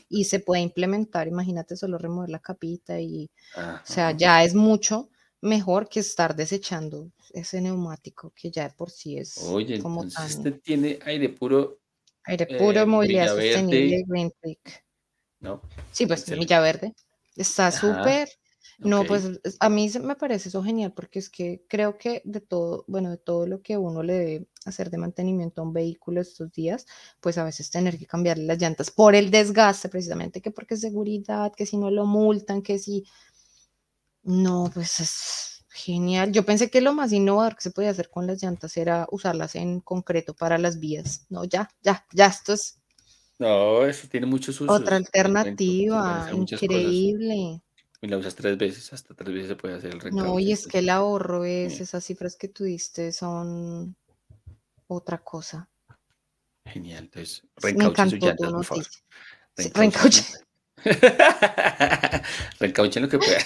y, 0.09 0.25
se 0.25 0.41
puede 0.41 0.61
implementar, 0.61 1.27
imagínate 1.27 1.75
solo 1.75 1.97
remover 1.97 2.29
la 2.29 2.37
capita 2.37 2.99
y, 2.99 3.31
o 3.57 3.79
sea, 3.83 4.11
ya 4.11 4.43
es 4.43 4.53
mucho 4.53 5.09
mejor 5.41 5.89
que 5.89 6.01
estar 6.01 6.35
desechando 6.35 7.11
ese 7.33 7.61
neumático 7.61 8.31
que 8.35 8.51
ya 8.51 8.69
por 8.69 8.91
sí 8.91 9.17
es 9.17 9.39
Oye, 9.39 9.79
como 9.79 10.03
entonces 10.03 10.35
este 10.35 10.51
tiene 10.51 10.99
aire 11.03 11.29
puro. 11.29 11.79
Aire 12.25 12.45
puro, 12.45 12.81
eh, 12.81 12.85
movilidad 12.85 13.29
sostenible, 13.29 14.03
Green 14.05 14.31
¿No? 15.39 15.63
Sí, 15.91 16.05
pues 16.05 16.29
Milla 16.29 16.59
Verde. 16.59 16.93
Está 17.35 17.71
súper. 17.71 18.29
No, 18.79 19.05
pues 19.05 19.39
a 19.59 19.69
mí 19.69 19.89
me 20.01 20.15
parece 20.15 20.49
eso 20.49 20.63
genial 20.63 20.93
porque 20.93 21.19
es 21.19 21.29
que 21.29 21.63
creo 21.67 21.97
que 21.97 22.21
de 22.25 22.41
todo, 22.41 22.83
bueno, 22.87 23.09
de 23.09 23.17
todo 23.17 23.47
lo 23.47 23.61
que 23.61 23.77
uno 23.77 24.03
le 24.03 24.13
debe 24.13 24.47
hacer 24.65 24.89
de 24.89 24.97
mantenimiento 24.97 25.61
a 25.61 25.65
un 25.65 25.73
vehículo 25.73 26.21
estos 26.21 26.51
días, 26.51 26.85
pues 27.21 27.37
a 27.37 27.43
veces 27.43 27.69
tener 27.69 27.97
que 27.97 28.05
cambiarle 28.07 28.45
las 28.45 28.59
llantas 28.59 28.91
por 28.91 29.15
el 29.15 29.31
desgaste 29.31 29.89
precisamente, 29.89 30.41
que 30.41 30.51
porque 30.51 30.75
seguridad, 30.77 31.53
que 31.55 31.65
si 31.65 31.77
no 31.77 31.89
lo 31.91 32.05
multan, 32.05 32.61
que 32.61 32.79
si 32.79 33.05
no, 34.23 34.69
pues 34.73 34.99
es, 34.99 35.51
Genial. 35.75 36.31
Yo 36.31 36.45
pensé 36.45 36.69
que 36.69 36.79
lo 36.79 36.93
más 36.93 37.11
innovador 37.11 37.55
que 37.55 37.61
se 37.63 37.71
podía 37.71 37.89
hacer 37.89 38.09
con 38.09 38.25
las 38.27 38.41
llantas 38.41 38.77
era 38.77 39.07
usarlas 39.11 39.55
en 39.55 39.81
concreto 39.81 40.33
para 40.33 40.57
las 40.57 40.79
vías. 40.79 41.25
No, 41.29 41.43
ya, 41.43 41.69
ya, 41.83 42.05
ya, 42.13 42.27
esto 42.27 42.53
es 42.53 42.79
No, 43.39 43.85
eso 43.85 44.07
tiene 44.07 44.25
muchos 44.25 44.61
usos. 44.61 44.75
otra 44.79 44.95
alternativa. 44.95 46.29
Increíble. 46.33 47.61
Y 48.05 48.07
la 48.07 48.17
usas 48.19 48.35
tres 48.35 48.55
veces, 48.55 48.93
hasta 48.93 49.15
tres 49.15 49.33
veces 49.33 49.47
se 49.49 49.55
puede 49.55 49.73
hacer 49.73 49.89
el 49.89 49.97
No, 49.97 50.03
recauche. 50.03 50.43
y 50.43 50.51
es 50.51 50.67
que 50.67 50.77
el 50.77 50.89
ahorro 50.89 51.43
es, 51.43 51.81
esas 51.81 52.03
cifras 52.05 52.35
que 52.35 52.47
tú 52.47 52.63
diste 52.63 53.11
son 53.11 53.95
otra 54.85 55.17
cosa. 55.23 55.67
Genial, 56.67 57.05
entonces 57.05 57.41
Me 57.63 57.71
reencauche 57.71 58.03
sus 58.03 58.13
encantó 58.13 58.19
tu 58.19 58.25
llantas, 58.43 58.51
por 58.51 58.63
favor. 58.65 58.83
noticia. 58.83 59.03
Sí, 59.57 59.71
Reencauche. 59.73 60.23
reencauche. 60.83 62.23
Reencauchen 62.59 63.01
lo 63.05 63.09
que 63.09 63.17
pueda. 63.17 63.39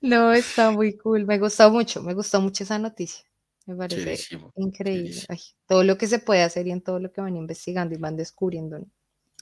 No, 0.00 0.32
está 0.32 0.70
muy 0.70 0.96
cool. 0.96 1.26
Me 1.26 1.38
gustó 1.38 1.70
mucho, 1.70 2.02
me 2.02 2.14
gustó 2.14 2.40
mucho 2.40 2.64
esa 2.64 2.78
noticia. 2.78 3.22
Me 3.66 3.76
parece 3.76 4.16
increíble. 4.54 5.20
Ay, 5.28 5.40
todo 5.66 5.84
lo 5.84 5.98
que 5.98 6.06
se 6.06 6.20
puede 6.20 6.42
hacer 6.42 6.66
y 6.68 6.70
en 6.70 6.80
todo 6.80 7.00
lo 7.00 7.12
que 7.12 7.20
van 7.20 7.36
investigando 7.36 7.94
y 7.94 7.98
van 7.98 8.16
descubriendo. 8.16 8.78
¿no? 8.78 8.86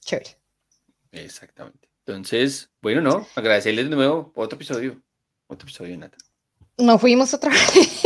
Chévere. 0.01 0.37
Exactamente. 1.15 1.89
Entonces, 2.07 2.71
bueno, 2.83 3.01
no, 3.01 3.27
agradecerles 3.35 3.89
de 3.89 3.97
nuevo 3.97 4.33
otro 4.35 4.57
episodio. 4.57 5.01
Otro 5.47 5.67
episodio, 5.67 5.97
Nata. 5.97 6.19
No 6.79 6.99
fuimos 6.99 7.33
otra 7.35 7.51
vez. 7.51 7.63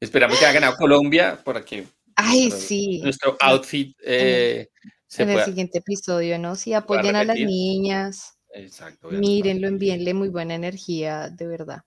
Esperamos 0.00 0.38
que 0.38 0.44
haya 0.44 0.54
ganado 0.54 0.76
Colombia 0.76 1.40
para 1.44 1.64
que 1.64 1.86
Ay, 2.16 2.48
nuestro, 2.48 2.66
sí. 2.68 3.00
nuestro 3.02 3.36
outfit 3.40 3.96
eh, 4.04 4.68
se 5.06 5.22
En 5.22 5.30
el 5.30 5.44
siguiente 5.44 5.78
episodio, 5.78 6.38
¿no? 6.38 6.56
Sí, 6.56 6.74
apoyen 6.74 7.16
a 7.16 7.24
las 7.24 7.36
niñas. 7.36 8.34
Exacto. 8.54 9.10
Mírenlo, 9.10 9.68
envíenle 9.68 10.14
muy 10.14 10.28
buena 10.28 10.54
energía, 10.54 11.28
de 11.28 11.46
verdad. 11.46 11.82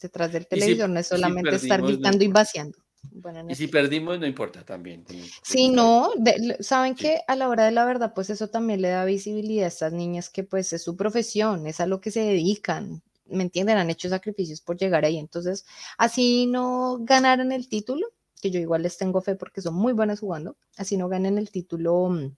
Detrás 0.00 0.32
del 0.32 0.42
si- 0.42 0.48
televisor 0.48 0.90
no 0.90 1.00
es 1.00 1.06
si 1.06 1.14
solamente 1.14 1.54
estar 1.54 1.80
no 1.80 1.86
gritando 1.86 2.24
y 2.24 2.28
vaciando. 2.28 2.78
Buena 3.10 3.44
Y 3.50 3.54
si 3.54 3.66
perdimos, 3.68 4.18
no 4.18 4.26
importa 4.26 4.64
también. 4.64 5.04
que 5.04 5.14
Sí, 5.42 5.68
no, 5.68 6.10
de- 6.16 6.56
saben 6.60 6.96
Sí. 6.96 7.04
que 7.04 7.20
a 7.26 7.36
la 7.36 7.48
hora 7.48 7.64
de 7.64 7.72
la 7.72 7.84
verdad, 7.84 8.12
pues 8.14 8.30
eso 8.30 8.48
también 8.48 8.80
le 8.80 8.88
da 8.88 9.04
visibilidad 9.04 9.64
a 9.66 9.68
estas 9.68 9.92
niñas 9.92 10.30
que 10.30 10.44
pues 10.44 10.72
es 10.72 10.82
su 10.82 10.96
profesión, 10.96 11.66
es 11.66 11.80
a 11.80 11.86
lo 11.86 12.00
que 12.00 12.10
se 12.10 12.20
dedican, 12.20 13.02
¿me 13.26 13.42
entienden? 13.42 13.78
Han 13.78 13.90
hecho 13.90 14.08
sacrificios 14.08 14.60
por 14.60 14.76
llegar 14.78 15.04
ahí, 15.04 15.18
entonces 15.18 15.64
así 15.98 16.46
no 16.46 16.98
ganaran 17.00 17.52
el 17.52 17.68
título, 17.68 18.06
que 18.40 18.50
yo 18.50 18.60
igual 18.60 18.82
les 18.82 18.96
tengo 18.98 19.20
fe 19.20 19.34
porque 19.36 19.60
son 19.60 19.74
muy 19.74 19.92
buenas 19.92 20.20
jugando, 20.20 20.56
así 20.76 20.96
no 20.96 21.08
ganen 21.08 21.38
el 21.38 21.50
título, 21.50 22.08
mm, 22.08 22.36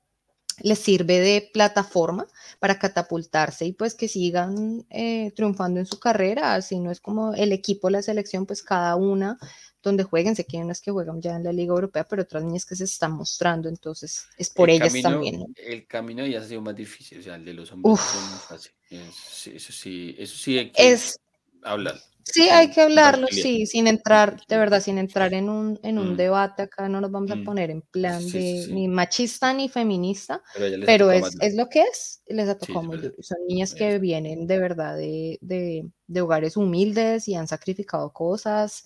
les 0.63 0.79
sirve 0.79 1.21
de 1.21 1.51
plataforma 1.53 2.27
para 2.61 2.79
catapultarse 2.79 3.67
y 3.67 3.73
pues 3.73 3.95
que 3.95 4.09
sigan 4.09 4.85
eh, 4.91 5.33
triunfando 5.35 5.81
en 5.81 5.87
su 5.87 5.99
carrera, 5.99 6.55
así 6.55 6.79
no 6.81 6.91
es 6.91 7.01
como 7.01 7.35
el 7.35 7.53
equipo, 7.53 7.91
la 7.91 8.03
selección, 8.03 8.47
pues 8.47 8.63
cada 8.63 8.97
una 8.97 9.39
donde 9.83 10.05
jueguen, 10.05 10.35
sé 10.35 10.45
que 10.45 10.57
hay 10.57 10.63
unas 10.63 10.81
que 10.81 10.91
juegan 10.91 11.21
ya 11.21 11.37
en 11.37 11.45
la 11.45 11.53
Liga 11.53 11.75
Europea, 11.75 12.05
pero 12.05 12.23
otras 12.23 12.43
niñas 12.43 12.65
que 12.65 12.75
se 12.75 12.85
están 12.85 13.13
mostrando, 13.13 13.69
entonces 13.69 14.27
es 14.39 14.49
por 14.49 14.71
el 14.71 14.77
ellas 14.77 14.89
camino, 14.89 15.11
también, 15.11 15.41
¿no? 15.41 15.47
El 15.57 15.87
camino 15.87 16.27
ya 16.27 16.41
ha 16.41 16.45
sido 16.45 16.63
más 16.63 16.75
difícil, 16.75 17.19
o 17.19 17.23
sea, 17.23 17.35
el 17.35 17.45
de 17.45 17.53
los 17.55 17.71
hombres 17.73 17.93
Uf. 17.93 18.01
fue 18.01 18.21
más 18.23 18.43
fácil. 18.43 18.73
Es- 18.91 19.47
eso 19.49 19.73
sí, 19.73 20.15
eso 20.19 20.37
sí 20.37 20.59
hay 20.59 20.71
que 20.73 20.93
Es, 20.93 21.17
hablar. 21.63 22.01
Sí, 22.25 22.49
hay 22.51 22.71
que 22.71 22.81
hablarlo, 22.83 23.29
sí, 23.31 23.67
sin 23.67 23.87
entrar, 23.87 24.41
de 24.49 24.57
verdad, 24.59 24.81
sin 24.81 24.99
entrar 24.99 25.35
en 25.35 25.49
un, 25.49 25.79
en 25.83 25.99
un 25.99 26.15
Mm. 26.15 26.17
debate 26.17 26.63
acá, 26.63 26.89
no 26.89 27.01
nos 27.01 27.11
vamos 27.11 27.31
a 27.31 27.37
Mm. 27.37 27.45
poner 27.45 27.71
en 27.71 27.83
plan 27.83 28.31
Sí, 28.31 28.31
de 28.33 28.67
sí. 28.67 28.71
ni 28.71 28.89
machista 28.89 29.53
ni 29.55 29.69
feminista, 29.69 30.43
Pero, 30.85 31.11
es, 31.13 31.37
es 31.41 31.55
lo 31.57 31.69
que 31.69 31.83
es, 31.83 32.23
les 32.27 32.49
ha 32.49 32.59
tocado 32.59 32.83
muy 32.85 32.99
duro. 32.99 33.17
Son 33.23 33.39
niñas 33.49 33.75
que 33.75 33.99
vienen 33.99 34.47
de 34.47 34.59
verdad 34.59 34.97
de, 34.97 35.39
de, 35.41 35.91
de 36.07 36.21
hogares 36.21 36.57
humildes 36.57 37.29
y 37.29 37.35
han 37.35 37.49
sacrificado 37.49 38.13
cosas 38.13 38.85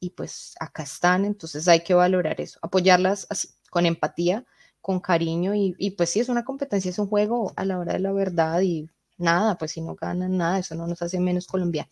y 0.00 0.10
pues 0.10 0.54
acá 0.60 0.82
están, 0.84 1.24
entonces 1.24 1.68
hay 1.68 1.80
que 1.80 1.94
valorar 1.94 2.40
eso, 2.40 2.58
apoyarlas 2.62 3.26
así, 3.30 3.48
con 3.70 3.84
empatía, 3.86 4.46
con 4.80 5.00
cariño 5.00 5.54
y, 5.54 5.74
y 5.78 5.90
pues 5.92 6.10
sí, 6.10 6.20
es 6.20 6.28
una 6.28 6.44
competencia, 6.44 6.90
es 6.90 6.98
un 6.98 7.08
juego 7.08 7.52
a 7.56 7.64
la 7.64 7.78
hora 7.78 7.92
de 7.94 7.98
la 8.00 8.12
verdad 8.12 8.60
y 8.62 8.88
nada, 9.18 9.58
pues 9.58 9.72
si 9.72 9.80
no 9.82 9.94
ganan 9.96 10.36
nada, 10.38 10.58
eso 10.60 10.74
no 10.74 10.86
nos 10.86 11.02
hace 11.02 11.20
menos 11.20 11.46
colombianas 11.46 11.90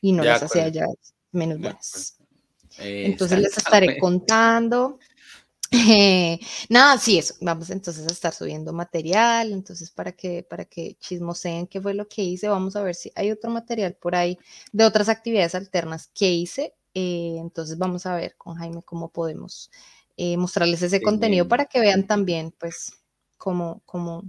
y 0.00 0.12
no 0.12 0.22
De 0.22 0.28
las 0.28 0.42
hace 0.42 0.60
a 0.60 0.66
acuerdo. 0.66 0.68
ellas 0.68 1.14
menos 1.32 1.58
buenas. 1.58 2.18
Entonces 2.78 3.38
les 3.38 3.56
estaré 3.56 3.98
contando. 3.98 4.98
Eh, 5.70 6.38
nada, 6.68 6.98
sí, 6.98 7.18
eso. 7.18 7.34
Vamos 7.40 7.70
entonces 7.70 8.06
a 8.06 8.12
estar 8.12 8.32
subiendo 8.32 8.72
material. 8.72 9.52
Entonces, 9.52 9.90
para 9.90 10.12
que, 10.12 10.42
para 10.42 10.64
que 10.64 10.96
chismoseen 11.00 11.66
qué 11.66 11.80
fue 11.80 11.94
lo 11.94 12.08
que 12.08 12.22
hice, 12.22 12.48
vamos 12.48 12.76
a 12.76 12.82
ver 12.82 12.94
si 12.94 13.12
hay 13.14 13.30
otro 13.30 13.50
material 13.50 13.94
por 13.94 14.14
ahí 14.14 14.38
de 14.72 14.84
otras 14.84 15.08
actividades 15.08 15.54
alternas 15.54 16.10
que 16.14 16.30
hice. 16.30 16.74
Eh, 16.94 17.36
entonces, 17.38 17.78
vamos 17.78 18.06
a 18.06 18.14
ver 18.16 18.36
con 18.36 18.54
Jaime 18.56 18.82
cómo 18.82 19.10
podemos 19.10 19.70
eh, 20.16 20.36
mostrarles 20.36 20.82
ese 20.82 21.02
contenido 21.02 21.46
para 21.48 21.66
que 21.66 21.80
vean 21.80 22.06
también, 22.06 22.52
pues, 22.58 22.92
cómo, 23.36 23.82
cómo, 23.84 24.24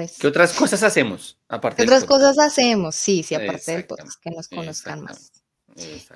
es. 0.00 0.18
¿Qué 0.18 0.26
otras 0.26 0.52
cosas 0.52 0.82
hacemos? 0.82 1.38
Aparte 1.48 1.76
¿Qué 1.76 1.82
otras 1.84 2.04
podcast? 2.04 2.22
cosas 2.34 2.38
hacemos? 2.46 2.94
Sí, 2.94 3.22
sí, 3.22 3.34
aparte 3.34 3.72
del 3.72 3.84
podcast, 3.86 4.20
que 4.22 4.30
nos 4.30 4.48
conozcan 4.48 5.02
más. 5.02 5.32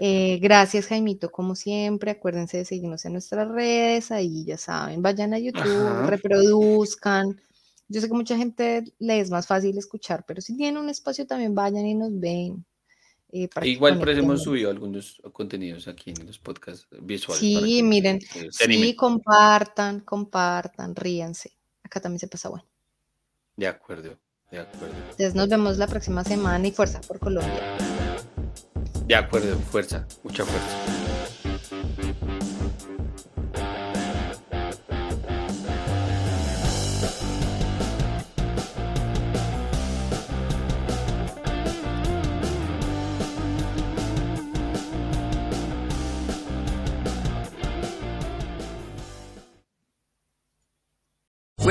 Eh, 0.01 0.39
gracias, 0.43 0.87
Jaimito, 0.89 1.31
como 1.31 1.55
siempre. 1.55 2.11
Acuérdense 2.11 2.57
de 2.59 2.65
seguirnos 2.65 3.05
en 3.05 3.13
nuestras 3.13 3.49
redes. 3.49 4.11
Ahí 4.11 4.45
ya 4.45 4.59
saben, 4.59 5.03
vayan 5.03 5.35
a 5.35 5.39
YouTube, 5.39 5.87
Ajá. 5.87 6.07
reproduzcan. 6.07 7.41
Yo 7.89 8.01
sé 8.01 8.09
que 8.09 8.15
mucha 8.15 8.37
gente 8.37 8.85
le 8.99 9.21
es 9.21 9.31
más 9.31 9.47
fácil 9.47 9.77
escuchar, 9.79 10.25
pero 10.27 10.41
si 10.41 10.57
tienen 10.57 10.79
un 10.83 10.89
espacio 10.89 11.27
también 11.27 11.55
vayan 11.55 11.87
y 11.87 11.95
nos 11.95 12.19
ven. 12.19 12.65
eh, 13.35 13.49
Igual 13.63 13.99
por 13.99 14.11
eso 14.11 14.21
hemos 14.21 14.43
subido 14.43 14.69
algunos 14.71 15.21
contenidos 15.33 15.87
aquí 15.89 16.11
en 16.19 16.27
los 16.27 16.39
podcasts 16.39 16.87
visuales. 17.01 17.41
Sí, 17.41 17.83
miren, 17.83 18.21
se- 18.21 18.51
se 18.51 18.65
sí, 18.67 18.97
compartan, 18.97 20.01
compartan, 20.01 20.95
ríanse. 20.97 21.57
Acá 21.85 22.01
también 22.01 22.19
se 22.19 22.29
pasa 22.29 22.49
bueno. 22.49 22.65
De 23.57 23.67
acuerdo, 23.67 24.19
de 24.51 24.61
acuerdo. 24.61 24.95
Entonces 25.03 25.35
nos 25.35 25.49
vemos 25.49 25.79
la 25.79 25.87
próxima 25.87 26.25
semana 26.25 26.67
y 26.67 26.73
fuerza 26.73 27.01
por 27.03 27.19
Colombia. 27.19 27.77
De 29.07 29.15
acuerdo, 29.15 29.59
fuerza, 29.59 30.07
mucha 30.23 30.45
fuerza. 30.45 31.02